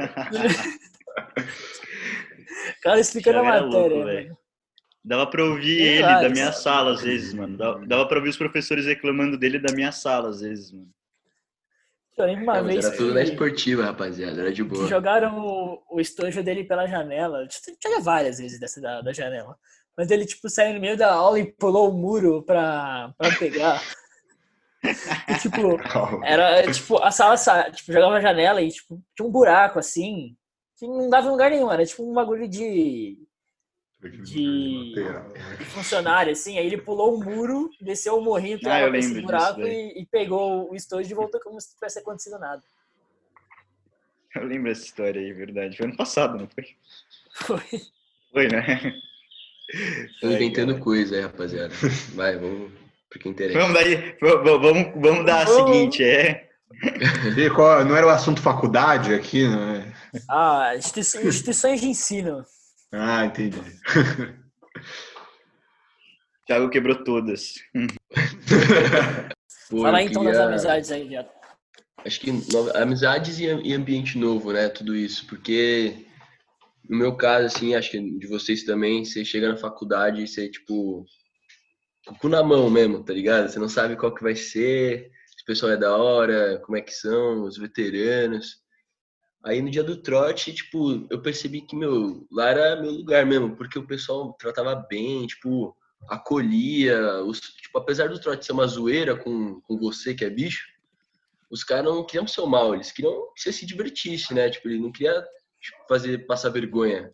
Cara, 2.82 3.00
explicando 3.00 3.39
a 3.39 3.43
matéria. 3.43 3.65
louco, 3.67 4.06
velho. 4.06 4.24
mano. 4.30 4.38
Dava 5.04 5.26
pra 5.28 5.43
ouvir 5.43 5.78
Tem 5.78 5.88
ele 5.95 6.02
da 6.04 6.30
minha 6.30 6.52
sala 6.52 6.91
às 6.93 7.02
vezes, 7.02 7.34
mano. 7.34 7.58
Dava, 7.58 7.86
dava 7.88 8.08
pra 8.08 8.17
ouvir 8.17 8.30
os 8.30 8.38
professores 8.38 8.86
reclamando 8.86 9.36
dele 9.38 9.58
da 9.58 9.74
minha 9.74 9.91
sala 9.91 10.30
às 10.30 10.41
vezes, 10.41 10.71
mano. 10.71 10.88
Uma 12.19 12.62
mas 12.62 12.65
vez 12.67 12.86
era 12.86 12.95
tudo 12.97 13.13
na 13.15 13.24
esportiva, 13.24 13.84
rapaziada, 13.86 14.41
era 14.41 14.54
de 14.54 14.63
boa. 14.63 14.88
jogaram 14.88 15.39
o, 15.39 15.82
o 15.89 16.00
estojo 16.00 16.43
dele 16.43 16.63
pela 16.63 16.86
janela. 16.86 17.47
Tinha 17.80 18.00
várias 18.00 18.38
vezes 18.38 18.60
dessa 18.60 18.80
da, 18.80 19.02
da 19.02 19.12
janela. 19.12 19.58
Mas 19.97 20.12
ele, 20.12 20.26
tipo, 20.26 20.47
saiu 20.47 20.76
no 20.76 20.80
meio 20.80 20.95
da 20.95 21.12
aula 21.12 21.39
e 21.39 21.52
pulou 21.52 21.89
o 21.89 21.93
muro 21.97 22.43
pra, 22.43 23.12
pra 23.17 23.32
pegar. 23.38 23.82
E, 24.84 25.36
tipo, 25.39 25.78
Era, 26.24 26.72
tipo, 26.72 26.98
a 27.02 27.12
sala, 27.12 27.38
sa- 27.38 27.70
tipo, 27.72 27.91
jogava 27.91 28.15
a 28.17 28.22
janela 28.22 28.62
e, 28.62 28.70
tipo, 28.70 29.02
tinha 29.15 29.28
um 29.28 29.32
buraco, 29.32 29.80
assim, 29.80 30.36
que 30.78 30.88
não 30.88 31.10
dava 31.10 31.28
em 31.28 31.32
lugar 31.32 31.52
nenhum. 31.52 31.72
Era, 31.72 31.86
tipo, 31.86 32.04
um 32.10 32.13
bagulho 32.13 32.48
de, 32.48 33.17
de, 34.24 34.94
de 35.60 35.65
funcionário, 35.65 36.32
assim. 36.32 36.58
Aí 36.58 36.65
ele 36.65 36.78
pulou 36.82 37.15
o 37.15 37.24
muro, 37.24 37.70
desceu 37.80 38.17
o 38.17 38.24
morrinho 38.24 38.60
que 38.60 38.67
Ah, 38.70 38.89
nesse 38.89 39.22
buraco 39.22 39.62
e, 39.62 40.02
e 40.02 40.06
pegou 40.06 40.72
o 40.72 40.76
estojo 40.76 41.10
e 41.10 41.13
voltou 41.13 41.39
como 41.41 41.60
se 41.62 41.74
tivesse 41.76 42.00
acontecido 42.00 42.38
nada. 42.39 42.63
Eu 44.36 44.46
lembro 44.46 44.70
dessa 44.70 44.86
história 44.86 45.20
aí, 45.22 45.34
verdade. 45.34 45.76
Foi 45.78 45.86
ano 45.88 45.98
passado, 45.98 46.38
não 46.38 46.48
foi? 46.48 46.65
Foi. 47.34 47.82
Foi, 48.32 48.48
né? 48.48 49.02
Tô 50.22 50.30
inventando 50.32 50.80
coisa 50.80 51.15
aí, 51.15 51.22
rapaziada. 51.22 51.74
Vai, 52.13 52.38
vamos 52.38 52.72
porque 53.12 53.28
interessa. 53.30 53.60
Vamos 53.60 53.74
daí, 53.74 54.15
vamos, 54.21 54.93
vamos 54.95 55.26
dar 55.26 55.43
a 55.43 55.47
seguinte, 55.47 56.04
é. 56.04 56.50
E 57.38 57.50
qual- 57.50 57.84
não 57.86 57.95
era 57.95 58.08
o 58.08 58.10
assunto 58.10 58.41
faculdade 58.41 59.13
aqui, 59.13 59.47
né? 59.47 59.93
Ah, 60.30 60.74
instituições, 60.76 61.26
instituições 61.36 61.82
de 61.82 61.88
ensino. 61.88 62.45
Ah, 62.91 63.26
entendi. 63.26 63.62
Thiago 66.47 66.69
quebrou 66.69 67.04
todas. 67.04 67.56
Pô, 69.69 69.84
Fala 69.84 70.02
eu 70.02 70.08
então 70.08 70.24
das 70.24 70.38
amizades 70.38 70.91
aí, 70.91 71.08
viado. 71.08 71.30
Acho 72.04 72.19
que 72.19 72.32
amizades 72.76 73.39
e, 73.39 73.45
e 73.45 73.74
ambiente 73.74 74.17
novo, 74.17 74.52
né? 74.52 74.67
Tudo 74.69 74.95
isso. 74.95 75.28
Porque 75.28 76.06
no 76.89 76.97
meu 76.97 77.15
caso, 77.15 77.45
assim, 77.45 77.76
acho 77.76 77.91
que 77.91 78.00
de 78.17 78.28
vocês 78.28 78.63
também, 78.63 79.06
você 79.06 79.24
chega 79.24 79.50
na 79.50 79.58
faculdade 79.58 80.21
e 80.24 80.28
você, 80.28 80.50
tipo, 80.50 81.06
com 82.06 82.14
o 82.14 82.18
cu 82.18 82.30
na 82.30 82.44
mão 82.44 82.70
mesmo, 82.70 83.04
tá 83.04 83.14
ligado? 83.14 83.50
Você 83.50 83.60
não 83.60 83.70
sabe 83.70 83.96
qual 83.96 84.14
que 84.14 84.24
vai 84.24 84.36
ser, 84.36 85.12
se 85.36 85.44
o 85.44 85.46
pessoal 85.46 85.72
é 85.72 85.78
da 85.78 85.96
hora, 85.96 86.60
como 86.66 86.78
é 86.78 86.82
que 86.82 86.94
são, 86.94 87.44
os 87.44 87.58
veteranos. 87.58 88.62
Aí 89.44 89.62
no 89.62 89.72
dia 89.72 89.84
do 89.84 90.02
trote, 90.02 90.54
tipo, 90.54 91.08
eu 91.10 91.22
percebi 91.22 91.62
que, 91.62 91.76
meu, 91.76 92.28
lá 92.32 92.50
era 92.50 92.82
meu 92.82 92.92
lugar 92.92 93.26
mesmo, 93.26 93.56
porque 93.56 93.80
o 93.80 93.88
pessoal 93.88 94.34
tratava 94.34 94.76
bem, 94.76 95.26
tipo, 95.26 95.76
acolhia, 96.08 97.24
os, 97.24 97.40
tipo, 97.40 97.78
apesar 97.78 98.10
do 98.10 98.20
trote 98.20 98.46
ser 98.46 98.52
uma 98.52 98.68
zoeira 98.68 99.16
com, 99.16 99.60
com 99.62 99.78
você 99.78 100.14
que 100.14 100.26
é 100.26 100.30
bicho, 100.30 100.66
os 101.50 101.64
caras 101.64 101.86
não 101.86 102.06
queriam 102.06 102.28
seu 102.28 102.46
mal, 102.48 102.74
eles 102.74 102.92
queriam 102.92 103.34
que 103.36 103.42
você 103.42 103.52
se 103.52 103.66
divertisse, 103.66 104.34
né? 104.34 104.50
Tipo, 104.50 104.70
ele 104.70 104.80
não 104.80 104.92
queria 104.92 105.22
tipo, 105.60 105.78
fazer 105.88 106.26
passar 106.26 106.50
vergonha. 106.50 107.14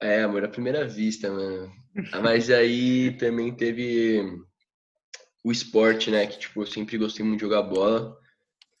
É, 0.00 0.22
amor 0.22 0.44
à 0.44 0.48
primeira 0.48 0.86
vista, 0.86 1.30
mano. 1.30 1.72
Ah, 2.12 2.20
Mas 2.20 2.50
aí 2.50 3.16
também 3.18 3.54
teve 3.54 4.22
o 5.44 5.50
esporte, 5.50 6.10
né? 6.10 6.26
Que, 6.26 6.38
tipo, 6.38 6.62
eu 6.62 6.66
sempre 6.66 6.98
gostei 6.98 7.24
muito 7.24 7.40
de 7.40 7.44
jogar 7.46 7.62
bola. 7.62 8.16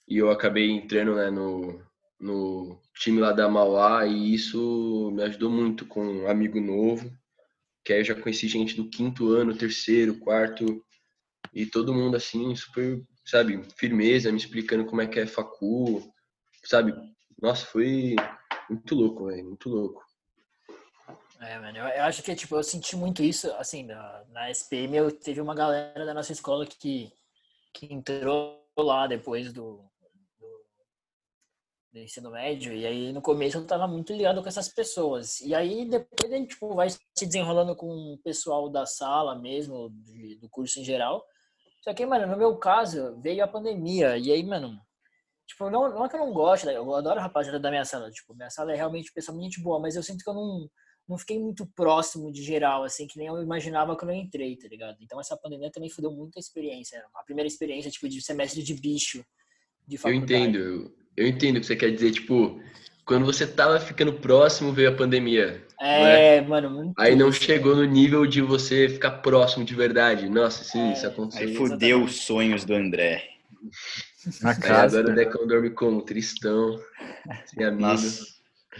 E 0.08 0.18
eu 0.18 0.30
acabei 0.30 0.70
entrando, 0.70 1.16
né, 1.16 1.30
no, 1.30 1.82
no 2.20 2.80
time 2.94 3.20
lá 3.20 3.32
da 3.32 3.48
Mauá. 3.48 4.06
E 4.06 4.34
isso 4.34 5.10
me 5.12 5.22
ajudou 5.24 5.50
muito 5.50 5.86
com 5.86 6.04
um 6.04 6.28
amigo 6.28 6.60
novo. 6.60 7.10
Que 7.84 7.92
aí 7.94 8.00
eu 8.00 8.04
já 8.04 8.14
conheci 8.14 8.48
gente 8.48 8.76
do 8.76 8.88
quinto 8.90 9.30
ano, 9.32 9.56
terceiro, 9.56 10.18
quarto. 10.18 10.84
E 11.54 11.66
todo 11.66 11.94
mundo, 11.94 12.16
assim, 12.16 12.54
super, 12.56 13.02
sabe, 13.24 13.60
firmeza, 13.76 14.30
me 14.30 14.38
explicando 14.38 14.86
como 14.86 15.00
é 15.00 15.06
que 15.06 15.20
é 15.20 15.26
facu. 15.26 16.02
Sabe? 16.64 16.94
Nossa, 17.40 17.66
foi 17.66 18.14
muito 18.70 18.94
louco, 18.94 19.26
velho. 19.26 19.44
Muito 19.46 19.68
louco. 19.68 20.07
É, 21.40 21.58
mano, 21.58 21.78
eu, 21.78 21.84
eu 21.86 22.02
acho 22.04 22.22
que, 22.22 22.34
tipo, 22.34 22.56
eu 22.56 22.62
senti 22.64 22.96
muito 22.96 23.22
isso, 23.22 23.50
assim, 23.52 23.84
na, 23.84 24.24
na 24.30 24.50
SPM 24.50 24.96
eu 24.96 25.12
teve 25.12 25.40
uma 25.40 25.54
galera 25.54 26.04
da 26.04 26.12
nossa 26.12 26.32
escola 26.32 26.66
que, 26.66 27.12
que 27.72 27.92
entrou 27.94 28.60
lá 28.76 29.06
depois 29.06 29.52
do, 29.52 29.76
do, 30.40 30.64
do 31.92 31.98
ensino 32.00 32.30
médio, 32.32 32.72
e 32.72 32.84
aí 32.84 33.12
no 33.12 33.22
começo 33.22 33.56
eu 33.58 33.66
tava 33.66 33.86
muito 33.86 34.12
ligado 34.12 34.42
com 34.42 34.48
essas 34.48 34.68
pessoas. 34.68 35.40
E 35.40 35.54
aí 35.54 35.88
depois 35.88 36.32
a 36.32 36.36
gente, 36.36 36.48
tipo, 36.50 36.74
vai 36.74 36.90
se 36.90 36.98
desenrolando 37.20 37.76
com 37.76 37.86
o 38.14 38.18
pessoal 38.18 38.68
da 38.68 38.84
sala 38.84 39.38
mesmo, 39.38 39.90
de- 39.90 40.36
do 40.40 40.48
curso 40.48 40.80
em 40.80 40.84
geral. 40.84 41.24
Só 41.82 41.94
que, 41.94 42.04
mano, 42.04 42.26
no 42.26 42.36
meu 42.36 42.56
caso, 42.56 43.16
veio 43.20 43.44
a 43.44 43.48
pandemia, 43.48 44.18
e 44.18 44.32
aí, 44.32 44.42
mano, 44.44 44.76
tipo, 45.46 45.70
não, 45.70 45.88
não 45.88 46.04
é 46.04 46.08
que 46.08 46.16
eu 46.16 46.20
não 46.20 46.32
gosto, 46.32 46.68
eu 46.68 46.94
adoro 46.96 47.20
a 47.20 47.22
rapaziada 47.22 47.60
da 47.60 47.70
minha 47.70 47.84
sala, 47.84 48.10
tipo, 48.10 48.34
minha 48.34 48.50
sala 48.50 48.72
é 48.72 48.76
realmente 48.76 49.12
pessoalmente 49.12 49.60
boa, 49.62 49.78
mas 49.78 49.94
eu 49.94 50.02
sinto 50.02 50.24
que 50.24 50.28
eu 50.30 50.34
não 50.34 50.68
não 51.08 51.16
fiquei 51.16 51.38
muito 51.38 51.64
próximo 51.66 52.30
de 52.30 52.42
geral, 52.42 52.84
assim, 52.84 53.06
que 53.06 53.16
nem 53.16 53.28
eu 53.28 53.42
imaginava 53.42 53.96
quando 53.96 54.10
eu 54.10 54.16
entrei, 54.16 54.56
tá 54.56 54.68
ligado? 54.68 54.96
Então 55.00 55.18
essa 55.18 55.36
pandemia 55.36 55.70
também 55.70 55.88
fudeu 55.88 56.10
muita 56.10 56.38
experiência. 56.38 57.02
A 57.14 57.22
primeira 57.22 57.46
experiência, 57.48 57.90
tipo, 57.90 58.08
de 58.08 58.20
semestre 58.20 58.62
de 58.62 58.74
bicho 58.74 59.24
de 59.86 59.96
Eu 59.96 60.00
faculdade. 60.00 60.34
entendo, 60.34 60.58
eu, 60.58 60.94
eu 61.16 61.26
entendo 61.26 61.56
o 61.56 61.60
que 61.60 61.66
você 61.66 61.76
quer 61.76 61.90
dizer. 61.90 62.10
Tipo, 62.12 62.60
quando 63.06 63.24
você 63.24 63.46
tava 63.46 63.80
ficando 63.80 64.12
próximo, 64.12 64.70
veio 64.70 64.90
a 64.90 64.94
pandemia. 64.94 65.66
É, 65.80 66.42
mano, 66.42 66.68
muito 66.70 66.92
Aí 66.98 67.16
não 67.16 67.30
isso, 67.30 67.42
chegou 67.42 67.74
no 67.74 67.84
nível 67.84 68.26
de 68.26 68.42
você 68.42 68.86
ficar 68.88 69.12
próximo 69.22 69.64
de 69.64 69.74
verdade. 69.74 70.28
Nossa, 70.28 70.62
sim, 70.62 70.90
É, 70.90 70.92
isso 70.92 71.06
aconteceu. 71.06 71.48
Aí 71.48 71.54
fudeu 71.56 72.04
os 72.04 72.16
sonhos 72.20 72.64
do 72.66 72.74
André. 72.74 73.24
Na 74.42 74.50
Aí 74.50 74.60
casa. 74.60 74.98
agora 74.98 75.12
o 75.12 75.16
Decão 75.16 75.46
dorme 75.46 75.70
como? 75.70 76.02
Tristão, 76.02 76.78
sem 77.46 77.64
amigo. 77.64 77.88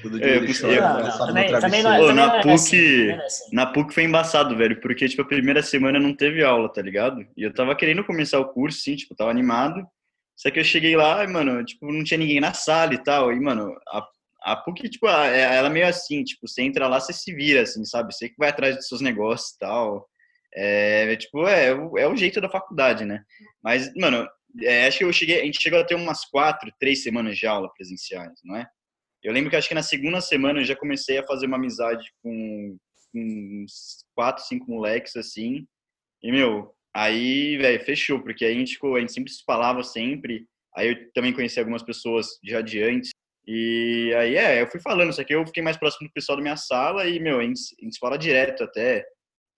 Todo 0.03 0.23
É, 0.23 0.37
eu 0.37 0.43
Não, 0.81 1.03
não, 1.03 1.19
também, 1.19 1.47
também 1.61 1.83
não 1.83 1.93
é, 1.93 1.99
travesseiro. 1.99 2.03
Ô, 2.03 2.07
também 2.09 2.15
na 2.27 2.37
é 2.37 2.43
PUC- 2.43 2.53
assim, 2.55 3.11
assim. 3.13 3.45
Na 3.57 3.67
PUC 3.67 3.95
foi 3.95 4.03
embaçado, 4.05 4.57
velho, 4.57 4.81
porque, 4.81 5.09
tipo, 5.09 5.23
a 5.23 5.27
primeira 5.27 5.63
semana 5.63 5.99
não 5.99 6.15
teve 6.15 6.43
aula, 6.43 6.73
tá 6.73 6.81
ligado? 6.83 7.21
E 7.37 7.43
eu 7.43 7.53
tava 7.53 7.75
querendo 7.75 8.05
começar 8.05 8.39
o 8.39 8.49
curso, 8.53 8.79
sim, 8.81 8.97
tipo, 8.97 9.15
tava 9.15 9.31
animado. 9.31 9.85
Só 10.37 10.51
que 10.51 10.61
eu 10.61 10.65
cheguei 10.65 10.97
lá 10.97 11.25
e, 11.25 11.27
mano, 11.27 11.65
tipo, 11.65 11.91
não 11.93 12.05
tinha 12.05 12.19
ninguém 12.19 12.41
na 12.41 12.55
sala 12.55 12.95
e 12.95 13.03
tal. 13.03 13.33
E, 13.33 13.41
mano, 13.41 13.75
a, 13.89 14.07
a 14.53 14.57
PUC, 14.57 14.89
tipo, 14.89 15.07
a- 15.07 15.27
é- 15.27 15.57
ela 15.57 15.69
é 15.69 15.71
meio 15.73 15.87
assim, 15.89 16.23
tipo, 16.23 16.47
você 16.47 16.63
entra 16.63 16.87
lá, 16.87 17.01
você 17.01 17.13
se 17.13 17.35
vira, 17.35 17.63
assim, 17.63 17.85
sabe? 17.85 18.15
Você 18.15 18.29
que 18.29 18.37
vai 18.39 18.51
atrás 18.51 18.77
dos 18.77 18.87
seus 18.87 19.01
negócios 19.01 19.51
e 19.55 19.59
tal. 19.59 20.09
É, 20.55 21.13
é, 21.13 21.17
tipo, 21.17 21.47
é, 21.47 21.75
o- 21.75 21.99
é 21.99 22.07
o 22.09 22.17
jeito 22.17 22.41
da 22.41 22.49
faculdade, 22.49 23.05
né? 23.05 23.23
Mas, 23.63 23.93
mano, 23.97 24.27
é, 24.63 24.87
acho 24.87 24.99
que 24.99 25.05
eu 25.05 25.13
cheguei, 25.13 25.41
a 25.41 25.45
gente 25.45 25.61
chegou 25.63 25.79
a 25.81 25.85
ter 25.85 25.95
umas 25.95 26.25
quatro, 26.25 26.73
três 26.81 27.03
semanas 27.03 27.37
de 27.37 27.47
aula 27.47 27.69
presenciais, 27.77 28.33
não 28.45 28.57
é? 28.57 28.67
Eu 29.29 29.35
lembro 29.35 29.51
que 29.51 29.57
acho 29.57 29.69
que 29.69 29.75
na 29.75 29.83
segunda 29.83 30.23
semana 30.23 30.61
eu 30.61 30.65
já 30.65 30.75
comecei 30.75 31.19
a 31.19 31.27
fazer 31.27 31.45
uma 31.45 31.59
amizade 31.59 32.11
com, 32.23 32.79
com 33.13 33.63
uns 33.63 34.03
quatro, 34.15 34.43
cinco 34.43 34.71
moleques, 34.71 35.15
assim. 35.17 35.67
E, 36.23 36.33
meu, 36.33 36.75
aí, 36.97 37.59
velho, 37.59 37.85
fechou, 37.85 38.23
porque 38.23 38.47
a 38.47 38.55
gente, 38.55 38.79
a 38.83 39.01
gente 39.01 39.13
sempre 39.13 39.31
se 39.31 39.45
falava 39.45 39.85
sempre. 39.85 40.47
Aí 40.75 40.89
eu 40.89 41.13
também 41.13 41.35
conheci 41.35 41.61
algumas 41.61 41.83
pessoas 41.83 42.39
já 42.43 42.63
de 42.63 42.83
antes. 42.83 43.11
E 43.47 44.15
aí, 44.17 44.35
é, 44.35 44.63
eu 44.63 44.67
fui 44.67 44.81
falando, 44.81 45.13
só 45.13 45.23
que 45.23 45.35
eu 45.35 45.47
fiquei 45.47 45.63
mais 45.63 45.77
próximo 45.77 46.09
do 46.09 46.13
pessoal 46.15 46.37
da 46.37 46.43
minha 46.43 46.57
sala 46.57 47.07
e, 47.07 47.21
meu, 47.21 47.39
a 47.39 47.43
gente, 47.43 47.61
a 47.83 47.85
gente 47.85 47.99
fala 47.99 48.17
direto 48.17 48.65
até. 48.65 49.05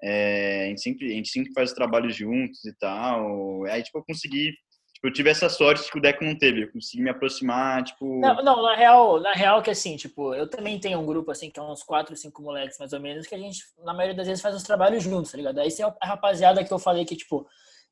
É, 0.02 0.64
a, 0.64 0.66
gente 0.70 0.82
sempre, 0.82 1.12
a 1.12 1.14
gente 1.14 1.28
sempre 1.28 1.52
faz 1.52 1.70
os 1.70 1.76
trabalhos 1.76 2.16
juntos 2.16 2.64
e 2.64 2.74
tal. 2.80 3.64
Aí, 3.66 3.84
tipo, 3.84 3.98
eu 3.98 4.04
consegui. 4.04 4.52
Tipo, 5.00 5.08
eu 5.08 5.12
tive 5.14 5.30
essa 5.30 5.48
sorte 5.48 5.90
que 5.90 5.96
o 5.96 6.00
Deco 6.00 6.22
não 6.22 6.36
teve. 6.36 6.64
Eu 6.64 6.72
consegui 6.72 7.02
me 7.02 7.08
aproximar, 7.08 7.82
tipo. 7.82 8.20
Não, 8.20 8.42
não, 8.42 8.62
na 8.62 8.76
real, 8.76 9.18
na 9.18 9.32
real 9.32 9.62
que 9.62 9.70
assim, 9.70 9.96
tipo, 9.96 10.34
eu 10.34 10.46
também 10.46 10.78
tenho 10.78 10.98
um 11.00 11.06
grupo 11.06 11.30
assim, 11.30 11.50
que 11.50 11.58
é 11.58 11.62
uns 11.62 11.82
quatro, 11.82 12.14
cinco 12.14 12.42
moleques 12.42 12.78
mais 12.78 12.92
ou 12.92 13.00
menos, 13.00 13.26
que 13.26 13.34
a 13.34 13.38
gente, 13.38 13.64
na 13.82 13.94
maioria 13.94 14.14
das 14.14 14.26
vezes, 14.26 14.42
faz 14.42 14.54
os 14.54 14.62
trabalhos 14.62 15.02
juntos, 15.02 15.30
tá 15.32 15.38
ligado? 15.38 15.58
Aí 15.58 15.74
tem 15.74 15.86
a 15.86 16.06
rapaziada 16.06 16.62
que 16.62 16.70
eu 16.70 16.78
falei 16.78 17.06
que, 17.06 17.16
tipo, 17.16 17.48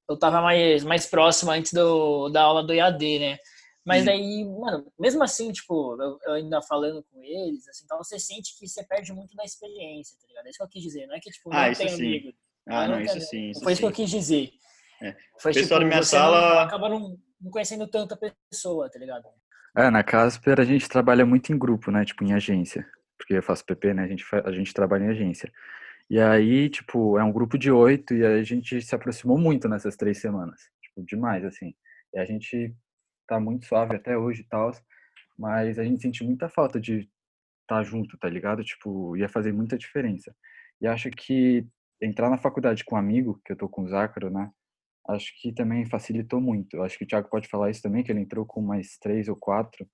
eu 0.07 0.19
tava 0.19 0.43
mais, 0.43 0.85
mais 0.85 1.07
próximo 1.07 1.51
antes 1.51 1.73
do, 1.73 2.29
da 2.29 2.43
aula 2.43 2.63
do 2.63 2.75
EAD, 2.75 3.19
né? 3.21 3.39
Mas 3.87 4.01
Uhum. 4.01 4.05
daí, 4.05 4.45
mano, 4.45 4.93
mesmo 4.99 5.23
assim, 5.25 5.51
tipo, 5.51 5.97
eu, 6.03 6.19
eu 6.27 6.33
ainda 6.35 6.61
falando 6.61 7.03
com 7.11 7.23
eles, 7.23 7.67
assim, 7.69 7.85
então 7.87 7.97
você 7.97 8.19
sente 8.19 8.55
que 8.59 8.69
você 8.69 8.85
perde 8.85 9.15
muito 9.15 9.35
da 9.35 9.45
experiência, 9.45 10.15
tá 10.21 10.27
ligado? 10.29 10.47
É 10.47 10.51
isso 10.51 10.59
que 10.59 10.65
eu 10.65 10.69
quis 10.69 10.83
dizer, 10.83 11.07
não 11.07 11.15
é 11.15 11.21
que, 11.21 11.31
tipo, 11.31 11.49
não 11.49 11.59
Ah, 11.59 11.71
isso 11.71 11.81
tem 11.81 11.89
sim. 11.89 12.05
amigo. 12.07 12.33
Ah, 12.67 12.87
não 12.87 12.97
não, 12.97 13.01
isso 13.01 13.19
sim. 13.23 13.51
Isso 13.51 13.63
Foi 13.65 13.73
isso 13.73 13.81
que 13.81 13.87
eu 13.87 13.91
sim. 13.91 13.97
quis 13.97 14.11
dizer. 14.11 14.51
É. 15.03 15.15
Foi, 15.41 15.53
Pessoal 15.53 15.81
da 15.81 15.87
minha 15.87 15.99
não- 15.99 16.05
sala- 16.05 16.63
acaba 16.65 16.89
não, 16.89 17.17
não 17.41 17.51
conhecendo 17.51 17.87
tanta 17.87 18.19
pessoa, 18.51 18.91
tá 18.91 18.99
ligado? 18.99 19.25
É, 19.77 19.91
na 19.91 20.03
Casper 20.03 20.61
a 20.61 20.65
gente 20.65 20.89
trabalha 20.89 21.25
muito 21.25 21.53
em 21.53 21.59
grupo, 21.59 21.91
né? 21.91 22.05
Tipo, 22.05 22.25
em 22.25 22.33
agência. 22.33 22.87
Porque 23.17 23.35
eu 23.35 23.43
faço 23.43 23.65
PP, 23.65 23.95
né? 23.95 24.05
A 24.05 24.09
gente, 24.09 24.25
a 24.45 24.53
gente 24.53 24.73
trabalha 24.75 25.05
em 25.05 25.09
agência. 25.11 25.53
E 26.11 26.19
aí, 26.19 26.69
tipo, 26.71 27.19
é 27.19 27.23
um 27.25 27.33
grupo 27.33 27.59
de 27.59 27.71
oito 27.71 28.15
e 28.15 28.25
a 28.25 28.43
gente 28.43 28.81
se 28.81 28.95
aproximou 28.95 29.37
muito 29.39 29.69
nessas 29.69 29.97
três 29.97 30.19
semanas. 30.21 30.61
Tipo, 30.83 31.05
demais, 31.05 31.45
assim. 31.45 31.75
E 32.15 32.19
a 32.19 32.25
gente 32.25 32.75
tá 33.27 33.39
muito 33.39 33.67
suave 33.67 33.95
até 33.97 34.17
hoje 34.17 34.41
e 34.41 34.45
tal. 34.45 34.73
Mas 35.39 35.79
a 35.79 35.85
gente 35.85 36.01
sente 36.03 36.25
muita 36.25 36.49
falta 36.49 36.81
de 36.81 37.09
estar 37.63 37.83
junto, 37.85 38.17
tá 38.19 38.29
ligado? 38.29 38.65
Tipo, 38.65 39.17
ia 39.17 39.29
fazer 39.29 39.53
muita 39.53 39.77
diferença. 39.79 40.35
E 40.81 40.87
acho 40.87 41.11
que 41.11 41.67
entrar 42.01 42.31
na 42.31 42.39
faculdade 42.39 42.85
com 42.85 42.95
um 42.97 42.99
amigo, 42.99 43.41
que 43.45 43.53
eu 43.53 43.57
tô 43.57 43.69
com 43.69 43.83
o 43.83 43.89
Zácaro, 43.89 44.31
né? 44.31 44.51
Acho 45.09 45.33
que 45.41 45.53
também 45.53 45.87
facilitou 45.87 46.41
muito. 46.41 46.77
Eu 46.77 46.83
Acho 46.83 46.99
que 46.99 47.05
o 47.05 47.07
Thiago 47.07 47.31
pode 47.31 47.49
falar 47.49 47.71
isso 47.71 47.83
também, 47.83 48.03
que 48.05 48.13
ele 48.13 48.21
entrou 48.21 48.45
com 48.45 48.61
mais 48.61 48.99
três 48.99 49.29
ou 49.29 49.37
quatro 49.37 49.89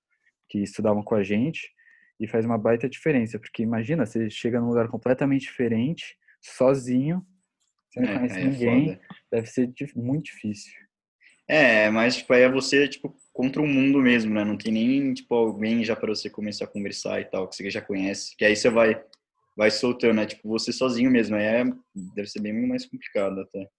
que 0.49 0.59
estudavam 0.59 1.03
com 1.03 1.15
a 1.15 1.23
gente 1.23 1.71
e 2.19 2.27
faz 2.27 2.45
uma 2.45 2.57
baita 2.57 2.87
diferença, 2.89 3.39
porque 3.39 3.63
imagina, 3.63 4.05
você 4.05 4.29
chega 4.29 4.59
num 4.59 4.67
lugar 4.67 4.87
completamente 4.87 5.41
diferente, 5.43 6.17
sozinho, 6.41 7.25
você 7.89 7.99
não 8.01 8.07
É, 8.07 8.13
conhece 8.15 8.39
é 8.39 8.43
ninguém, 8.43 8.87
foda. 8.87 9.01
deve 9.31 9.47
ser 9.47 9.73
muito 9.95 10.25
difícil. 10.25 10.73
É, 11.47 11.89
mas 11.89 12.17
tipo, 12.17 12.33
aí 12.33 12.41
é 12.41 12.49
você, 12.49 12.87
tipo, 12.87 13.15
contra 13.31 13.61
o 13.61 13.67
mundo 13.67 13.99
mesmo, 13.99 14.33
né? 14.33 14.43
Não 14.43 14.57
tem 14.57 14.71
nem, 14.73 15.13
tipo, 15.13 15.33
alguém 15.35 15.83
já 15.83 15.95
para 15.95 16.09
você 16.09 16.29
começar 16.29 16.65
a 16.65 16.67
conversar 16.69 17.21
e 17.21 17.25
tal, 17.25 17.47
que 17.47 17.55
você 17.55 17.69
já 17.69 17.81
conhece. 17.81 18.35
Que 18.35 18.45
aí 18.45 18.55
você 18.55 18.69
vai, 18.69 19.01
vai 19.55 19.69
soltando, 19.69 20.15
né? 20.15 20.25
Tipo, 20.25 20.47
você 20.49 20.71
sozinho 20.71 21.11
mesmo. 21.11 21.35
Aí 21.35 21.43
é, 21.43 21.63
deve 22.15 22.27
ser 22.27 22.41
bem 22.41 22.53
mais 22.67 22.85
complicado 22.85 23.39
até. 23.41 23.69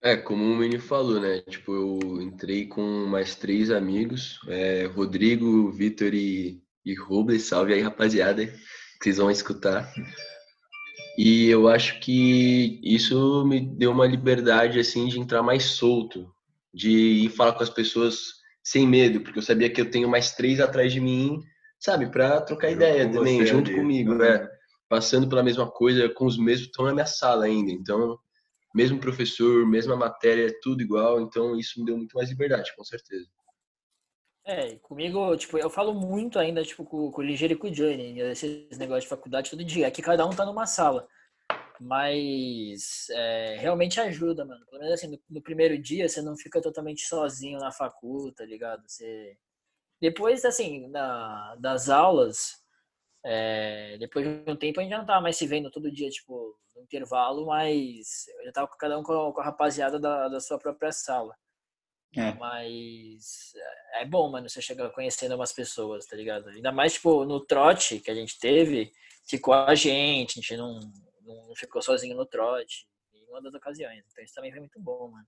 É, 0.00 0.16
como 0.16 0.44
o 0.44 0.56
Mini 0.56 0.78
falou, 0.78 1.20
né? 1.20 1.40
Tipo, 1.40 1.72
eu 1.74 2.22
entrei 2.22 2.66
com 2.66 3.06
mais 3.06 3.34
três 3.34 3.70
amigos, 3.70 4.38
é, 4.46 4.86
Rodrigo, 4.86 5.70
Vitor 5.72 6.14
e, 6.14 6.62
e 6.84 6.94
Robles, 6.94 7.42
salve 7.44 7.74
aí, 7.74 7.80
rapaziada, 7.80 8.46
que 8.46 8.54
vocês 9.02 9.16
vão 9.16 9.30
escutar. 9.30 9.92
E 11.18 11.48
eu 11.48 11.66
acho 11.66 11.98
que 11.98 12.80
isso 12.82 13.44
me 13.44 13.60
deu 13.60 13.90
uma 13.90 14.06
liberdade, 14.06 14.78
assim, 14.78 15.08
de 15.08 15.18
entrar 15.18 15.42
mais 15.42 15.64
solto, 15.64 16.32
de 16.72 16.90
ir 17.24 17.30
falar 17.30 17.54
com 17.54 17.64
as 17.64 17.70
pessoas 17.70 18.38
sem 18.62 18.86
medo, 18.86 19.20
porque 19.20 19.40
eu 19.40 19.42
sabia 19.42 19.68
que 19.68 19.80
eu 19.80 19.90
tenho 19.90 20.08
mais 20.08 20.30
três 20.30 20.60
atrás 20.60 20.92
de 20.92 21.00
mim, 21.00 21.40
sabe? 21.80 22.08
Pra 22.08 22.40
trocar 22.40 22.68
Junto 22.68 22.76
ideia 22.76 23.10
também, 23.10 23.44
junto 23.44 23.68
ali. 23.70 23.80
comigo, 23.80 24.14
né? 24.14 24.46
Passando 24.88 25.28
pela 25.28 25.42
mesma 25.42 25.68
coisa, 25.68 26.08
com 26.08 26.24
os 26.24 26.38
mesmos, 26.38 26.68
estão 26.68 26.84
na 26.84 26.92
minha 26.94 27.06
sala 27.06 27.46
ainda, 27.46 27.72
então 27.72 28.16
mesmo 28.74 29.00
professor, 29.00 29.66
mesma 29.66 29.96
matéria, 29.96 30.54
tudo 30.62 30.82
igual, 30.82 31.20
então 31.20 31.56
isso 31.58 31.80
me 31.80 31.86
deu 31.86 31.96
muito 31.96 32.14
mais 32.14 32.28
liberdade, 32.28 32.74
com 32.76 32.84
certeza. 32.84 33.28
É, 34.44 34.76
comigo, 34.76 35.36
tipo, 35.36 35.58
eu 35.58 35.68
falo 35.68 35.92
muito 35.92 36.38
ainda, 36.38 36.64
tipo, 36.64 36.82
com, 36.82 37.10
com 37.10 37.20
o 37.20 37.24
Ligeiro 37.24 37.52
e 37.52 37.56
com 37.56 37.66
o 37.66 37.70
Johnny, 37.70 38.18
esses 38.20 38.78
negócios 38.78 39.04
de 39.04 39.10
faculdade 39.10 39.50
todo 39.50 39.62
dia. 39.62 39.86
Aqui 39.86 40.00
cada 40.00 40.26
um 40.26 40.30
tá 40.30 40.46
numa 40.46 40.66
sala. 40.66 41.06
Mas 41.78 43.08
é, 43.10 43.56
realmente 43.60 44.00
ajuda, 44.00 44.46
mano. 44.46 44.64
Pelo 44.66 44.80
menos 44.80 44.94
assim, 44.94 45.08
no, 45.08 45.20
no 45.28 45.42
primeiro 45.42 45.76
dia 45.78 46.08
você 46.08 46.22
não 46.22 46.34
fica 46.34 46.62
totalmente 46.62 47.02
sozinho 47.02 47.58
na 47.58 47.70
facu, 47.70 48.32
tá 48.32 48.44
ligado? 48.46 48.82
Você... 48.88 49.36
Depois, 50.00 50.44
assim, 50.46 50.90
da, 50.90 51.54
das 51.56 51.90
aulas, 51.90 52.54
é, 53.24 53.96
depois 53.98 54.24
de 54.24 54.50
um 54.50 54.56
tempo 54.56 54.80
a 54.80 54.82
gente 54.82 54.90
já 54.92 54.98
não 54.98 55.06
tava 55.06 55.20
mais 55.20 55.36
se 55.36 55.46
vendo 55.46 55.70
todo 55.70 55.90
dia, 55.90 56.08
tipo, 56.08 56.56
no 56.74 56.82
intervalo, 56.82 57.46
mas 57.46 58.26
eu 58.38 58.44
já 58.44 58.52
tava 58.52 58.68
com 58.68 58.76
cada 58.76 58.98
um 58.98 59.02
com 59.02 59.40
a, 59.40 59.44
rapaziada 59.44 59.98
da, 59.98 60.28
da 60.28 60.40
sua 60.40 60.58
própria 60.58 60.92
sala. 60.92 61.34
É. 62.16 62.32
Mas 62.34 63.52
é 63.94 64.04
bom, 64.04 64.30
mano, 64.30 64.48
você 64.48 64.62
chegar 64.62 64.88
conhecendo 64.90 65.34
umas 65.34 65.52
pessoas, 65.52 66.06
tá 66.06 66.16
ligado? 66.16 66.48
Ainda 66.48 66.72
mais, 66.72 66.94
tipo, 66.94 67.24
no 67.24 67.44
trote 67.44 68.00
que 68.00 68.10
a 68.10 68.14
gente 68.14 68.38
teve, 68.38 68.90
ficou 69.28 69.52
a 69.52 69.74
gente, 69.74 70.38
a 70.38 70.40
gente 70.40 70.56
não, 70.56 70.80
não 71.22 71.54
ficou 71.54 71.82
sozinho 71.82 72.16
no 72.16 72.24
trote, 72.24 72.86
em 73.12 73.26
uma 73.28 73.42
das 73.42 73.52
ocasiões. 73.54 74.04
Então 74.10 74.24
isso 74.24 74.34
também 74.34 74.50
foi 74.50 74.60
muito 74.60 74.80
bom, 74.80 75.10
mano. 75.10 75.26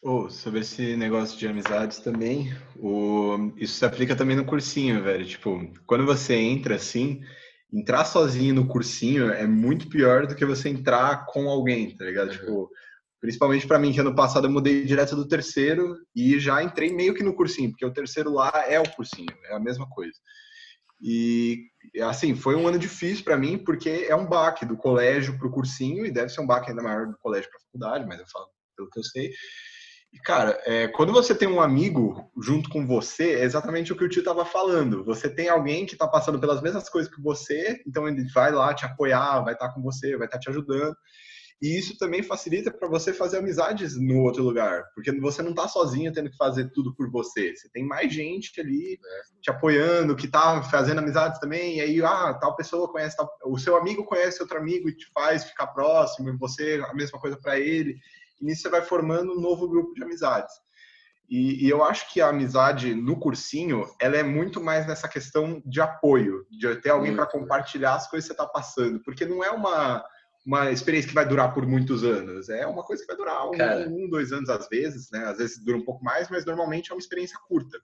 Oh, 0.00 0.30
sobre 0.30 0.60
esse 0.60 0.96
negócio 0.96 1.36
de 1.36 1.48
amizades 1.48 1.98
também, 1.98 2.54
o... 2.76 3.52
isso 3.56 3.74
se 3.74 3.84
aplica 3.84 4.14
também 4.14 4.36
no 4.36 4.44
cursinho, 4.44 5.02
velho. 5.02 5.26
Tipo, 5.26 5.72
quando 5.86 6.06
você 6.06 6.34
entra 6.34 6.76
assim, 6.76 7.20
entrar 7.72 8.04
sozinho 8.04 8.54
no 8.54 8.68
cursinho 8.68 9.30
é 9.30 9.46
muito 9.46 9.88
pior 9.88 10.26
do 10.26 10.36
que 10.36 10.46
você 10.46 10.68
entrar 10.68 11.26
com 11.26 11.48
alguém, 11.48 11.96
tá 11.96 12.04
ligado? 12.04 12.28
Uhum. 12.28 12.34
Tipo, 12.34 12.70
principalmente 13.20 13.66
pra 13.66 13.78
mim, 13.78 13.92
que 13.92 14.00
ano 14.00 14.14
passado 14.14 14.46
eu 14.46 14.50
mudei 14.50 14.84
direto 14.84 15.16
do 15.16 15.26
terceiro 15.26 15.96
e 16.14 16.38
já 16.38 16.62
entrei 16.62 16.92
meio 16.92 17.12
que 17.12 17.24
no 17.24 17.34
cursinho, 17.34 17.70
porque 17.70 17.84
o 17.84 17.92
terceiro 17.92 18.32
lá 18.32 18.52
é 18.68 18.78
o 18.78 18.88
cursinho, 18.88 19.36
é 19.46 19.56
a 19.56 19.60
mesma 19.60 19.88
coisa. 19.88 20.14
E 21.00 21.64
assim, 22.02 22.36
foi 22.36 22.54
um 22.54 22.66
ano 22.66 22.78
difícil 22.78 23.24
pra 23.24 23.36
mim, 23.36 23.58
porque 23.58 24.06
é 24.08 24.14
um 24.14 24.26
baque 24.26 24.64
do 24.64 24.76
colégio 24.76 25.36
pro 25.38 25.50
cursinho 25.50 26.06
e 26.06 26.10
deve 26.10 26.28
ser 26.28 26.40
um 26.40 26.46
baque 26.46 26.70
ainda 26.70 26.82
maior 26.82 27.08
do 27.08 27.18
colégio 27.18 27.50
pra 27.50 27.60
faculdade, 27.60 28.06
mas 28.06 28.20
eu 28.20 28.26
falo 28.28 28.46
pelo 28.76 28.88
que 28.90 29.00
eu 29.00 29.04
sei. 29.04 29.32
E, 30.12 30.18
cara, 30.20 30.58
é, 30.64 30.88
quando 30.88 31.12
você 31.12 31.34
tem 31.34 31.46
um 31.46 31.60
amigo 31.60 32.30
junto 32.40 32.70
com 32.70 32.86
você, 32.86 33.34
é 33.34 33.44
exatamente 33.44 33.92
o 33.92 33.96
que 33.96 34.04
o 34.04 34.08
tio 34.08 34.20
estava 34.20 34.44
falando. 34.44 35.04
Você 35.04 35.28
tem 35.28 35.48
alguém 35.48 35.84
que 35.84 35.92
está 35.92 36.08
passando 36.08 36.40
pelas 36.40 36.62
mesmas 36.62 36.88
coisas 36.88 37.12
que 37.14 37.20
você, 37.20 37.82
então 37.86 38.08
ele 38.08 38.24
vai 38.32 38.50
lá 38.50 38.72
te 38.72 38.86
apoiar, 38.86 39.42
vai 39.42 39.52
estar 39.52 39.68
com 39.70 39.82
você, 39.82 40.16
vai 40.16 40.26
estar 40.26 40.38
te 40.38 40.48
ajudando. 40.48 40.96
E 41.60 41.76
isso 41.76 41.98
também 41.98 42.22
facilita 42.22 42.70
para 42.70 42.88
você 42.88 43.12
fazer 43.12 43.38
amizades 43.38 44.00
no 44.00 44.22
outro 44.22 44.44
lugar, 44.44 44.84
porque 44.94 45.10
você 45.18 45.42
não 45.42 45.50
está 45.50 45.66
sozinho 45.66 46.12
tendo 46.12 46.30
que 46.30 46.36
fazer 46.36 46.70
tudo 46.72 46.94
por 46.94 47.10
você. 47.10 47.54
Você 47.54 47.68
tem 47.70 47.84
mais 47.84 48.12
gente 48.14 48.60
ali 48.60 48.96
te 49.42 49.50
apoiando, 49.50 50.14
que 50.14 50.26
está 50.26 50.62
fazendo 50.62 51.00
amizades 51.00 51.40
também. 51.40 51.78
E 51.78 51.80
aí, 51.80 52.02
ah, 52.02 52.32
tal 52.34 52.54
pessoa 52.54 52.90
conhece, 52.90 53.16
tal... 53.16 53.28
o 53.44 53.58
seu 53.58 53.76
amigo 53.76 54.04
conhece 54.04 54.40
outro 54.40 54.56
amigo 54.56 54.88
e 54.88 54.96
te 54.96 55.10
faz 55.12 55.44
ficar 55.44 55.66
próximo, 55.68 56.28
e 56.30 56.36
você 56.36 56.80
a 56.88 56.94
mesma 56.94 57.18
coisa 57.18 57.36
para 57.36 57.58
ele. 57.58 57.96
E 58.40 58.44
nisso 58.44 58.62
você 58.62 58.68
vai 58.68 58.82
formando 58.82 59.32
um 59.32 59.40
novo 59.40 59.68
grupo 59.68 59.94
de 59.94 60.02
amizades. 60.02 60.54
E, 61.28 61.66
e, 61.66 61.68
eu 61.68 61.84
acho 61.84 62.10
que 62.10 62.22
a 62.22 62.28
amizade 62.28 62.94
no 62.94 63.18
cursinho, 63.20 63.84
ela 64.00 64.16
é 64.16 64.22
muito 64.22 64.62
mais 64.62 64.86
nessa 64.86 65.06
questão 65.06 65.62
de 65.66 65.78
apoio, 65.78 66.46
de 66.50 66.74
ter 66.76 66.88
alguém 66.88 67.14
para 67.14 67.26
compartilhar 67.26 67.96
as 67.96 68.08
coisas 68.08 68.26
que 68.26 68.34
você 68.34 68.40
está 68.40 68.50
passando, 68.50 69.02
porque 69.02 69.26
não 69.26 69.44
é 69.44 69.50
uma 69.50 70.02
uma 70.46 70.70
experiência 70.70 71.08
que 71.08 71.14
vai 71.14 71.28
durar 71.28 71.52
por 71.52 71.66
muitos 71.66 72.02
anos. 72.02 72.48
É 72.48 72.66
uma 72.66 72.82
coisa 72.82 73.02
que 73.02 73.06
vai 73.06 73.16
durar 73.16 73.46
um, 73.50 74.04
um, 74.04 74.08
dois 74.08 74.32
anos 74.32 74.48
às 74.48 74.66
vezes, 74.66 75.10
né? 75.10 75.26
Às 75.26 75.36
vezes 75.36 75.62
dura 75.62 75.76
um 75.76 75.84
pouco 75.84 76.02
mais, 76.02 76.30
mas 76.30 76.46
normalmente 76.46 76.90
é 76.90 76.94
uma 76.94 77.00
experiência 77.00 77.38
curta. 77.46 77.78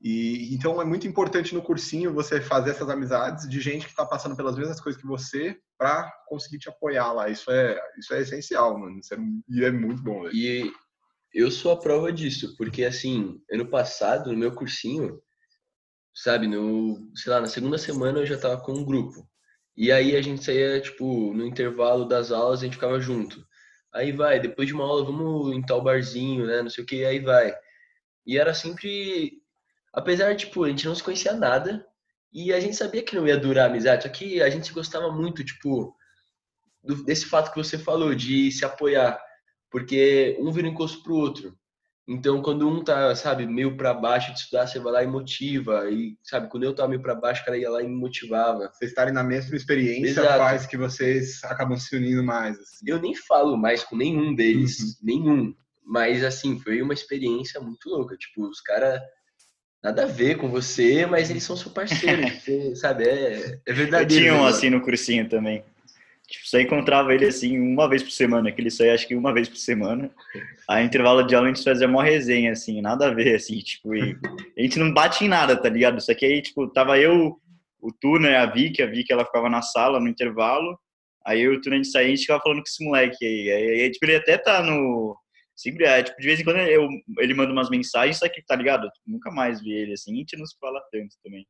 E 0.00 0.54
então 0.54 0.80
é 0.80 0.84
muito 0.84 1.08
importante 1.08 1.54
no 1.54 1.62
cursinho 1.62 2.14
você 2.14 2.40
fazer 2.40 2.70
essas 2.70 2.88
amizades 2.88 3.48
de 3.48 3.60
gente 3.60 3.84
que 3.84 3.90
está 3.90 4.06
passando 4.06 4.36
pelas 4.36 4.56
mesmas 4.56 4.80
coisas 4.80 5.00
que 5.00 5.06
você 5.06 5.58
para 5.76 6.10
conseguir 6.28 6.58
te 6.58 6.68
apoiar 6.68 7.12
lá. 7.12 7.28
Isso 7.28 7.50
é 7.50 7.80
isso 7.98 8.14
é 8.14 8.20
essencial, 8.20 8.78
mano. 8.78 8.98
Isso 8.98 9.14
é, 9.14 9.18
e 9.48 9.64
é 9.64 9.70
muito 9.70 10.02
bom. 10.02 10.28
E 10.28 10.72
eu 11.34 11.50
sou 11.50 11.72
a 11.72 11.78
prova 11.78 12.12
disso, 12.12 12.56
porque 12.56 12.84
assim, 12.84 13.40
ano 13.50 13.68
passado, 13.68 14.32
no 14.32 14.38
meu 14.38 14.54
cursinho, 14.54 15.20
sabe, 16.14 16.46
no, 16.46 17.10
sei 17.14 17.32
lá, 17.32 17.40
na 17.40 17.46
segunda 17.46 17.78
semana 17.78 18.20
eu 18.20 18.26
já 18.26 18.38
tava 18.38 18.60
com 18.60 18.72
um 18.72 18.84
grupo. 18.84 19.28
E 19.76 19.92
aí 19.92 20.16
a 20.16 20.22
gente 20.22 20.44
saía, 20.44 20.80
tipo, 20.80 21.32
no 21.34 21.46
intervalo 21.46 22.04
das 22.04 22.32
aulas 22.32 22.60
a 22.60 22.64
gente 22.64 22.74
ficava 22.74 23.00
junto. 23.00 23.44
Aí 23.94 24.12
vai, 24.12 24.40
depois 24.40 24.66
de 24.68 24.74
uma 24.74 24.84
aula, 24.84 25.04
vamos 25.04 25.54
em 25.54 25.62
tal 25.62 25.82
barzinho, 25.82 26.46
né, 26.46 26.62
não 26.62 26.70
sei 26.70 26.84
o 26.84 26.86
que, 26.86 27.04
aí 27.04 27.20
vai. 27.20 27.54
E 28.26 28.36
era 28.36 28.52
sempre, 28.52 29.40
apesar, 29.98 30.34
tipo, 30.36 30.64
a 30.64 30.68
gente 30.68 30.86
não 30.86 30.94
se 30.94 31.02
conhecia 31.02 31.32
nada, 31.34 31.84
e 32.32 32.52
a 32.52 32.60
gente 32.60 32.76
sabia 32.76 33.02
que 33.02 33.16
não 33.16 33.26
ia 33.26 33.38
durar 33.38 33.66
a 33.66 33.70
amizade, 33.70 34.02
só 34.04 34.08
que 34.08 34.40
a 34.42 34.50
gente 34.50 34.72
gostava 34.72 35.10
muito, 35.10 35.44
tipo, 35.44 35.94
do- 36.82 37.04
desse 37.04 37.26
fato 37.26 37.50
que 37.50 37.56
você 37.58 37.78
falou, 37.78 38.14
de 38.14 38.50
se 38.52 38.64
apoiar 38.64 39.18
porque 39.70 40.36
um 40.40 40.50
vira 40.50 40.66
um 40.66 40.70
encosto 40.70 41.02
pro 41.02 41.14
outro. 41.14 41.54
Então, 42.06 42.40
quando 42.40 42.66
um 42.66 42.82
tá, 42.82 43.14
sabe, 43.14 43.46
meio 43.46 43.76
para 43.76 43.92
baixo 43.92 44.32
de 44.32 44.38
estudar, 44.38 44.66
você 44.66 44.78
vai 44.78 44.92
lá 44.94 45.04
e 45.04 45.06
motiva. 45.06 45.90
E, 45.90 46.16
sabe, 46.22 46.48
quando 46.48 46.64
eu 46.64 46.74
tava 46.74 46.88
meio 46.88 47.02
para 47.02 47.14
baixo, 47.14 47.42
o 47.42 47.44
cara 47.44 47.58
ia 47.58 47.68
lá 47.70 47.82
e 47.82 47.86
me 47.86 47.94
motivava. 47.94 48.70
Vocês 48.72 48.90
estarem 48.90 49.12
na 49.12 49.22
mesma 49.22 49.54
experiência 49.54 50.20
Exato. 50.22 50.38
faz 50.38 50.66
que 50.66 50.78
vocês 50.78 51.44
acabam 51.44 51.76
se 51.76 51.94
unindo 51.94 52.24
mais. 52.24 52.58
assim. 52.58 52.86
Eu 52.86 52.98
nem 52.98 53.14
falo 53.14 53.58
mais 53.58 53.84
com 53.84 53.94
nenhum 53.94 54.34
deles, 54.34 54.98
nenhum. 55.02 55.54
Mas, 55.84 56.24
assim, 56.24 56.58
foi 56.58 56.80
uma 56.80 56.94
experiência 56.94 57.60
muito 57.60 57.90
louca. 57.90 58.16
Tipo, 58.16 58.48
os 58.48 58.62
caras, 58.62 59.02
nada 59.82 60.04
a 60.04 60.06
ver 60.06 60.36
com 60.36 60.48
você, 60.48 61.06
mas 61.06 61.30
eles 61.30 61.42
são 61.42 61.56
seu 61.56 61.70
parceiro. 61.70 62.22
você, 62.40 62.74
sabe, 62.76 63.04
é, 63.04 63.34
é 63.34 63.60
Eu 63.66 63.74
verdadeiro. 63.74 64.22
tinha 64.24 64.34
um 64.34 64.44
né, 64.44 64.48
assim 64.48 64.70
no 64.70 64.80
cursinho 64.80 65.28
também. 65.28 65.62
Tipo, 66.28 66.46
só 66.46 66.60
encontrava 66.60 67.14
ele 67.14 67.24
assim 67.24 67.58
uma 67.58 67.88
vez 67.88 68.02
por 68.02 68.10
semana, 68.10 68.52
que 68.52 68.60
ele 68.60 68.70
só 68.70 68.84
ia 68.84 68.92
acho 68.92 69.08
que 69.08 69.14
uma 69.14 69.32
vez 69.32 69.48
por 69.48 69.56
semana. 69.56 70.10
Aí, 70.68 70.84
intervalo 70.84 71.22
de 71.22 71.34
aula, 71.34 71.48
a 71.48 71.54
gente 71.54 71.64
fazia 71.64 71.88
uma 71.88 72.04
resenha, 72.04 72.52
assim, 72.52 72.82
nada 72.82 73.06
a 73.06 73.14
ver, 73.14 73.36
assim, 73.36 73.58
tipo, 73.60 73.94
e 73.94 74.14
a 74.56 74.60
gente 74.60 74.78
não 74.78 74.92
bate 74.92 75.24
em 75.24 75.28
nada, 75.28 75.56
tá 75.56 75.70
ligado? 75.70 75.98
Só 76.02 76.14
que 76.14 76.26
aí, 76.26 76.42
tipo, 76.42 76.68
tava 76.68 76.98
eu, 76.98 77.40
o 77.80 77.90
Tuna 77.90 78.28
e 78.28 78.36
a 78.36 78.44
Vicky, 78.44 78.82
a 78.82 78.86
Vicky, 78.86 79.10
ela 79.10 79.24
ficava 79.24 79.48
na 79.48 79.62
sala, 79.62 79.98
no 79.98 80.08
intervalo. 80.08 80.78
Aí 81.24 81.40
eu 81.40 81.54
e 81.54 81.56
o 81.56 81.60
Tuna, 81.62 81.76
a 81.76 81.78
gente 81.78 81.90
saía 81.90 82.08
a 82.08 82.10
gente 82.10 82.20
ficava 82.20 82.42
falando 82.42 82.58
com 82.58 82.68
esse 82.68 82.84
moleque 82.84 83.24
aí. 83.24 83.50
Aí, 83.50 83.80
aí, 83.82 83.90
tipo, 83.90 84.04
ele 84.04 84.16
até 84.16 84.36
tá 84.36 84.62
no... 84.62 85.16
Sempre, 85.58 85.86
é, 85.86 86.04
tipo, 86.04 86.20
de 86.20 86.24
vez 86.24 86.38
em 86.38 86.44
quando 86.44 86.58
eu, 86.58 86.88
ele 87.18 87.34
manda 87.34 87.50
umas 87.50 87.68
mensagens, 87.68 88.18
só 88.18 88.28
que, 88.28 88.40
tá 88.40 88.54
ligado? 88.54 88.88
Nunca 89.04 89.28
mais 89.28 89.60
vi 89.60 89.72
ele, 89.72 89.94
assim, 89.94 90.12
a 90.12 90.16
gente 90.18 90.36
não 90.36 90.46
se 90.46 90.56
fala 90.56 90.80
tanto 90.92 91.16
também. 91.20 91.44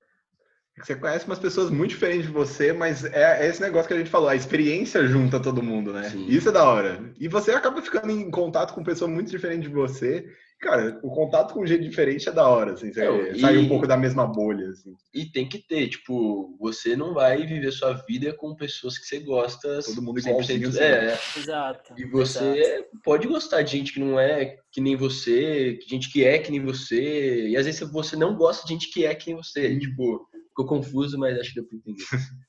Você 0.82 0.94
conhece 0.96 1.26
umas 1.26 1.38
pessoas 1.38 1.70
muito 1.70 1.90
diferentes 1.90 2.26
de 2.26 2.32
você, 2.32 2.72
mas 2.72 3.04
é, 3.04 3.44
é 3.44 3.48
esse 3.48 3.60
negócio 3.60 3.88
que 3.88 3.94
a 3.94 3.98
gente 3.98 4.10
falou, 4.10 4.28
a 4.28 4.36
experiência 4.36 5.06
junta 5.06 5.40
todo 5.40 5.62
mundo, 5.62 5.92
né? 5.92 6.08
Sim. 6.10 6.26
Isso 6.28 6.48
é 6.48 6.52
da 6.52 6.64
hora. 6.64 7.12
E 7.18 7.28
você 7.28 7.52
acaba 7.52 7.80
ficando 7.82 8.10
em 8.10 8.30
contato 8.30 8.74
com 8.74 8.82
pessoas 8.84 9.10
muito 9.10 9.30
diferentes 9.30 9.68
de 9.68 9.74
você. 9.74 10.24
Cara, 10.60 10.98
o 11.04 11.10
contato 11.10 11.54
com 11.54 11.64
jeito 11.64 11.84
diferente 11.84 12.28
é 12.28 12.32
da 12.32 12.48
hora, 12.48 12.72
assim, 12.72 12.92
você 12.92 13.04
Não, 13.04 13.22
e- 13.28 13.38
sair 13.38 13.58
um 13.58 13.68
pouco 13.68 13.86
da 13.86 13.96
mesma 13.96 14.26
bolha, 14.26 14.68
assim. 14.70 14.92
E 15.14 15.24
tem 15.24 15.48
que 15.48 15.58
ter, 15.58 15.86
tipo, 15.88 16.56
você 16.58 16.96
não 16.96 17.14
vai 17.14 17.46
viver 17.46 17.70
sua 17.70 17.92
vida 18.08 18.32
com 18.32 18.56
pessoas 18.56 18.98
que 18.98 19.06
você 19.06 19.20
gosta 19.20 19.80
Todo 19.84 20.02
mundo 20.02 20.20
100%. 20.20 20.26
igualzinho, 20.30 20.68
assim. 20.68 20.80
É, 20.80 21.04
é. 21.12 21.18
Exato. 21.38 21.94
E 21.96 22.04
você 22.06 22.84
pode 23.04 23.28
gostar 23.28 23.62
de 23.62 23.70
gente 23.70 23.92
que 23.92 24.00
não 24.00 24.18
é 24.18 24.56
que 24.72 24.80
nem 24.80 24.96
você, 24.96 25.78
que 25.80 25.88
gente 25.88 26.10
que 26.10 26.24
é 26.24 26.38
que 26.40 26.50
nem 26.50 26.60
você, 26.60 27.46
e 27.50 27.56
às 27.56 27.64
vezes 27.64 27.80
você 27.92 28.16
não 28.16 28.34
gosta 28.34 28.66
de 28.66 28.72
gente 28.72 28.90
que 28.92 29.06
é 29.06 29.14
que 29.14 29.28
nem 29.28 29.36
você. 29.36 29.78
Tipo, 29.78 30.26
ficou 30.58 30.66
confuso, 30.66 31.18
mas 31.18 31.38
acho 31.38 31.50
que 31.50 31.60
deu 31.60 31.68
pra 31.68 31.76
entender. 31.78 32.04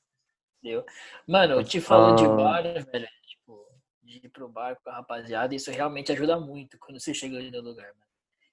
Deu. 0.62 0.84
Mano, 1.26 1.54
eu 1.54 1.64
te 1.64 1.80
falo 1.80 2.14
de 2.16 2.24
Ah. 2.24 2.28
bar, 2.28 2.62
velho. 2.62 3.08
Tipo, 3.26 3.66
de 4.02 4.26
ir 4.26 4.28
pro 4.28 4.48
bar 4.48 4.76
com 4.82 4.90
a 4.90 4.96
rapaziada, 4.96 5.54
isso 5.54 5.70
realmente 5.70 6.12
ajuda 6.12 6.38
muito 6.38 6.76
quando 6.78 7.00
você 7.00 7.14
chega 7.14 7.38
ali 7.38 7.50
no 7.50 7.60
lugar, 7.62 7.86
mano. 7.86 8.10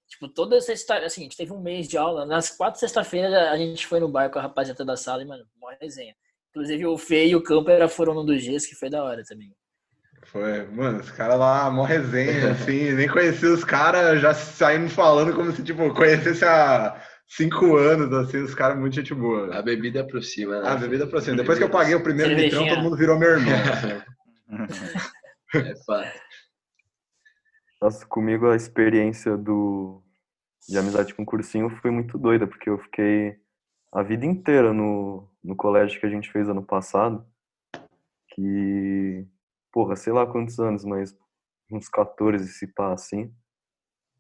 Tipo, 0.08 0.30
toda 0.30 0.62
sexta, 0.62 1.00
assim, 1.00 1.22
a 1.22 1.24
gente 1.26 1.36
teve 1.36 1.52
um 1.52 1.60
mês 1.60 1.88
de 1.88 1.98
aula. 1.98 2.26
Nas 2.26 2.50
quatro 2.50 2.80
sexta-feiras 2.80 3.34
a 3.34 3.58
gente 3.58 3.86
foi 3.86 4.00
no 4.00 4.08
bar 4.08 4.30
com 4.30 4.40
a 4.40 4.44
rapaziada 4.44 4.86
da 4.86 4.96
sala 4.96 5.22
e, 5.22 5.26
mano, 5.26 5.44
mó 5.60 5.70
resenha. 5.82 6.16
Inclusive 6.52 6.86
o 6.86 6.98
Fê 6.98 7.28
e 7.28 7.36
o 7.36 7.44
Camper 7.44 7.90
foram 7.90 8.14
num 8.14 8.26
dos 8.26 8.42
dias 8.42 8.66
que 8.66 8.74
foi 8.74 8.90
da 8.90 9.04
hora 9.04 9.22
também. 9.26 9.54
Foi, 10.28 10.66
mano, 10.68 11.00
os 11.02 11.12
caras 11.12 11.38
lá, 11.38 11.70
mó 11.70 11.84
resenha, 11.84 12.52
assim, 12.52 12.94
nem 12.94 13.08
conhecia 13.10 13.50
os 13.52 13.64
caras, 13.66 14.22
já 14.22 14.34
saímos 14.34 14.94
falando 14.94 15.36
como 15.36 15.52
se, 15.52 15.62
tipo, 15.64 15.94
conhecesse 15.94 16.44
há 16.46 17.02
cinco 17.28 17.76
anos, 17.76 18.12
assim, 18.14 18.38
os 18.38 18.56
caras 18.56 18.78
muito 18.80 18.96
gente 18.96 19.14
boa. 19.14 19.56
A 19.56 19.62
bebida 19.62 20.02
aproxima, 20.02 20.62
né? 20.62 20.70
Ah, 20.70 20.76
bebida 20.76 21.06
pra 21.06 21.22
cima. 21.22 21.38
Depois 21.38 21.58
que 21.58 21.64
eu 21.64 21.70
paguei 21.70 21.96
o 21.96 22.04
primeiro 22.04 22.34
litrão, 22.34 22.68
todo 22.68 22.82
mundo 22.82 22.98
virou 22.98 23.18
meu 23.20 23.30
irmão. 23.32 23.54
assim. 23.54 24.02
É 25.56 25.76
fato. 25.86 26.20
Nossa, 27.82 28.06
comigo 28.06 28.50
a 28.50 28.56
experiência 28.58 29.38
do 29.38 30.04
de 30.68 30.78
amizade 30.78 31.14
com 31.14 31.26
cursinho 31.26 31.70
foi 31.82 31.90
muito 31.90 32.18
doida, 32.18 32.46
porque 32.46 32.70
eu 32.70 32.78
fiquei 32.78 33.40
a 33.92 34.04
vida 34.04 34.26
inteira 34.26 34.74
no, 34.74 35.28
no 35.42 35.56
colégio 35.56 36.00
que 36.00 36.06
a 36.06 36.10
gente 36.10 36.30
fez 36.32 36.50
ano 36.50 36.62
passado, 36.62 37.26
que, 38.30 39.26
porra, 39.72 39.96
sei 39.96 40.12
lá 40.12 40.28
quantos 40.28 40.60
anos, 40.60 40.84
mas 40.84 41.18
uns 41.72 41.88
14, 41.88 42.48
se 42.50 42.68
pá, 42.68 42.94
assim. 42.94 43.34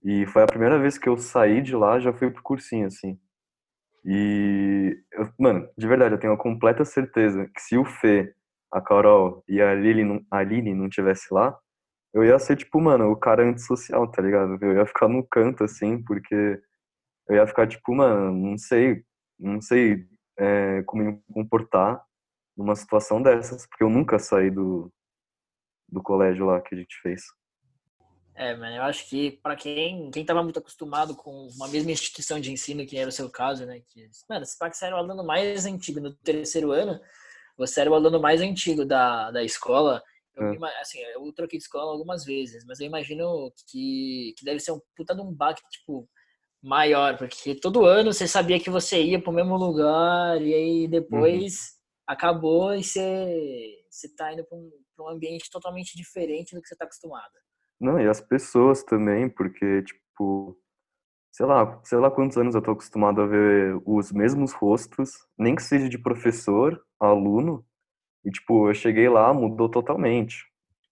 E 0.03 0.25
foi 0.27 0.43
a 0.43 0.47
primeira 0.47 0.79
vez 0.79 0.97
que 0.97 1.09
eu 1.09 1.17
saí 1.17 1.61
de 1.61 1.75
lá, 1.75 1.99
já 1.99 2.13
fui 2.13 2.29
pro 2.31 2.43
cursinho, 2.43 2.87
assim. 2.87 3.19
E, 4.05 4.97
eu- 5.13 5.29
mano, 5.39 5.67
de 5.77 5.87
verdade, 5.87 6.15
eu 6.15 6.19
tenho 6.19 6.33
a 6.33 6.37
completa 6.37 6.85
certeza 6.85 7.47
que 7.53 7.61
se 7.61 7.77
o 7.77 7.85
Fê, 7.85 8.33
a 8.71 8.81
Carol 8.81 9.43
e 9.47 9.61
a 9.61 9.73
Lili 9.75 10.03
não, 10.03 10.21
a 10.31 10.43
Lili 10.43 10.73
não 10.73 10.89
tivesse 10.89 11.33
lá, 11.33 11.57
eu 12.13 12.23
ia 12.25 12.39
ser, 12.39 12.57
tipo, 12.57 12.81
mano, 12.81 13.11
o 13.11 13.17
cara 13.17 13.43
antissocial, 13.43 14.09
tá 14.11 14.21
ligado? 14.21 14.57
Eu 14.61 14.73
ia 14.77 14.85
ficar 14.85 15.07
no 15.09 15.23
canto, 15.27 15.63
assim, 15.63 16.03
porque 16.03 16.35
eu 17.29 17.35
ia 17.35 17.47
ficar, 17.47 17.67
tipo, 17.67 17.93
mano, 17.95 18.31
não 18.33 18.57
sei, 18.57 19.03
não 19.39 19.61
sei 19.61 20.05
é, 20.37 20.83
como 20.83 21.03
me 21.03 21.21
comportar 21.33 22.01
numa 22.57 22.75
situação 22.75 23.21
dessas, 23.21 23.67
porque 23.67 23.83
eu 23.83 23.89
nunca 23.89 24.19
saí 24.19 24.49
do, 24.51 24.91
do 25.89 26.01
colégio 26.01 26.45
lá 26.45 26.61
que 26.61 26.75
a 26.75 26.77
gente 26.77 26.97
fez. 27.01 27.21
É, 28.39 28.55
mano, 28.55 28.75
eu 28.75 28.83
acho 28.83 29.09
que 29.09 29.31
pra 29.41 29.55
quem, 29.55 30.11
quem 30.11 30.23
tava 30.23 30.43
muito 30.43 30.59
acostumado 30.59 31.15
com 31.15 31.47
uma 31.55 31.67
mesma 31.67 31.89
instituição 31.91 32.39
de 32.39 32.51
ensino, 32.51 32.85
que 32.85 32.95
era 32.95 33.09
o 33.09 33.11
seu 33.11 33.31
caso, 33.31 33.65
né? 33.65 33.81
Que, 33.89 34.07
mano, 34.29 34.45
fala 34.59 34.69
que 34.69 34.77
você 34.77 34.85
era 34.85 34.95
o 34.95 34.99
aluno 34.99 35.23
mais 35.25 35.65
antigo 35.65 35.99
no 35.99 36.13
terceiro 36.17 36.71
ano, 36.71 37.01
você 37.57 37.81
era 37.81 37.89
o 37.89 37.95
aluno 37.95 38.19
mais 38.21 38.39
antigo 38.39 38.85
da, 38.85 39.31
da 39.31 39.43
escola. 39.43 40.03
Eu, 40.35 40.53
É. 40.67 40.81
assim, 40.81 40.99
eu 40.99 41.33
troquei 41.33 41.57
de 41.57 41.63
escola 41.63 41.91
algumas 41.91 42.23
vezes, 42.23 42.63
mas 42.67 42.79
eu 42.79 42.85
imagino 42.85 43.51
que, 43.71 44.35
que 44.37 44.45
deve 44.45 44.59
ser 44.59 44.71
um 44.71 44.79
puta 44.95 45.15
de 45.15 45.21
um 45.21 45.33
baque, 45.33 45.63
tipo, 45.71 46.07
maior, 46.61 47.17
porque 47.17 47.55
todo 47.55 47.85
ano 47.85 48.13
você 48.13 48.27
sabia 48.27 48.59
que 48.59 48.69
você 48.69 49.01
ia 49.01 49.19
pro 49.19 49.31
mesmo 49.31 49.57
lugar, 49.57 50.39
e 50.43 50.53
aí 50.53 50.87
depois 50.87 51.71
acabou 52.05 52.75
e 52.75 52.83
você, 52.83 53.77
você 53.89 54.13
tá 54.15 54.31
indo 54.31 54.45
pra 54.45 54.55
um, 54.57 54.69
pra 54.95 55.05
um 55.05 55.09
ambiente 55.09 55.49
totalmente 55.49 55.97
diferente 55.97 56.53
do 56.55 56.61
que 56.61 56.67
você 56.67 56.75
tá 56.75 56.85
acostumado. 56.85 57.31
Não, 57.79 57.99
e 57.99 58.07
as 58.07 58.19
pessoas 58.19 58.83
também, 58.83 59.29
porque, 59.29 59.83
tipo, 59.83 60.57
sei 61.31 61.45
lá, 61.45 61.79
sei 61.83 61.99
lá 61.99 62.09
quantos 62.09 62.37
anos 62.37 62.55
eu 62.55 62.61
tô 62.61 62.71
acostumado 62.71 63.21
a 63.21 63.27
ver 63.27 63.79
os 63.85 64.11
mesmos 64.11 64.51
rostos, 64.53 65.11
nem 65.37 65.55
que 65.55 65.61
seja 65.61 65.87
de 65.87 65.97
professor, 65.97 66.83
aluno, 66.99 67.63
e, 68.25 68.31
tipo, 68.31 68.69
eu 68.69 68.73
cheguei 68.73 69.07
lá, 69.07 69.33
mudou 69.33 69.69
totalmente, 69.69 70.43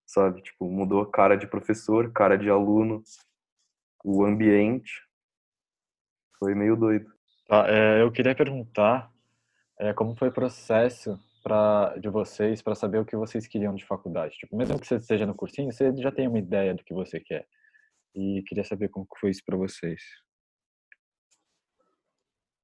sabe? 0.06 0.42
Tipo, 0.42 0.70
mudou 0.70 1.06
cara 1.06 1.36
de 1.36 1.48
professor, 1.48 2.12
cara 2.14 2.38
de 2.38 2.50
aluno, 2.50 3.04
o 4.04 4.24
ambiente. 4.24 5.02
Foi 6.38 6.54
meio 6.54 6.76
doido. 6.76 7.12
Tá, 7.48 7.66
é, 7.68 8.02
eu 8.02 8.12
queria 8.12 8.36
perguntar 8.36 9.12
é, 9.80 9.94
como 9.94 10.16
foi 10.16 10.30
o 10.30 10.34
processo 10.34 11.20
de 12.00 12.10
vocês 12.10 12.62
para 12.62 12.76
saber 12.76 13.00
o 13.00 13.06
que 13.06 13.16
vocês 13.16 13.48
queriam 13.48 13.76
de 13.76 13.86
faculdade. 13.86 14.36
Tipo, 14.36 14.58
mesmo 14.58 14.80
que 14.80 14.88
você 14.88 14.96
esteja 14.96 15.26
no 15.26 15.36
cursinho, 15.36 15.72
você 15.72 15.96
já 15.98 16.12
tem 16.12 16.28
uma 16.28 16.40
ideia 16.40 16.74
do 16.74 16.84
que 16.84 16.94
você 16.94 17.20
quer. 17.20 17.46
E 18.16 18.44
queria 18.48 18.64
saber 18.64 18.90
como 18.90 19.08
foi 19.20 19.30
isso 19.30 19.44
para 19.46 19.58
vocês. 19.58 20.02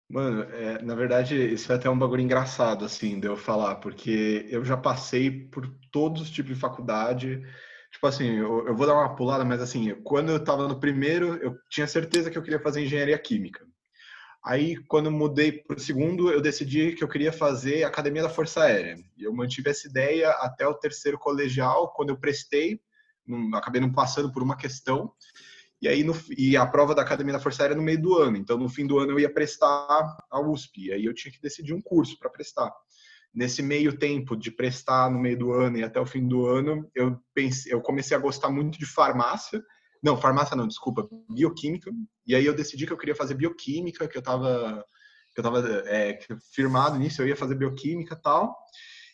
Mano, 0.10 0.44
é, 0.44 0.82
na 0.82 0.94
verdade, 0.94 1.36
isso 1.54 1.72
é 1.72 1.76
até 1.76 1.90
um 1.90 1.98
bagulho 1.98 2.22
engraçado, 2.22 2.84
assim, 2.84 3.20
de 3.20 3.28
eu 3.28 3.38
falar, 3.38 3.76
porque 3.76 4.46
eu 4.50 4.66
já 4.66 4.76
passei 4.76 5.48
por 5.48 5.66
todos 5.90 6.24
os 6.24 6.30
tipos 6.30 6.54
de 6.54 6.60
faculdade. 6.60 7.42
Tipo 7.92 8.08
assim, 8.08 8.38
eu, 8.38 8.68
eu 8.68 8.76
vou 8.76 8.88
dar 8.88 8.94
uma 8.94 9.16
pulada, 9.16 9.46
mas 9.46 9.62
assim, 9.62 9.96
quando 10.04 10.32
eu 10.32 10.44
tava 10.44 10.68
no 10.68 10.80
primeiro, 10.80 11.36
eu 11.38 11.58
tinha 11.70 11.88
certeza 11.88 12.30
que 12.30 12.38
eu 12.38 12.44
queria 12.44 12.60
fazer 12.60 12.82
engenharia 12.82 13.18
química. 13.18 13.66
Aí, 14.44 14.76
quando 14.88 15.12
mudei 15.12 15.52
para 15.52 15.78
o 15.78 15.80
segundo, 15.80 16.32
eu 16.32 16.42
decidi 16.42 16.94
que 16.94 17.04
eu 17.04 17.08
queria 17.08 17.32
fazer 17.32 17.84
Academia 17.84 18.24
da 18.24 18.30
Força 18.30 18.64
Aérea. 18.64 18.98
E 19.16 19.24
eu 19.24 19.34
mantive 19.34 19.70
essa 19.70 19.88
ideia 19.88 20.32
até 20.32 20.68
o 20.68 20.74
terceiro 20.74 21.18
colegial, 21.20 21.94
quando 21.94 22.10
eu 22.10 22.18
prestei, 22.18 22.82
não, 23.26 23.56
acabei 23.56 23.80
não 23.80 23.94
passando 23.94 24.32
por 24.32 24.42
uma 24.42 24.58
questão. 24.58 25.14
E 25.80 25.88
aí, 25.88 26.04
no, 26.04 26.16
e 26.36 26.58
a 26.58 26.66
prova 26.66 26.96
da 26.96 27.04
Academia 27.04 27.34
da 27.34 27.39
Força 27.39 27.62
Aérea 27.62 27.78
no 27.78 27.84
meio 27.84 28.02
do 28.02 28.18
ano. 28.18 28.36
Então, 28.36 28.58
no 28.58 28.68
fim 28.68 28.88
do 28.88 28.98
ano, 28.98 29.12
eu 29.12 29.20
ia 29.20 29.32
prestar 29.32 30.18
a 30.30 30.39
USP. 30.39 30.88
E 30.88 30.94
aí, 30.94 31.06
eu 31.06 31.14
tinha 31.14 31.32
que 31.32 31.42
decidir 31.42 31.74
um 31.74 31.82
curso 31.82 32.18
para 32.18 32.30
prestar. 32.30 32.74
Nesse 33.32 33.62
meio 33.62 33.96
tempo 33.96 34.36
de 34.36 34.50
prestar 34.50 35.10
no 35.12 35.20
meio 35.20 35.38
do 35.38 35.54
ano 35.54 35.78
e 35.78 35.84
até 35.84 36.00
o 36.00 36.06
fim 36.06 36.28
do 36.28 36.48
ano, 36.48 36.89
eu, 36.96 37.16
pensei, 37.34 37.72
eu 37.72 37.80
comecei 37.80 38.18
a 38.18 38.20
gostar 38.20 38.50
muito 38.50 38.80
de 38.80 38.88
farmácia 38.88 39.64
não, 40.02 40.18
farmácia 40.20 40.56
não, 40.56 40.68
desculpa, 40.68 41.08
bioquímica. 41.30 41.91
E 42.26 42.36
aí 42.36 42.45
eu 42.45 42.56
decidi 42.56 42.88
que 42.88 42.93
eu 42.93 42.97
queria 42.97 43.16
fazer 43.16 43.36
bioquímica, 43.36 44.08
que 44.08 44.18
eu 44.18 44.22
estava 44.22 44.86
que 45.34 45.39
eu 45.39 45.43
tava 45.43 45.62
é, 45.88 46.20
firmado 46.54 46.99
nisso, 46.99 47.22
eu 47.22 47.28
ia 47.28 47.38
fazer 47.38 47.56
bioquímica 47.56 48.16
e 48.16 48.22
tal. 48.22 48.56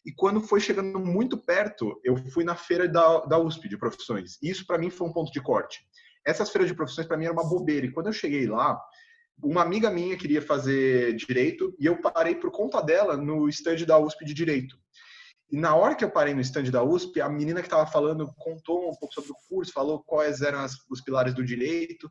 E 0.05 0.11
quando 0.11 0.41
foi 0.41 0.59
chegando 0.59 0.99
muito 0.99 1.37
perto, 1.37 1.99
eu 2.03 2.17
fui 2.31 2.43
na 2.43 2.55
feira 2.55 2.87
da, 2.87 3.19
da 3.25 3.37
USP 3.37 3.67
de 3.69 3.77
profissões. 3.77 4.37
Isso 4.41 4.65
para 4.65 4.77
mim 4.77 4.89
foi 4.89 5.07
um 5.07 5.13
ponto 5.13 5.31
de 5.31 5.41
corte. 5.41 5.81
Essas 6.25 6.49
feiras 6.49 6.69
de 6.69 6.75
profissões 6.75 7.07
para 7.07 7.17
mim 7.17 7.25
era 7.25 7.33
uma 7.33 7.47
bobeira. 7.47 7.85
E 7.85 7.91
quando 7.91 8.07
eu 8.07 8.13
cheguei 8.13 8.47
lá, 8.47 8.79
uma 9.43 9.61
amiga 9.61 9.91
minha 9.91 10.17
queria 10.17 10.41
fazer 10.41 11.15
direito 11.15 11.75
e 11.79 11.85
eu 11.85 12.01
parei 12.01 12.35
por 12.35 12.51
conta 12.51 12.81
dela 12.81 13.15
no 13.15 13.47
estande 13.47 13.85
da 13.85 13.99
USP 13.99 14.25
de 14.25 14.33
direito. 14.33 14.77
E 15.49 15.57
na 15.57 15.75
hora 15.75 15.95
que 15.95 16.03
eu 16.03 16.11
parei 16.11 16.33
no 16.33 16.41
stand 16.41 16.65
da 16.71 16.83
USP, 16.83 17.21
a 17.21 17.29
menina 17.29 17.61
que 17.61 17.67
estava 17.67 17.89
falando 17.89 18.33
contou 18.37 18.89
um 18.89 18.95
pouco 18.95 19.13
sobre 19.13 19.31
o 19.31 19.35
curso, 19.47 19.71
falou 19.71 20.03
quais 20.03 20.41
eram 20.41 20.59
as, 20.59 20.73
os 20.89 21.01
pilares 21.01 21.33
do 21.33 21.43
direito. 21.43 22.09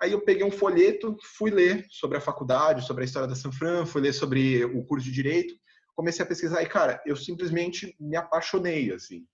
Aí 0.00 0.12
eu 0.12 0.20
peguei 0.20 0.44
um 0.44 0.50
folheto, 0.50 1.16
fui 1.38 1.50
ler 1.50 1.86
sobre 1.88 2.18
a 2.18 2.20
faculdade, 2.20 2.86
sobre 2.86 3.02
a 3.02 3.06
história 3.06 3.26
da 3.26 3.34
Sanfran, 3.34 3.86
fui 3.86 4.02
ler 4.02 4.12
sobre 4.12 4.62
o 4.64 4.84
curso 4.84 5.06
de 5.06 5.12
direito, 5.12 5.54
comecei 5.94 6.22
a 6.22 6.28
pesquisar 6.28 6.62
e 6.62 6.66
cara, 6.66 7.02
eu 7.06 7.16
simplesmente 7.16 7.96
me 7.98 8.14
apaixonei 8.14 8.92
assim. 8.92 9.24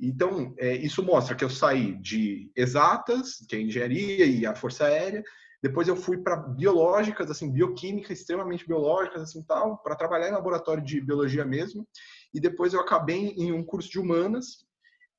Então 0.00 0.54
é, 0.58 0.76
isso 0.76 1.02
mostra 1.02 1.34
que 1.34 1.44
eu 1.44 1.50
saí 1.50 2.00
de 2.00 2.52
exatas, 2.54 3.44
que 3.48 3.56
é 3.56 3.60
engenharia 3.60 4.24
e 4.24 4.46
a 4.46 4.54
força 4.54 4.84
aérea, 4.84 5.24
depois 5.62 5.88
eu 5.88 5.96
fui 5.96 6.18
para 6.18 6.36
biológicas, 6.36 7.30
assim, 7.30 7.50
bioquímica, 7.50 8.12
extremamente 8.12 8.66
biológicas, 8.66 9.22
assim, 9.22 9.42
tal, 9.42 9.78
para 9.78 9.96
trabalhar 9.96 10.28
em 10.28 10.32
laboratório 10.32 10.84
de 10.84 11.00
biologia 11.00 11.44
mesmo 11.44 11.86
e 12.32 12.40
depois 12.40 12.74
eu 12.74 12.80
acabei 12.80 13.28
em 13.36 13.52
um 13.52 13.64
curso 13.64 13.90
de 13.90 13.98
humanas. 13.98 14.66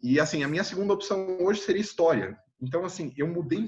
E 0.02 0.20
assim, 0.20 0.44
a 0.44 0.48
minha 0.48 0.64
segunda 0.64 0.94
opção 0.94 1.38
hoje 1.42 1.62
seria 1.62 1.82
história. 1.82 2.38
Então, 2.62 2.86
assim, 2.86 3.14
eu 3.18 3.28
mudei. 3.28 3.68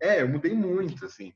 É, 0.00 0.22
eu 0.22 0.28
mudei 0.28 0.54
muito, 0.54 1.04
assim. 1.04 1.32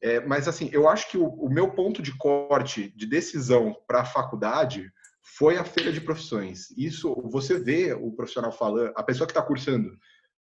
É, 0.00 0.20
mas, 0.20 0.46
assim, 0.46 0.68
eu 0.72 0.88
acho 0.88 1.10
que 1.10 1.16
o, 1.16 1.26
o 1.26 1.48
meu 1.48 1.72
ponto 1.72 2.02
de 2.02 2.16
corte, 2.16 2.92
de 2.94 3.06
decisão 3.06 3.74
para 3.86 4.00
a 4.00 4.04
faculdade, 4.04 4.90
foi 5.22 5.56
a 5.56 5.64
feira 5.64 5.92
de 5.92 6.00
profissões. 6.00 6.70
Isso, 6.76 7.14
você 7.30 7.58
vê 7.58 7.94
o 7.94 8.12
profissional 8.12 8.52
falando, 8.52 8.92
a 8.94 9.02
pessoa 9.02 9.26
que 9.26 9.30
está 9.30 9.42
cursando, 9.42 9.96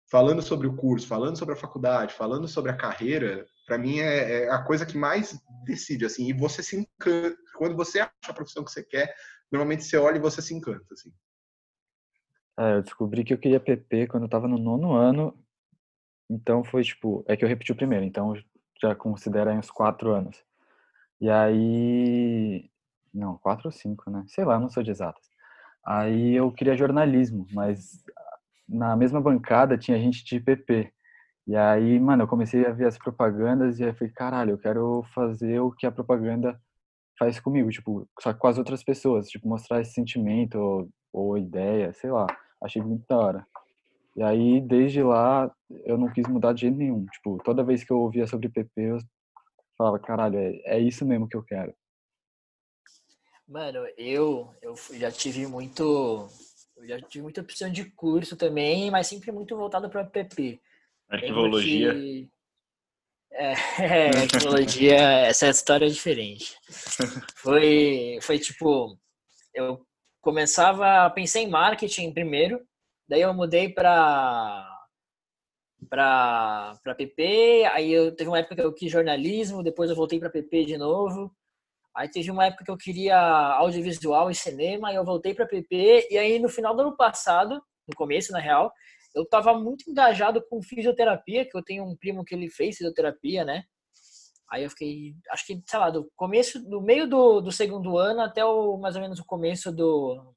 falando 0.10 0.42
sobre 0.42 0.68
o 0.68 0.76
curso, 0.76 1.08
falando 1.08 1.38
sobre 1.38 1.54
a 1.54 1.58
faculdade, 1.58 2.14
falando 2.14 2.48
sobre 2.48 2.72
a 2.72 2.78
carreira, 2.78 3.46
para 3.70 3.78
mim 3.78 4.00
é, 4.00 4.46
é, 4.46 4.50
a 4.50 4.64
coisa 4.64 4.84
que 4.84 4.98
mais 4.98 5.40
decide, 5.64 6.04
assim. 6.04 6.28
E 6.28 6.34
você 6.34 6.64
se 6.64 6.76
encanta, 6.76 7.38
quando 7.56 7.76
você 7.76 8.00
acha 8.00 8.12
a 8.28 8.34
profissão 8.34 8.64
que 8.64 8.72
você 8.72 8.84
quer, 8.84 9.14
normalmente 9.52 9.84
você 9.84 9.96
olha 9.96 10.18
e 10.18 10.22
você 10.22 10.42
se 10.42 10.56
encanta, 10.56 10.92
assim. 10.92 11.14
É, 12.60 12.78
eu 12.78 12.82
descobri 12.82 13.24
que 13.24 13.32
eu 13.32 13.38
queria 13.38 13.60
PP 13.60 14.08
quando 14.08 14.24
eu 14.24 14.30
tava 14.30 14.48
no 14.48 14.58
nono 14.58 14.94
ano, 14.94 15.38
então 16.28 16.64
foi 16.64 16.84
tipo, 16.84 17.24
é 17.28 17.38
que 17.38 17.46
eu 17.46 17.48
repeti 17.48 17.72
o 17.72 17.76
primeiro, 17.76 18.04
então 18.04 18.34
já 18.82 18.96
considera 18.96 19.54
uns 19.54 19.70
quatro 19.70 20.12
anos. 20.12 20.44
E 21.22 21.30
aí, 21.30 22.72
não, 23.14 23.38
quatro 23.38 23.68
ou 23.68 23.72
cinco, 23.72 24.10
né? 24.10 24.26
Sei 24.28 24.44
lá, 24.44 24.60
não 24.60 24.70
sou 24.70 24.82
de 24.82 24.90
exatas. 24.90 25.30
Aí 25.86 26.34
eu 26.36 26.52
queria 26.52 26.76
jornalismo, 26.76 27.46
mas 27.54 28.04
na 28.68 28.96
mesma 28.96 29.22
bancada 29.22 29.78
tinha 29.78 30.00
gente 30.00 30.26
de 30.26 30.40
PP. 30.40 30.92
E 31.50 31.56
aí, 31.56 32.00
mano, 32.00 32.22
eu 32.22 32.28
comecei 32.28 32.64
a 32.64 32.72
ver 32.72 32.86
as 32.86 32.96
propagandas 32.96 33.80
e 33.80 33.84
aí 33.84 33.92
falei, 33.92 34.14
caralho, 34.14 34.52
eu 34.52 34.58
quero 34.60 35.04
fazer 35.16 35.60
o 35.60 35.72
que 35.72 35.88
a 35.88 35.92
propaganda 35.92 36.62
faz 37.18 37.40
comigo, 37.40 37.72
tipo, 37.72 38.08
só 38.20 38.32
com 38.36 38.46
as 38.46 38.60
outras 38.60 38.84
pessoas, 38.84 39.28
tipo, 39.28 39.50
mostrar 39.50 39.82
esse 39.82 39.94
sentimento 39.94 40.60
ou, 40.60 40.90
ou 41.12 41.38
ideia, 41.40 41.92
sei 41.92 42.12
lá. 42.12 42.28
Achei 42.64 42.84
muito 42.84 43.04
da 43.10 43.18
hora. 43.18 43.48
E 44.16 44.22
aí, 44.22 44.62
desde 44.62 45.02
lá, 45.02 45.52
eu 45.86 45.98
não 45.98 46.14
quis 46.14 46.28
mudar 46.28 46.54
de 46.54 46.62
jeito 46.62 46.78
nenhum. 46.78 47.04
Tipo, 47.08 47.40
toda 47.44 47.64
vez 47.64 47.84
que 47.84 47.92
eu 47.92 47.98
ouvia 47.98 48.28
sobre 48.28 48.48
PP, 48.48 48.70
eu 48.82 49.00
falava, 49.76 49.98
caralho, 49.98 50.38
é, 50.38 50.62
é 50.66 50.80
isso 50.80 51.04
mesmo 51.04 51.28
que 51.28 51.36
eu 51.36 51.42
quero. 51.42 51.74
Mano, 53.48 53.88
eu, 53.98 54.54
eu 54.62 54.76
já 55.00 55.12
tive 55.12 55.48
muito. 55.48 56.30
Eu 56.78 56.88
já 56.88 57.02
tive 57.02 57.24
muita 57.24 57.42
opção 57.42 57.72
de 57.72 57.86
curso 57.86 58.38
também, 58.38 58.92
mas 58.92 59.08
sempre 59.08 59.32
muito 59.32 59.58
voltado 59.58 59.90
para 59.90 60.06
PP. 60.06 60.62
Arquivologia. 61.10 61.94
Que... 61.94 62.30
É, 63.32 63.54
é 63.80 64.28
tecnologia, 64.28 64.98
essa 64.98 65.50
história 65.50 65.86
é 65.86 65.90
diferente. 65.90 66.56
Foi, 67.38 68.20
foi 68.22 68.38
tipo, 68.38 68.98
eu 69.54 69.82
começava 70.22 71.06
a 71.06 71.10
pensar 71.10 71.40
em 71.40 71.50
marketing 71.50 72.14
primeiro, 72.14 72.62
daí 73.08 73.22
eu 73.22 73.34
mudei 73.34 73.70
para 73.70 74.68
para 75.90 76.78
para 76.84 76.96
PP, 76.96 77.66
aí 77.72 77.92
eu 77.92 78.14
teve 78.16 78.30
uma 78.30 78.40
época 78.40 78.56
que 78.56 78.62
eu 78.62 78.74
quis 78.74 78.92
jornalismo, 78.92 79.64
depois 79.64 79.90
eu 79.90 79.96
voltei 79.96 80.20
para 80.20 80.30
PP 80.30 80.66
de 80.66 80.78
novo. 80.78 81.34
Aí 81.96 82.10
teve 82.10 82.30
uma 82.30 82.46
época 82.46 82.64
que 82.64 82.72
eu 82.72 82.78
queria 82.78 83.18
audiovisual 83.18 84.30
e 84.30 84.36
cinema, 84.36 84.90
aí 84.90 84.96
eu 84.96 85.04
voltei 85.04 85.34
para 85.34 85.48
PP 85.48 86.08
e 86.12 86.18
aí 86.18 86.40
no 86.40 86.48
final 86.50 86.76
do 86.76 86.82
ano 86.82 86.96
passado, 86.96 87.62
no 87.88 87.96
começo 87.96 88.32
na 88.32 88.40
real, 88.40 88.72
eu 89.16 89.24
estava 89.24 89.54
muito 89.58 89.90
engajado 89.90 90.44
com 90.50 90.62
fisioterapia, 90.62 91.46
que 91.46 91.58
eu 91.58 91.64
tenho 91.64 91.84
um 91.84 91.96
primo 91.96 92.24
que 92.24 92.36
ele 92.36 92.50
fez 92.50 92.78
fisioterapia, 92.78 93.44
né? 93.44 93.64
Aí 94.52 94.64
eu 94.64 94.70
fiquei, 94.70 95.16
acho 95.30 95.46
que, 95.46 95.62
sei 95.68 95.80
lá, 95.80 95.90
do 95.90 96.10
começo, 96.16 96.60
do 96.68 96.82
meio 96.82 97.08
do, 97.08 97.40
do 97.40 97.52
segundo 97.52 97.98
ano 97.98 98.22
até 98.22 98.44
o 98.44 98.78
mais 98.78 98.96
ou 98.96 99.02
menos 99.02 99.20
o 99.20 99.26
começo 99.26 99.72
do, 99.72 100.34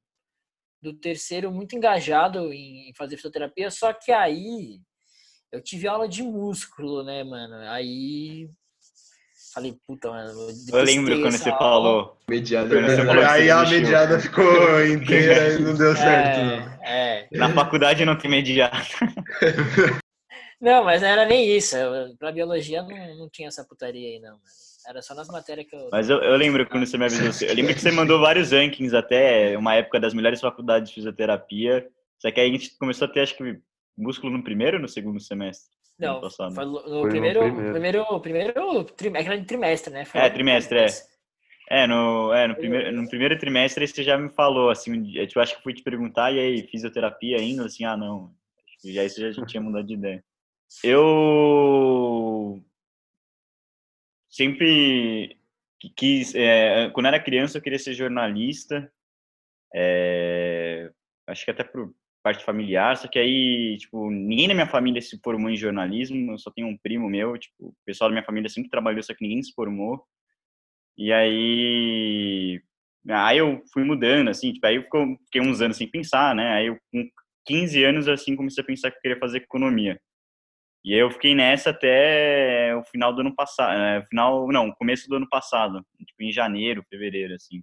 do 0.82 0.92
terceiro, 0.92 1.50
muito 1.50 1.74
engajado 1.74 2.52
em 2.52 2.92
fazer 2.94 3.16
fisioterapia. 3.16 3.70
Só 3.70 3.92
que 3.92 4.12
aí 4.12 4.80
eu 5.50 5.62
tive 5.62 5.88
aula 5.88 6.08
de 6.08 6.22
músculo, 6.22 7.02
né, 7.02 7.24
mano? 7.24 7.54
Aí 7.70 8.50
Falei, 9.52 9.76
puta, 9.86 10.08
mano. 10.10 10.48
Eu 10.72 10.82
lembro 10.82 11.20
quando 11.20 11.36
você 11.36 11.50
aula, 11.50 11.58
falou. 11.58 12.18
Mediada. 12.28 12.68
Você 12.68 13.04
falou 13.04 13.24
aí 13.24 13.50
a 13.50 13.62
mediada 13.64 14.18
ficou 14.18 14.84
inteira 14.86 15.54
e 15.54 15.58
não 15.58 15.74
deu 15.74 15.94
certo. 15.96 16.80
É, 16.82 17.28
é. 17.30 17.38
Na 17.38 17.50
faculdade 17.50 18.04
não 18.04 18.16
tem 18.16 18.30
mediada. 18.30 18.76
Não, 20.60 20.84
mas 20.84 21.02
não 21.02 21.08
era 21.08 21.26
nem 21.26 21.56
isso. 21.56 21.74
Pra 22.20 22.30
biologia 22.30 22.84
não, 22.84 23.16
não 23.16 23.28
tinha 23.28 23.48
essa 23.48 23.64
putaria 23.64 24.10
aí, 24.10 24.20
não. 24.20 24.30
Mano. 24.30 24.42
Era 24.86 25.02
só 25.02 25.14
nas 25.14 25.28
matérias 25.28 25.66
que 25.68 25.76
eu. 25.76 25.88
Mas 25.90 26.08
eu, 26.08 26.18
eu 26.18 26.36
lembro 26.36 26.68
quando 26.68 26.86
você 26.86 26.98
me 26.98 27.04
avisou. 27.04 27.48
Eu 27.48 27.54
lembro 27.54 27.74
que 27.74 27.80
você 27.80 27.90
mandou 27.92 28.20
vários 28.20 28.52
rankings 28.52 28.96
até 28.96 29.56
uma 29.56 29.74
época 29.74 30.00
das 30.00 30.14
melhores 30.14 30.40
faculdades 30.40 30.88
de 30.88 30.94
fisioterapia. 30.94 31.86
Só 32.18 32.30
que 32.30 32.40
aí 32.40 32.48
a 32.48 32.52
gente 32.52 32.76
começou 32.78 33.06
a 33.06 33.10
ter, 33.10 33.20
acho 33.20 33.36
que, 33.36 33.58
músculo 33.96 34.36
no 34.36 34.44
primeiro 34.44 34.76
ou 34.76 34.82
no 34.82 34.88
segundo 34.88 35.20
semestre? 35.20 35.72
Não, 36.02 36.30
foi 36.30 36.64
no, 36.64 36.82
foi 36.82 37.10
primeiro, 37.10 37.46
no 37.46 37.54
primeiro. 37.54 38.20
primeiro, 38.20 38.20
primeiro 38.20 38.84
trimestre, 38.84 39.34
é 39.34 39.44
trimestre, 39.44 39.92
né? 39.92 40.04
Foi 40.04 40.20
é, 40.20 40.30
trimestre, 40.30 40.78
é. 40.78 40.86
É, 41.70 41.86
no, 41.86 42.32
é 42.32 42.48
no, 42.48 42.56
primeiro, 42.56 42.92
no 42.92 43.08
primeiro 43.08 43.38
trimestre 43.38 43.86
você 43.86 44.02
já 44.02 44.18
me 44.18 44.28
falou, 44.28 44.68
assim, 44.68 45.16
eu 45.16 45.26
tipo, 45.26 45.40
acho 45.40 45.56
que 45.56 45.62
fui 45.62 45.72
te 45.72 45.82
perguntar, 45.82 46.32
e 46.32 46.38
aí, 46.38 46.66
fisioterapia 46.66 47.38
ainda? 47.38 47.64
Assim, 47.64 47.84
ah, 47.84 47.96
não, 47.96 48.34
já 48.84 49.04
isso 49.04 49.32
já 49.32 49.46
tinha 49.46 49.62
mudado 49.62 49.86
de 49.86 49.94
ideia. 49.94 50.24
Eu 50.82 52.62
sempre 54.28 55.38
quis, 55.96 56.34
é, 56.34 56.90
quando 56.90 57.06
era 57.06 57.20
criança 57.20 57.58
eu 57.58 57.62
queria 57.62 57.78
ser 57.78 57.94
jornalista, 57.94 58.92
é, 59.74 60.90
acho 61.26 61.44
que 61.44 61.50
até 61.50 61.64
por, 61.64 61.94
parte 62.22 62.44
familiar, 62.44 62.96
só 62.96 63.08
que 63.08 63.18
aí, 63.18 63.76
tipo, 63.78 64.10
ninguém 64.10 64.48
na 64.48 64.54
minha 64.54 64.66
família 64.66 65.00
se 65.02 65.18
formou 65.22 65.50
em 65.50 65.56
jornalismo, 65.56 66.32
eu 66.32 66.38
só 66.38 66.50
tenho 66.50 66.68
um 66.68 66.78
primo 66.78 67.08
meu, 67.08 67.36
tipo, 67.38 67.54
o 67.68 67.74
pessoal 67.84 68.08
da 68.10 68.14
minha 68.14 68.24
família 68.24 68.48
sempre 68.48 68.70
trabalhou, 68.70 69.02
só 69.02 69.14
que 69.14 69.22
ninguém 69.24 69.42
se 69.42 69.52
formou. 69.52 70.04
E 70.96 71.12
aí, 71.12 72.62
aí 73.08 73.38
eu 73.38 73.62
fui 73.72 73.84
mudando, 73.84 74.28
assim, 74.28 74.52
tipo, 74.52 74.66
aí 74.66 74.76
eu 74.76 74.84
fiquei 75.24 75.40
uns 75.42 75.60
anos 75.60 75.76
sem 75.76 75.90
pensar, 75.90 76.34
né? 76.34 76.52
Aí 76.54 76.66
eu, 76.66 76.78
com 76.92 77.08
15 77.46 77.82
anos, 77.84 78.08
assim, 78.08 78.36
comecei 78.36 78.62
a 78.62 78.66
pensar 78.66 78.90
que 78.90 78.98
eu 78.98 79.02
queria 79.02 79.18
fazer 79.18 79.38
economia. 79.38 80.00
E 80.84 80.94
aí 80.94 81.00
eu 81.00 81.10
fiquei 81.10 81.34
nessa 81.34 81.70
até 81.70 82.74
o 82.76 82.84
final 82.84 83.14
do 83.14 83.20
ano 83.20 83.34
passado, 83.34 83.72
é, 83.78 84.04
final, 84.08 84.48
não, 84.48 84.72
começo 84.72 85.08
do 85.08 85.16
ano 85.16 85.28
passado, 85.28 85.84
tipo, 86.06 86.22
em 86.22 86.32
janeiro, 86.32 86.84
fevereiro, 86.90 87.34
assim. 87.34 87.62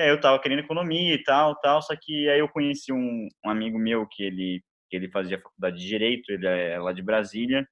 E 0.00 0.02
aí 0.02 0.08
eu 0.08 0.18
tava 0.18 0.40
querendo 0.40 0.60
economia 0.60 1.14
e 1.14 1.22
tal, 1.22 1.54
tal, 1.60 1.82
só 1.82 1.94
que 1.94 2.26
aí 2.30 2.38
eu 2.40 2.48
conheci 2.48 2.90
um, 2.90 3.28
um 3.44 3.50
amigo 3.50 3.78
meu 3.78 4.06
que 4.06 4.22
ele, 4.22 4.64
que 4.88 4.96
ele 4.96 5.10
fazia 5.10 5.38
faculdade 5.38 5.76
de 5.76 5.86
Direito, 5.86 6.32
ele 6.32 6.46
é 6.46 6.78
lá 6.78 6.90
de 6.90 7.02
Brasília, 7.02 7.68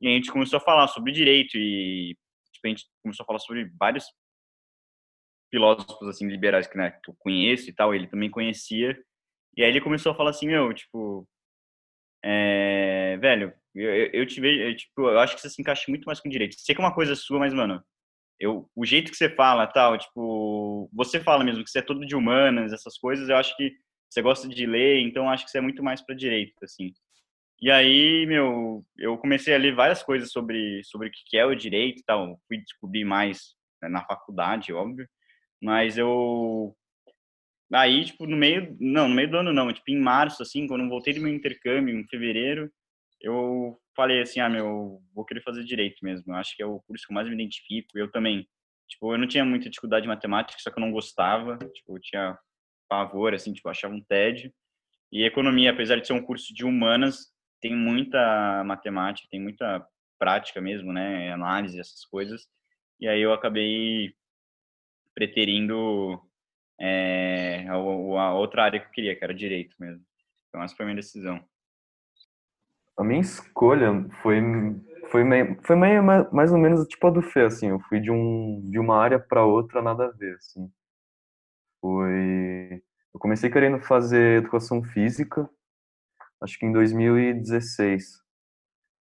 e 0.00 0.08
a 0.08 0.10
gente 0.12 0.32
começou 0.32 0.56
a 0.56 0.60
falar 0.60 0.88
sobre 0.88 1.12
direito 1.12 1.58
e, 1.58 2.16
tipo, 2.50 2.66
a 2.66 2.68
gente 2.68 2.86
começou 3.02 3.24
a 3.24 3.26
falar 3.26 3.40
sobre 3.40 3.70
vários 3.78 4.06
filósofos, 5.50 6.08
assim, 6.08 6.26
liberais 6.26 6.66
que, 6.66 6.78
né, 6.78 6.92
que 6.92 7.10
eu 7.10 7.16
conheço 7.18 7.68
e 7.68 7.74
tal, 7.74 7.94
ele 7.94 8.06
também 8.06 8.30
conhecia, 8.30 8.98
e 9.54 9.62
aí 9.62 9.68
ele 9.68 9.82
começou 9.82 10.12
a 10.12 10.14
falar 10.14 10.30
assim, 10.30 10.46
meu, 10.46 10.72
tipo, 10.72 11.28
é, 12.24 13.18
velho, 13.18 13.52
eu, 13.74 13.94
eu, 13.94 14.10
eu 14.14 14.26
te 14.26 14.40
vejo, 14.40 14.62
eu, 14.62 14.74
tipo, 14.74 15.10
eu 15.10 15.18
acho 15.18 15.34
que 15.34 15.42
você 15.42 15.50
se 15.50 15.60
encaixa 15.60 15.84
muito 15.88 16.04
mais 16.06 16.20
com 16.20 16.28
direito. 16.30 16.56
Sei 16.58 16.74
que 16.74 16.80
é 16.80 16.84
uma 16.84 16.94
coisa 16.94 17.14
sua, 17.14 17.38
mas, 17.38 17.52
mano, 17.52 17.84
eu, 18.38 18.68
o 18.74 18.84
jeito 18.84 19.10
que 19.10 19.16
você 19.16 19.28
fala, 19.30 19.66
tal, 19.66 19.96
tipo, 19.98 20.90
você 20.92 21.20
fala 21.20 21.44
mesmo 21.44 21.64
que 21.64 21.70
você 21.70 21.78
é 21.78 21.82
todo 21.82 22.06
de 22.06 22.14
humanas, 22.14 22.72
essas 22.72 22.98
coisas, 22.98 23.28
eu 23.28 23.36
acho 23.36 23.56
que 23.56 23.72
você 24.08 24.22
gosta 24.22 24.48
de 24.48 24.66
ler, 24.66 25.00
então 25.00 25.28
acho 25.28 25.44
que 25.44 25.50
você 25.50 25.58
é 25.58 25.60
muito 25.60 25.82
mais 25.82 26.02
para 26.02 26.14
direito, 26.14 26.54
assim. 26.62 26.92
E 27.60 27.70
aí, 27.70 28.26
meu, 28.26 28.84
eu 28.98 29.16
comecei 29.18 29.54
a 29.54 29.58
ler 29.58 29.74
várias 29.74 30.02
coisas 30.02 30.30
sobre 30.30 30.82
sobre 30.84 31.08
o 31.08 31.10
que 31.10 31.38
é 31.38 31.46
o 31.46 31.54
direito, 31.54 32.02
tal, 32.06 32.38
fui 32.46 32.58
descobrir 32.58 33.04
mais 33.04 33.54
né, 33.82 33.88
na 33.88 34.04
faculdade, 34.04 34.72
óbvio, 34.72 35.08
mas 35.62 35.98
eu 35.98 36.76
aí, 37.72 38.04
tipo, 38.04 38.26
no 38.26 38.36
meio, 38.36 38.76
não, 38.80 39.08
no 39.08 39.14
meio 39.14 39.30
do 39.30 39.38
ano 39.38 39.52
não, 39.52 39.72
tipo, 39.72 39.90
em 39.90 39.98
março 39.98 40.42
assim, 40.42 40.66
quando 40.66 40.82
eu 40.84 40.88
voltei 40.88 41.14
do 41.14 41.20
meu 41.20 41.32
intercâmbio 41.34 41.98
em 41.98 42.06
fevereiro, 42.08 42.70
eu 43.20 43.78
falei 43.96 44.20
assim, 44.20 44.40
ah, 44.40 44.48
meu, 44.48 45.02
vou 45.14 45.24
querer 45.24 45.42
fazer 45.42 45.64
direito 45.64 46.04
mesmo. 46.04 46.32
Eu 46.32 46.36
acho 46.36 46.54
que 46.54 46.62
é 46.62 46.66
o 46.66 46.80
curso 46.80 47.06
que 47.06 47.12
eu 47.12 47.14
mais 47.14 47.26
me 47.28 47.34
identifico. 47.34 47.98
Eu 47.98 48.10
também, 48.10 48.46
tipo, 48.86 49.12
eu 49.12 49.18
não 49.18 49.26
tinha 49.26 49.44
muita 49.44 49.70
dificuldade 49.70 50.02
de 50.02 50.08
matemática, 50.08 50.60
só 50.60 50.70
que 50.70 50.78
eu 50.78 50.82
não 50.82 50.92
gostava, 50.92 51.58
tipo, 51.58 51.96
eu 51.96 52.00
tinha 52.00 52.38
pavor, 52.88 53.34
assim, 53.34 53.52
tipo, 53.52 53.68
achava 53.68 53.94
um 53.94 54.02
tédio. 54.02 54.52
E 55.10 55.24
economia, 55.24 55.70
apesar 55.70 55.96
de 55.96 56.06
ser 56.06 56.12
um 56.12 56.22
curso 56.22 56.54
de 56.54 56.64
humanas, 56.64 57.32
tem 57.60 57.74
muita 57.74 58.62
matemática, 58.64 59.28
tem 59.30 59.40
muita 59.40 59.86
prática 60.18 60.60
mesmo, 60.60 60.92
né, 60.92 61.32
análise, 61.32 61.80
essas 61.80 62.04
coisas. 62.04 62.46
E 63.00 63.08
aí 63.08 63.20
eu 63.20 63.32
acabei 63.32 64.14
preterindo 65.14 66.20
é, 66.80 67.66
a, 67.68 67.74
a 67.74 68.34
outra 68.34 68.64
área 68.64 68.80
que 68.80 68.86
eu 68.86 68.90
queria, 68.90 69.16
que 69.16 69.24
era 69.24 69.34
direito 69.34 69.74
mesmo. 69.78 70.04
Então 70.48 70.62
essa 70.62 70.74
foi 70.74 70.84
a 70.84 70.86
minha 70.86 70.96
decisão. 70.96 71.42
A 72.98 73.04
minha 73.04 73.20
escolha 73.20 74.08
foi 74.22 74.40
foi 75.10 75.22
meio, 75.24 75.58
foi 75.62 75.76
meio 75.76 76.02
mais 76.02 76.52
ou 76.52 76.58
menos 76.58 76.86
tipo 76.88 77.06
a 77.06 77.10
do 77.10 77.22
Fê, 77.22 77.42
assim, 77.42 77.68
eu 77.68 77.80
fui 77.88 78.00
de 78.00 78.10
um 78.10 78.60
de 78.70 78.78
uma 78.78 78.96
área 78.98 79.18
para 79.18 79.44
outra 79.44 79.82
nada 79.82 80.06
a 80.06 80.10
ver, 80.10 80.34
assim. 80.36 80.70
Foi 81.80 82.82
eu 83.14 83.20
comecei 83.20 83.50
querendo 83.50 83.80
fazer 83.80 84.38
educação 84.38 84.82
física, 84.82 85.48
acho 86.42 86.58
que 86.58 86.66
em 86.66 86.72
2016. 86.72 88.22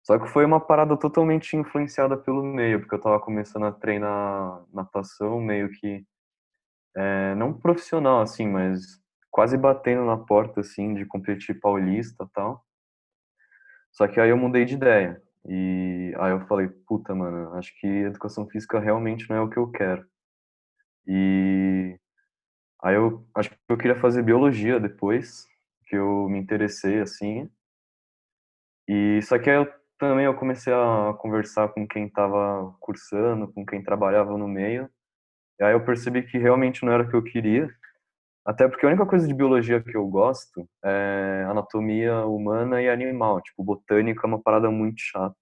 Só 0.03 0.17
que 0.19 0.27
foi 0.27 0.45
uma 0.45 0.59
parada 0.59 0.97
totalmente 0.97 1.55
influenciada 1.55 2.17
pelo 2.17 2.43
meio, 2.43 2.79
porque 2.79 2.95
eu 2.95 3.01
tava 3.01 3.19
começando 3.19 3.65
a 3.65 3.71
treinar 3.71 4.63
natação, 4.73 5.39
meio 5.41 5.69
que 5.71 6.03
é, 6.97 7.35
não 7.35 7.53
profissional 7.53 8.21
assim, 8.21 8.47
mas 8.47 8.81
quase 9.31 9.57
batendo 9.57 10.05
na 10.05 10.17
porta 10.17 10.61
assim 10.61 10.93
de 10.95 11.05
competir 11.05 11.59
paulista, 11.59 12.27
tal. 12.33 12.65
Só 13.91 14.07
que 14.07 14.19
aí 14.19 14.29
eu 14.29 14.37
mudei 14.37 14.65
de 14.65 14.75
ideia. 14.75 15.21
E 15.47 16.13
aí 16.19 16.31
eu 16.31 16.41
falei, 16.47 16.67
puta, 16.87 17.13
mano, 17.15 17.53
acho 17.55 17.73
que 17.79 17.87
educação 17.87 18.47
física 18.47 18.79
realmente 18.79 19.29
não 19.29 19.37
é 19.37 19.41
o 19.41 19.49
que 19.49 19.57
eu 19.57 19.69
quero. 19.71 20.05
E 21.07 21.97
aí 22.83 22.95
eu 22.95 23.25
acho 23.35 23.49
que 23.49 23.57
eu 23.69 23.77
queria 23.77 23.95
fazer 23.95 24.23
biologia 24.23 24.79
depois, 24.79 25.47
que 25.87 25.95
eu 25.95 26.29
me 26.29 26.39
interessei 26.39 27.01
assim. 27.01 27.49
E 28.87 29.21
só 29.23 29.37
que 29.39 29.49
aí 29.49 29.57
eu 29.57 29.67
também 29.97 30.25
eu 30.25 30.35
comecei 30.35 30.73
a 30.73 31.13
conversar 31.19 31.69
com 31.69 31.87
quem 31.87 32.05
estava 32.07 32.73
cursando, 32.79 33.51
com 33.51 33.65
quem 33.65 33.83
trabalhava 33.83 34.37
no 34.37 34.47
meio. 34.47 34.89
E 35.59 35.63
aí 35.63 35.73
eu 35.73 35.85
percebi 35.85 36.23
que 36.23 36.37
realmente 36.37 36.85
não 36.85 36.93
era 36.93 37.03
o 37.03 37.09
que 37.09 37.15
eu 37.15 37.23
queria. 37.23 37.69
Até 38.45 38.67
porque 38.67 38.85
a 38.85 38.89
única 38.89 39.05
coisa 39.05 39.27
de 39.27 39.33
biologia 39.33 39.81
que 39.81 39.95
eu 39.95 40.07
gosto 40.07 40.67
é 40.83 41.45
anatomia 41.49 42.25
humana 42.25 42.81
e 42.81 42.89
animal. 42.89 43.41
Tipo, 43.41 43.63
botânica 43.63 44.21
é 44.25 44.27
uma 44.27 44.41
parada 44.41 44.71
muito 44.71 44.99
chata. 45.01 45.35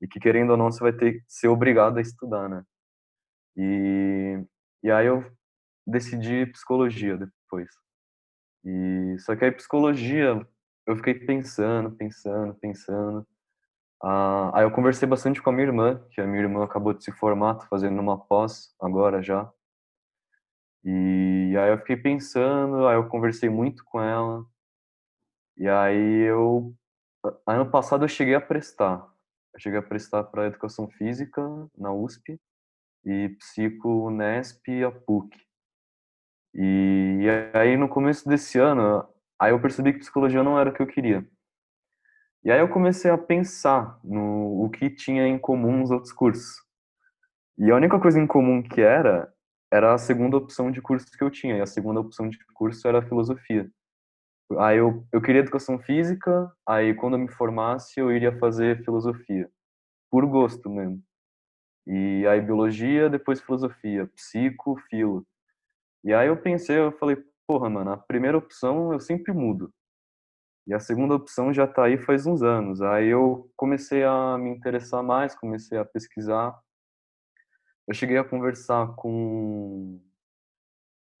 E 0.00 0.08
que, 0.08 0.20
querendo 0.20 0.50
ou 0.50 0.56
não, 0.56 0.70
você 0.70 0.80
vai 0.80 0.92
ter 0.92 1.22
ser 1.28 1.48
obrigado 1.48 1.98
a 1.98 2.00
estudar, 2.00 2.48
né? 2.48 2.64
E, 3.56 4.44
e 4.82 4.90
aí 4.90 5.06
eu 5.06 5.24
decidi 5.86 6.46
psicologia 6.46 7.16
depois. 7.16 7.68
E, 8.64 9.16
só 9.20 9.36
que 9.36 9.44
aí 9.44 9.52
psicologia, 9.52 10.46
eu 10.86 10.96
fiquei 10.96 11.14
pensando, 11.14 11.90
pensando, 11.92 12.54
pensando. 12.56 13.26
Ah, 14.02 14.50
aí 14.58 14.64
eu 14.64 14.70
conversei 14.72 15.08
bastante 15.08 15.42
com 15.42 15.50
a 15.50 15.52
minha 15.52 15.66
irmã, 15.66 16.04
que 16.10 16.20
a 16.20 16.26
minha 16.26 16.42
irmã 16.42 16.64
acabou 16.64 16.94
de 16.94 17.04
se 17.04 17.12
formar, 17.12 17.56
tô 17.56 17.66
fazendo 17.66 18.00
uma 18.00 18.18
pós 18.18 18.74
agora 18.80 19.22
já. 19.22 19.50
E 20.84 21.56
aí 21.56 21.70
eu 21.70 21.78
fiquei 21.78 21.96
pensando, 21.96 22.86
aí 22.86 22.96
eu 22.96 23.08
conversei 23.08 23.48
muito 23.48 23.84
com 23.84 24.00
ela. 24.00 24.44
E 25.56 25.68
aí 25.68 26.22
eu 26.22 26.74
ano 27.46 27.70
passado 27.70 28.04
eu 28.04 28.08
cheguei 28.08 28.34
a 28.34 28.40
prestar. 28.40 29.06
Eu 29.54 29.60
cheguei 29.60 29.78
a 29.78 29.82
prestar 29.82 30.24
para 30.24 30.46
educação 30.46 30.88
física 30.88 31.42
na 31.76 31.92
USP 31.92 32.40
e 33.04 33.28
psico 33.38 34.10
Nesp 34.10 34.68
e 34.68 34.84
a 34.84 34.90
PUC. 34.90 35.36
E, 36.54 37.18
e 37.22 37.56
aí 37.56 37.76
no 37.76 37.88
começo 37.88 38.28
desse 38.28 38.58
ano, 38.58 39.06
aí 39.38 39.52
eu 39.52 39.60
percebi 39.60 39.92
que 39.92 40.00
psicologia 40.00 40.42
não 40.42 40.58
era 40.58 40.70
o 40.70 40.72
que 40.72 40.82
eu 40.82 40.86
queria. 40.86 41.26
E 42.44 42.50
aí 42.50 42.58
eu 42.58 42.68
comecei 42.68 43.10
a 43.10 43.16
pensar 43.16 44.00
no 44.02 44.64
o 44.64 44.68
que 44.68 44.90
tinha 44.90 45.26
em 45.28 45.38
comum 45.38 45.78
nos 45.78 45.90
outros 45.90 46.12
cursos. 46.12 46.60
E 47.56 47.70
a 47.70 47.76
única 47.76 48.00
coisa 48.00 48.20
em 48.20 48.26
comum 48.26 48.62
que 48.62 48.80
era 48.80 49.32
era 49.72 49.94
a 49.94 49.98
segunda 49.98 50.36
opção 50.36 50.70
de 50.70 50.82
curso 50.82 51.06
que 51.10 51.24
eu 51.24 51.30
tinha, 51.30 51.56
e 51.56 51.60
a 51.62 51.66
segunda 51.66 51.98
opção 51.98 52.28
de 52.28 52.38
curso 52.52 52.86
era 52.86 53.00
filosofia. 53.00 53.70
Aí 54.58 54.76
eu, 54.76 55.06
eu 55.10 55.22
queria 55.22 55.40
educação 55.40 55.78
física, 55.78 56.52
aí 56.68 56.94
quando 56.94 57.14
eu 57.14 57.20
me 57.20 57.32
formasse 57.32 57.98
eu 57.98 58.12
iria 58.12 58.38
fazer 58.38 58.84
filosofia, 58.84 59.50
por 60.10 60.26
gosto 60.26 60.68
mesmo. 60.68 61.02
E 61.86 62.26
aí 62.26 62.40
biologia, 62.42 63.08
depois 63.08 63.40
filosofia, 63.40 64.06
psico, 64.14 64.76
filo. 64.90 65.26
E 66.04 66.12
aí 66.12 66.28
eu 66.28 66.36
pensei, 66.36 66.78
eu 66.78 66.92
falei, 66.92 67.16
porra, 67.46 67.70
mano, 67.70 67.92
a 67.92 67.96
primeira 67.96 68.36
opção 68.36 68.92
eu 68.92 69.00
sempre 69.00 69.32
mudo. 69.32 69.72
E 70.66 70.74
a 70.74 70.80
segunda 70.80 71.14
opção 71.14 71.52
já 71.52 71.66
tá 71.66 71.86
aí 71.86 71.96
faz 71.96 72.26
uns 72.26 72.42
anos. 72.42 72.82
Aí 72.82 73.08
eu 73.08 73.50
comecei 73.56 74.04
a 74.04 74.36
me 74.38 74.50
interessar 74.50 75.02
mais, 75.02 75.34
comecei 75.34 75.78
a 75.78 75.84
pesquisar 75.84 76.54
eu 77.86 77.94
cheguei 77.94 78.16
a 78.16 78.24
conversar 78.24 78.94
com, 78.94 80.00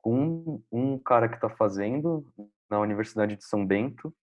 com 0.00 0.62
um, 0.70 0.98
cara 0.98 1.28
que 1.28 1.34
está 1.34 1.50
fazendo 1.50 2.26
na 2.70 2.78
Universidade 2.80 3.36
de 3.36 3.44
São 3.44 3.66
Bento. 3.66 4.14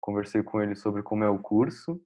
Conversei 0.00 0.42
com 0.42 0.60
ele 0.60 0.74
sobre 0.74 1.02
como 1.02 1.24
é 1.24 1.28
o 1.28 1.38
curso. 1.38 2.00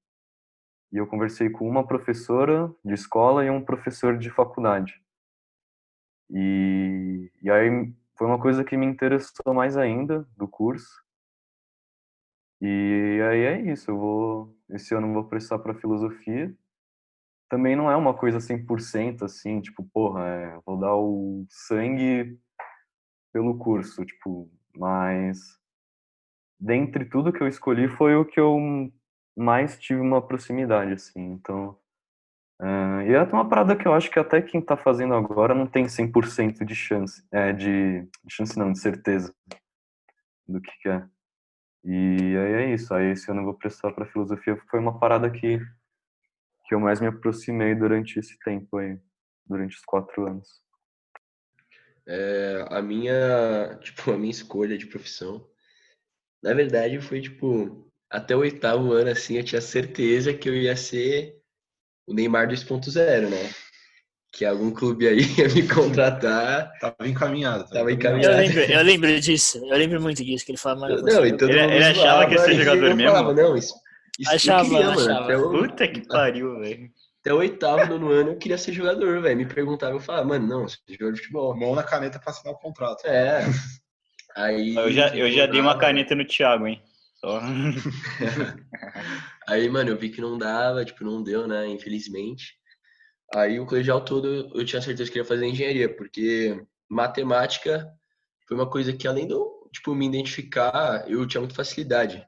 E 0.92 0.96
eu 0.96 1.06
conversei 1.06 1.50
com 1.50 1.68
uma 1.68 1.86
professora 1.86 2.74
de 2.84 2.94
escola 2.94 3.44
e 3.44 3.50
um 3.50 3.64
professor 3.64 4.18
de 4.18 4.30
faculdade. 4.30 5.00
E, 6.30 7.30
e 7.42 7.50
aí 7.50 7.92
foi 8.16 8.26
uma 8.26 8.40
coisa 8.40 8.64
que 8.64 8.76
me 8.76 8.86
interessou 8.86 9.54
mais 9.54 9.76
ainda 9.76 10.26
do 10.36 10.48
curso. 10.48 11.02
E 12.60 13.20
aí 13.30 13.40
é 13.40 13.60
isso, 13.72 13.90
eu 13.90 13.96
vou 13.96 14.58
esse 14.70 14.92
ano 14.94 15.06
eu 15.06 15.14
vou 15.14 15.24
prestar 15.24 15.60
para 15.60 15.74
filosofia 15.74 16.54
também 17.48 17.74
não 17.74 17.90
é 17.90 17.96
uma 17.96 18.14
coisa 18.14 18.38
100% 18.38 19.22
assim, 19.22 19.60
tipo, 19.60 19.82
porra, 19.92 20.24
é, 20.24 20.60
vou 20.66 20.78
dar 20.78 20.94
o 20.94 21.46
sangue 21.48 22.38
pelo 23.32 23.58
curso, 23.58 24.04
tipo, 24.04 24.50
mas 24.76 25.38
dentre 26.60 27.04
tudo 27.04 27.32
que 27.32 27.42
eu 27.42 27.48
escolhi 27.48 27.88
foi 27.88 28.16
o 28.16 28.24
que 28.24 28.38
eu 28.38 28.58
mais 29.36 29.78
tive 29.78 30.00
uma 30.00 30.20
proximidade, 30.20 30.92
assim, 30.92 31.20
então... 31.20 31.78
Uh, 32.60 33.02
e 33.06 33.14
é 33.14 33.22
uma 33.22 33.48
parada 33.48 33.76
que 33.76 33.86
eu 33.86 33.94
acho 33.94 34.10
que 34.10 34.18
até 34.18 34.42
quem 34.42 34.60
tá 34.60 34.76
fazendo 34.76 35.14
agora 35.14 35.54
não 35.54 35.64
tem 35.64 35.84
100% 35.84 36.64
de 36.64 36.74
chance, 36.74 37.24
é, 37.30 37.52
de, 37.52 38.00
de 38.02 38.34
chance 38.34 38.58
não, 38.58 38.72
de 38.72 38.80
certeza 38.80 39.32
do 40.46 40.60
que, 40.60 40.72
que 40.82 40.88
é. 40.88 41.06
E 41.84 42.36
aí 42.36 42.52
é 42.52 42.74
isso, 42.74 42.92
aí 42.92 43.12
esse 43.12 43.30
ano 43.30 43.42
eu 43.42 43.44
vou 43.44 43.54
prestar 43.54 43.92
para 43.92 44.06
filosofia, 44.06 44.60
foi 44.68 44.80
uma 44.80 44.98
parada 44.98 45.30
que 45.30 45.60
que 46.68 46.74
eu 46.74 46.80
mais 46.80 47.00
me 47.00 47.06
aproximei 47.06 47.74
durante 47.74 48.18
esse 48.18 48.38
tempo 48.40 48.76
aí, 48.76 48.98
durante 49.46 49.74
os 49.74 49.84
quatro 49.84 50.26
anos? 50.26 50.46
É, 52.06 52.66
a 52.68 52.82
minha, 52.82 53.78
tipo, 53.80 54.12
a 54.12 54.18
minha 54.18 54.30
escolha 54.30 54.76
de 54.76 54.86
profissão, 54.86 55.48
na 56.42 56.52
verdade, 56.52 57.00
foi 57.00 57.22
tipo 57.22 57.90
até 58.10 58.36
o 58.36 58.40
oitavo 58.40 58.92
ano 58.92 59.10
assim, 59.10 59.36
eu 59.36 59.44
tinha 59.44 59.60
certeza 59.60 60.32
que 60.32 60.48
eu 60.48 60.54
ia 60.54 60.76
ser 60.76 61.36
o 62.06 62.14
Neymar 62.14 62.48
2.0, 62.48 63.28
né? 63.28 63.50
Que 64.32 64.44
algum 64.44 64.70
clube 64.70 65.08
aí 65.08 65.20
ia 65.38 65.48
me 65.48 65.66
contratar. 65.66 66.70
Tava 66.78 67.08
encaminhado. 67.08 67.64
Tava, 67.64 67.74
tava 67.74 67.92
encaminhado. 67.92 68.34
Eu 68.34 68.40
lembro, 68.40 68.60
eu 68.60 68.82
lembro 68.82 69.20
disso. 69.20 69.58
Eu 69.58 69.76
lembro 69.76 70.00
muito 70.00 70.22
disso, 70.22 70.44
que 70.44 70.52
ele 70.52 70.58
falava. 70.58 70.86
Não, 71.00 71.26
então 71.26 71.48
ele, 71.48 71.60
ele 71.60 71.84
achava 71.84 72.26
que 72.26 72.34
ia 72.34 72.38
ser 72.40 72.54
jogador 72.56 72.94
mesmo. 72.94 73.10
Falava, 73.10 73.34
não, 73.34 73.56
isso 73.56 73.74
Achava, 74.26 74.68
queria, 74.68 74.90
achava. 74.90 75.38
Mano, 75.38 75.50
Puta 75.50 75.88
que 75.88 76.00
pariu, 76.08 76.58
velho. 76.58 76.90
até 77.20 77.32
o 77.32 77.38
oitavo, 77.38 77.98
no 77.98 78.10
ano, 78.10 78.30
eu 78.30 78.38
queria 78.38 78.58
ser 78.58 78.72
jogador, 78.72 79.22
velho. 79.22 79.36
Me 79.36 79.46
perguntava, 79.46 79.94
eu 79.94 80.00
falava, 80.00 80.26
mano, 80.26 80.46
não, 80.46 80.68
você 80.68 80.78
é 80.88 80.92
jogador 80.92 81.12
de 81.12 81.20
futebol. 81.20 81.56
Mão 81.56 81.74
na 81.74 81.82
caneta 81.82 82.18
pra 82.18 82.30
assinar 82.30 82.54
o 82.54 82.58
contrato. 82.58 83.06
É. 83.06 83.42
Aí. 84.36 84.74
Eu 84.74 84.92
já, 84.92 85.08
eu 85.16 85.30
já 85.30 85.46
dei 85.46 85.60
uma 85.60 85.78
caneta 85.78 86.14
no 86.14 86.24
Thiago, 86.24 86.66
hein? 86.66 86.82
Só. 87.20 87.40
Aí, 89.48 89.68
mano, 89.68 89.90
eu 89.90 89.96
vi 89.96 90.10
que 90.10 90.20
não 90.20 90.38
dava, 90.38 90.84
tipo, 90.84 91.04
não 91.04 91.22
deu, 91.22 91.46
né? 91.46 91.66
Infelizmente. 91.68 92.58
Aí 93.34 93.60
o 93.60 93.66
colegial 93.66 94.00
todo 94.00 94.50
eu 94.54 94.64
tinha 94.64 94.80
certeza 94.80 95.10
que 95.10 95.18
ia 95.18 95.24
fazer 95.24 95.46
engenharia, 95.46 95.94
porque 95.94 96.64
matemática 96.88 97.86
foi 98.46 98.56
uma 98.56 98.68
coisa 98.68 98.92
que 98.92 99.06
além 99.06 99.26
do, 99.26 99.68
tipo, 99.72 99.94
me 99.94 100.06
identificar, 100.06 101.04
eu 101.10 101.26
tinha 101.26 101.40
muita 101.40 101.54
facilidade. 101.54 102.26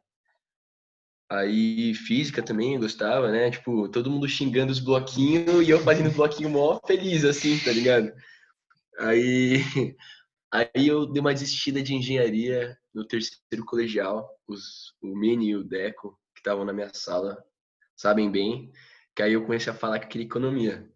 Aí 1.30 1.94
física 1.94 2.42
também 2.42 2.74
eu 2.74 2.80
gostava, 2.80 3.30
né? 3.30 3.50
Tipo, 3.52 3.88
todo 3.88 4.10
mundo 4.10 4.28
xingando 4.28 4.72
os 4.72 4.80
bloquinhos 4.80 5.66
e 5.66 5.70
eu 5.70 5.78
fazendo 5.78 6.10
bloquinho 6.10 6.50
mó 6.50 6.80
feliz, 6.84 7.24
assim, 7.24 7.56
tá 7.60 7.70
ligado? 7.70 8.12
Aí, 8.98 9.58
aí 10.52 10.88
eu 10.88 11.06
dei 11.06 11.20
uma 11.20 11.32
desistida 11.32 11.80
de 11.82 11.94
engenharia 11.94 12.76
no 12.92 13.06
terceiro 13.06 13.64
colegial. 13.64 14.28
Os, 14.48 14.92
o 15.00 15.16
Mini 15.16 15.50
e 15.50 15.56
o 15.56 15.62
Deco, 15.62 16.18
que 16.34 16.40
estavam 16.40 16.64
na 16.64 16.72
minha 16.72 16.90
sala, 16.92 17.38
sabem 17.96 18.28
bem. 18.28 18.72
Que 19.14 19.22
aí 19.22 19.34
eu 19.34 19.42
comecei 19.44 19.72
a 19.72 19.76
falar 19.76 20.00
que 20.00 20.08
queria 20.08 20.26
economia. 20.26 20.90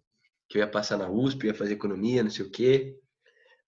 Que 0.49 0.59
eu 0.59 0.63
ia 0.63 0.69
passar 0.69 0.99
na 0.99 1.09
USP, 1.09 1.47
ia 1.47 1.55
fazer 1.55 1.75
economia, 1.75 2.25
não 2.25 2.31
sei 2.31 2.45
o 2.45 2.51
quê. 2.51 2.99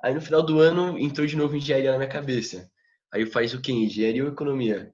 Aí 0.02 0.12
no 0.12 0.20
final 0.20 0.42
do 0.42 0.58
ano 0.58 0.98
entrou 0.98 1.26
de 1.26 1.36
novo 1.36 1.54
engenharia 1.54 1.92
na 1.92 1.98
minha 1.98 2.10
cabeça. 2.10 2.68
Aí 3.12 3.22
eu 3.22 3.30
faz 3.30 3.54
o 3.54 3.60
quê? 3.60 3.70
Engenharia 3.70 4.24
ou 4.24 4.32
economia? 4.32 4.92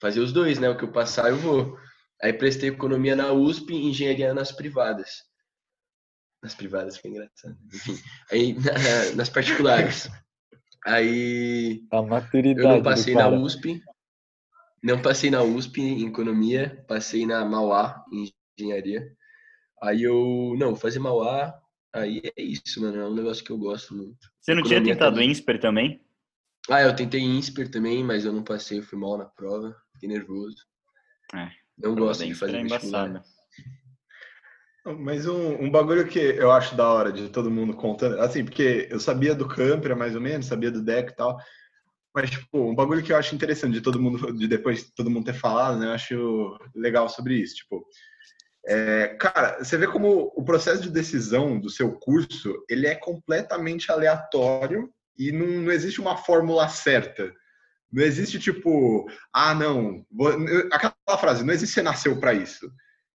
Fazer 0.00 0.20
os 0.20 0.32
dois, 0.32 0.58
né? 0.58 0.68
O 0.68 0.76
que 0.76 0.84
eu 0.84 0.92
passar, 0.92 1.30
eu 1.30 1.36
vou. 1.36 1.76
Aí 2.22 2.32
prestei 2.32 2.68
economia 2.68 3.14
na 3.14 3.32
USP 3.32 3.72
e 3.72 3.86
engenharia 3.86 4.34
nas 4.34 4.50
privadas. 4.50 5.22
Nas 6.42 6.54
privadas 6.54 6.96
foi 6.96 7.10
engraçado. 7.10 7.56
Enfim, 7.72 7.96
aí 8.30 8.54
na, 8.54 9.16
nas 9.16 9.28
particulares. 9.28 10.08
Aí 10.86 11.82
A 11.92 12.02
maturidade. 12.02 12.66
eu 12.66 12.74
não 12.74 12.82
passei 12.82 13.14
na. 13.14 13.28
USP. 13.28 13.82
Não 14.82 15.02
passei 15.02 15.30
na 15.30 15.42
USP 15.42 15.80
em 15.80 16.06
economia, 16.06 16.84
passei 16.86 17.26
na 17.26 17.44
Mauá 17.44 18.04
em 18.12 18.32
engenharia. 18.56 19.12
Aí 19.82 20.02
eu, 20.02 20.54
não, 20.56 20.74
fazer 20.76 20.98
Mauá, 21.00 21.52
aí 21.92 22.22
é 22.36 22.42
isso, 22.42 22.80
mano, 22.80 22.96
é 22.96 23.04
um 23.06 23.14
negócio 23.14 23.44
que 23.44 23.50
eu 23.50 23.58
gosto 23.58 23.94
muito. 23.94 24.18
Você 24.40 24.54
não 24.54 24.62
tinha 24.62 24.76
Economia 24.76 24.94
tentado 24.94 25.14
também. 25.16 25.30
INSPER 25.30 25.60
também? 25.60 26.00
Ah, 26.70 26.82
eu 26.82 26.94
tentei 26.94 27.20
INSPER 27.20 27.70
também, 27.70 28.04
mas 28.04 28.24
eu 28.24 28.32
não 28.32 28.42
passei, 28.44 28.82
fui 28.82 28.98
mal 28.98 29.16
na 29.18 29.24
prova, 29.24 29.76
fiquei 29.98 30.08
nervoso. 30.08 30.56
É, 31.34 31.48
Não 31.76 31.94
gosto 31.94 32.24
de 32.24 32.34
fazer 32.34 32.62
vestibular. 32.62 33.08
embaçada. 33.08 33.24
Mas 35.00 35.26
um, 35.26 35.64
um 35.64 35.70
bagulho 35.70 36.06
que 36.06 36.18
eu 36.18 36.50
acho 36.50 36.74
da 36.74 36.88
hora 36.88 37.12
de 37.12 37.28
todo 37.28 37.50
mundo 37.50 37.74
contando, 37.74 38.20
assim, 38.20 38.44
porque 38.44 38.88
eu 38.90 38.98
sabia 38.98 39.34
do 39.34 39.46
Campera 39.46 39.94
mais 39.94 40.14
ou 40.14 40.20
menos, 40.20 40.46
sabia 40.46 40.70
do 40.70 40.82
Deco 40.82 41.10
e 41.10 41.14
tal, 41.14 41.38
mas, 42.14 42.30
tipo, 42.30 42.70
um 42.70 42.74
bagulho 42.74 43.02
que 43.02 43.12
eu 43.12 43.16
acho 43.16 43.34
interessante 43.34 43.74
de 43.74 43.80
todo 43.82 44.00
mundo, 44.00 44.32
de 44.32 44.48
depois 44.48 44.84
de 44.84 44.94
todo 44.94 45.10
mundo 45.10 45.26
ter 45.26 45.34
falado, 45.34 45.78
né, 45.78 45.86
eu 45.86 45.92
acho 45.92 46.58
legal 46.74 47.06
sobre 47.08 47.34
isso, 47.34 47.56
tipo, 47.56 47.84
é, 48.66 49.08
cara, 49.20 49.62
você 49.62 49.76
vê 49.76 49.86
como 49.86 50.32
o 50.34 50.44
processo 50.44 50.82
de 50.82 50.90
decisão 50.90 51.58
do 51.58 51.70
seu 51.70 51.92
curso, 51.92 52.54
ele 52.68 52.86
é 52.86 52.94
completamente 52.94 53.90
aleatório 53.90 54.90
e 55.18 55.32
não, 55.32 55.46
não 55.46 55.72
existe 55.72 56.00
uma 56.00 56.16
fórmula 56.16 56.68
certa. 56.68 57.32
Não 57.90 58.02
existe, 58.02 58.38
tipo, 58.38 59.06
ah, 59.32 59.54
não, 59.54 60.04
vou- 60.10 60.34
aquela 60.70 61.18
frase, 61.18 61.44
não 61.44 61.54
existe 61.54 61.74
você 61.74 61.82
nasceu 61.82 62.18
para 62.20 62.34
isso. 62.34 62.70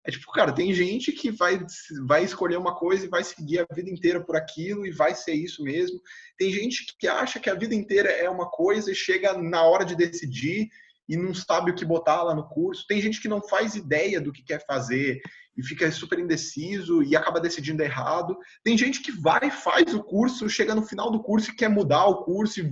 É 0.05 0.11
tipo, 0.11 0.29
cara, 0.33 0.51
tem 0.51 0.73
gente 0.73 1.13
que 1.13 1.31
vai, 1.31 1.65
vai 2.05 2.25
escolher 2.25 2.57
uma 2.57 2.75
coisa 2.75 3.05
e 3.05 3.09
vai 3.09 3.23
seguir 3.23 3.59
a 3.59 3.73
vida 3.73 3.89
inteira 3.89 4.19
por 4.21 4.35
aquilo 4.35 4.85
e 4.85 4.91
vai 4.91 5.15
ser 5.15 5.33
isso 5.33 5.63
mesmo. 5.63 5.97
Tem 6.37 6.51
gente 6.51 6.93
que 6.99 7.07
acha 7.07 7.39
que 7.39 7.49
a 7.49 7.55
vida 7.55 7.73
inteira 7.73 8.09
é 8.09 8.29
uma 8.29 8.49
coisa 8.49 8.91
e 8.91 8.95
chega 8.95 9.33
na 9.37 9.63
hora 9.63 9.85
de 9.85 9.95
decidir 9.95 10.67
e 11.07 11.15
não 11.15 11.33
sabe 11.33 11.71
o 11.71 11.75
que 11.75 11.85
botar 11.85 12.21
lá 12.23 12.35
no 12.35 12.47
curso. 12.49 12.85
Tem 12.85 12.99
gente 12.99 13.21
que 13.21 13.29
não 13.29 13.41
faz 13.41 13.75
ideia 13.75 14.19
do 14.19 14.33
que 14.33 14.43
quer 14.43 14.65
fazer 14.65 15.21
e 15.55 15.63
fica 15.63 15.89
super 15.91 16.19
indeciso 16.19 17.01
e 17.01 17.15
acaba 17.15 17.39
decidindo 17.39 17.83
errado. 17.83 18.37
Tem 18.63 18.77
gente 18.77 19.01
que 19.01 19.11
vai, 19.11 19.49
faz 19.51 19.93
o 19.93 20.03
curso, 20.03 20.49
chega 20.49 20.75
no 20.75 20.83
final 20.83 21.11
do 21.11 21.21
curso 21.21 21.51
e 21.51 21.55
quer 21.55 21.69
mudar 21.69 22.05
o 22.07 22.23
curso 22.25 22.59
e 22.59 22.71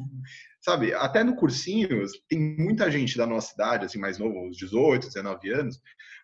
sabe, 0.61 0.93
até 0.93 1.23
no 1.23 1.35
cursinho, 1.35 2.05
tem 2.29 2.39
muita 2.57 2.89
gente 2.91 3.17
da 3.17 3.25
nossa 3.25 3.53
idade, 3.53 3.85
assim, 3.85 3.99
mais 3.99 4.17
novo, 4.17 4.47
uns 4.47 4.55
18, 4.57 5.07
19 5.07 5.51
anos, 5.51 5.79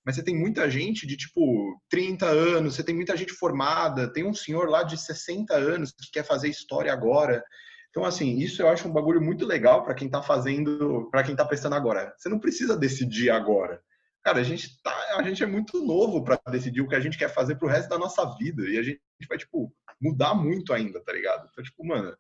mas 0.06 0.16
você 0.16 0.24
tem 0.24 0.38
muita 0.38 0.70
gente 0.70 1.08
de, 1.08 1.18
tipo, 1.18 1.82
30 1.90 2.26
anos, 2.28 2.76
você 2.76 2.84
tem 2.84 2.96
muita 2.96 3.18
gente 3.18 3.34
formada, 3.34 4.12
tem 4.12 4.24
um 4.24 4.34
senhor 4.34 4.70
lá 4.70 4.84
de 4.84 4.98
60 4.98 5.54
anos 5.54 5.92
que 5.92 6.12
quer 6.12 6.24
fazer 6.24 6.48
história 6.48 6.94
agora. 6.94 7.44
Então, 7.90 8.06
assim, 8.06 8.38
isso 8.38 8.62
eu 8.62 8.70
acho 8.70 8.88
um 8.88 8.94
bagulho 8.94 9.20
muito 9.20 9.46
legal 9.46 9.84
para 9.84 9.96
quem 9.96 10.10
tá 10.10 10.22
fazendo, 10.22 11.10
para 11.10 11.24
quem 11.24 11.36
tá 11.36 11.44
prestando 11.44 11.76
agora. 11.76 12.14
Você 12.16 12.30
não 12.30 12.40
precisa 12.40 12.78
decidir 12.78 13.32
agora. 13.32 13.82
Cara, 14.24 14.40
a 14.40 14.44
gente, 14.44 14.82
tá, 14.84 14.94
a 15.18 15.24
gente 15.24 15.42
é 15.42 15.48
muito 15.48 15.84
novo 15.84 16.24
para 16.24 16.40
decidir 16.52 16.82
o 16.82 16.88
que 16.88 16.96
a 16.96 17.00
gente 17.00 17.18
quer 17.18 17.34
fazer 17.34 17.56
pro 17.56 17.68
resto 17.68 17.90
da 17.90 17.98
nossa 17.98 18.24
vida. 18.38 18.64
E 18.70 18.78
a 18.78 18.84
gente 18.84 19.02
vai, 19.28 19.38
tipo, 19.38 19.74
mudar 20.00 20.36
muito 20.36 20.74
ainda, 20.74 21.04
tá 21.04 21.12
ligado? 21.12 21.50
Então, 21.50 21.64
tipo, 21.64 21.86
mano, 21.86 22.16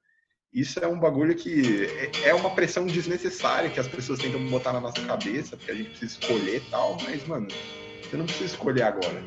isso 0.54 0.80
é 0.80 0.88
um 0.88 1.00
bagulho 1.00 1.36
que 1.36 1.86
é- 2.24 2.30
é 2.30 2.34
uma 2.34 2.50
pressão 2.50 2.86
desnecessária 2.86 3.70
que 3.70 3.80
as 3.80 3.88
pessoas 3.88 4.20
tentam 4.20 4.44
botar 4.50 4.74
na 4.74 4.80
nossa 4.80 5.02
cabeça, 5.06 5.56
porque 5.58 5.72
a 5.72 5.76
gente 5.76 5.90
precisa 5.90 6.14
escolher 6.20 6.58
e 6.58 6.70
tal, 6.72 6.98
mas, 7.04 7.26
mano, 7.28 7.48
você 8.02 8.18
não 8.18 8.26
precisa 8.26 8.54
escolher 8.54 8.84
agora. 8.84 9.24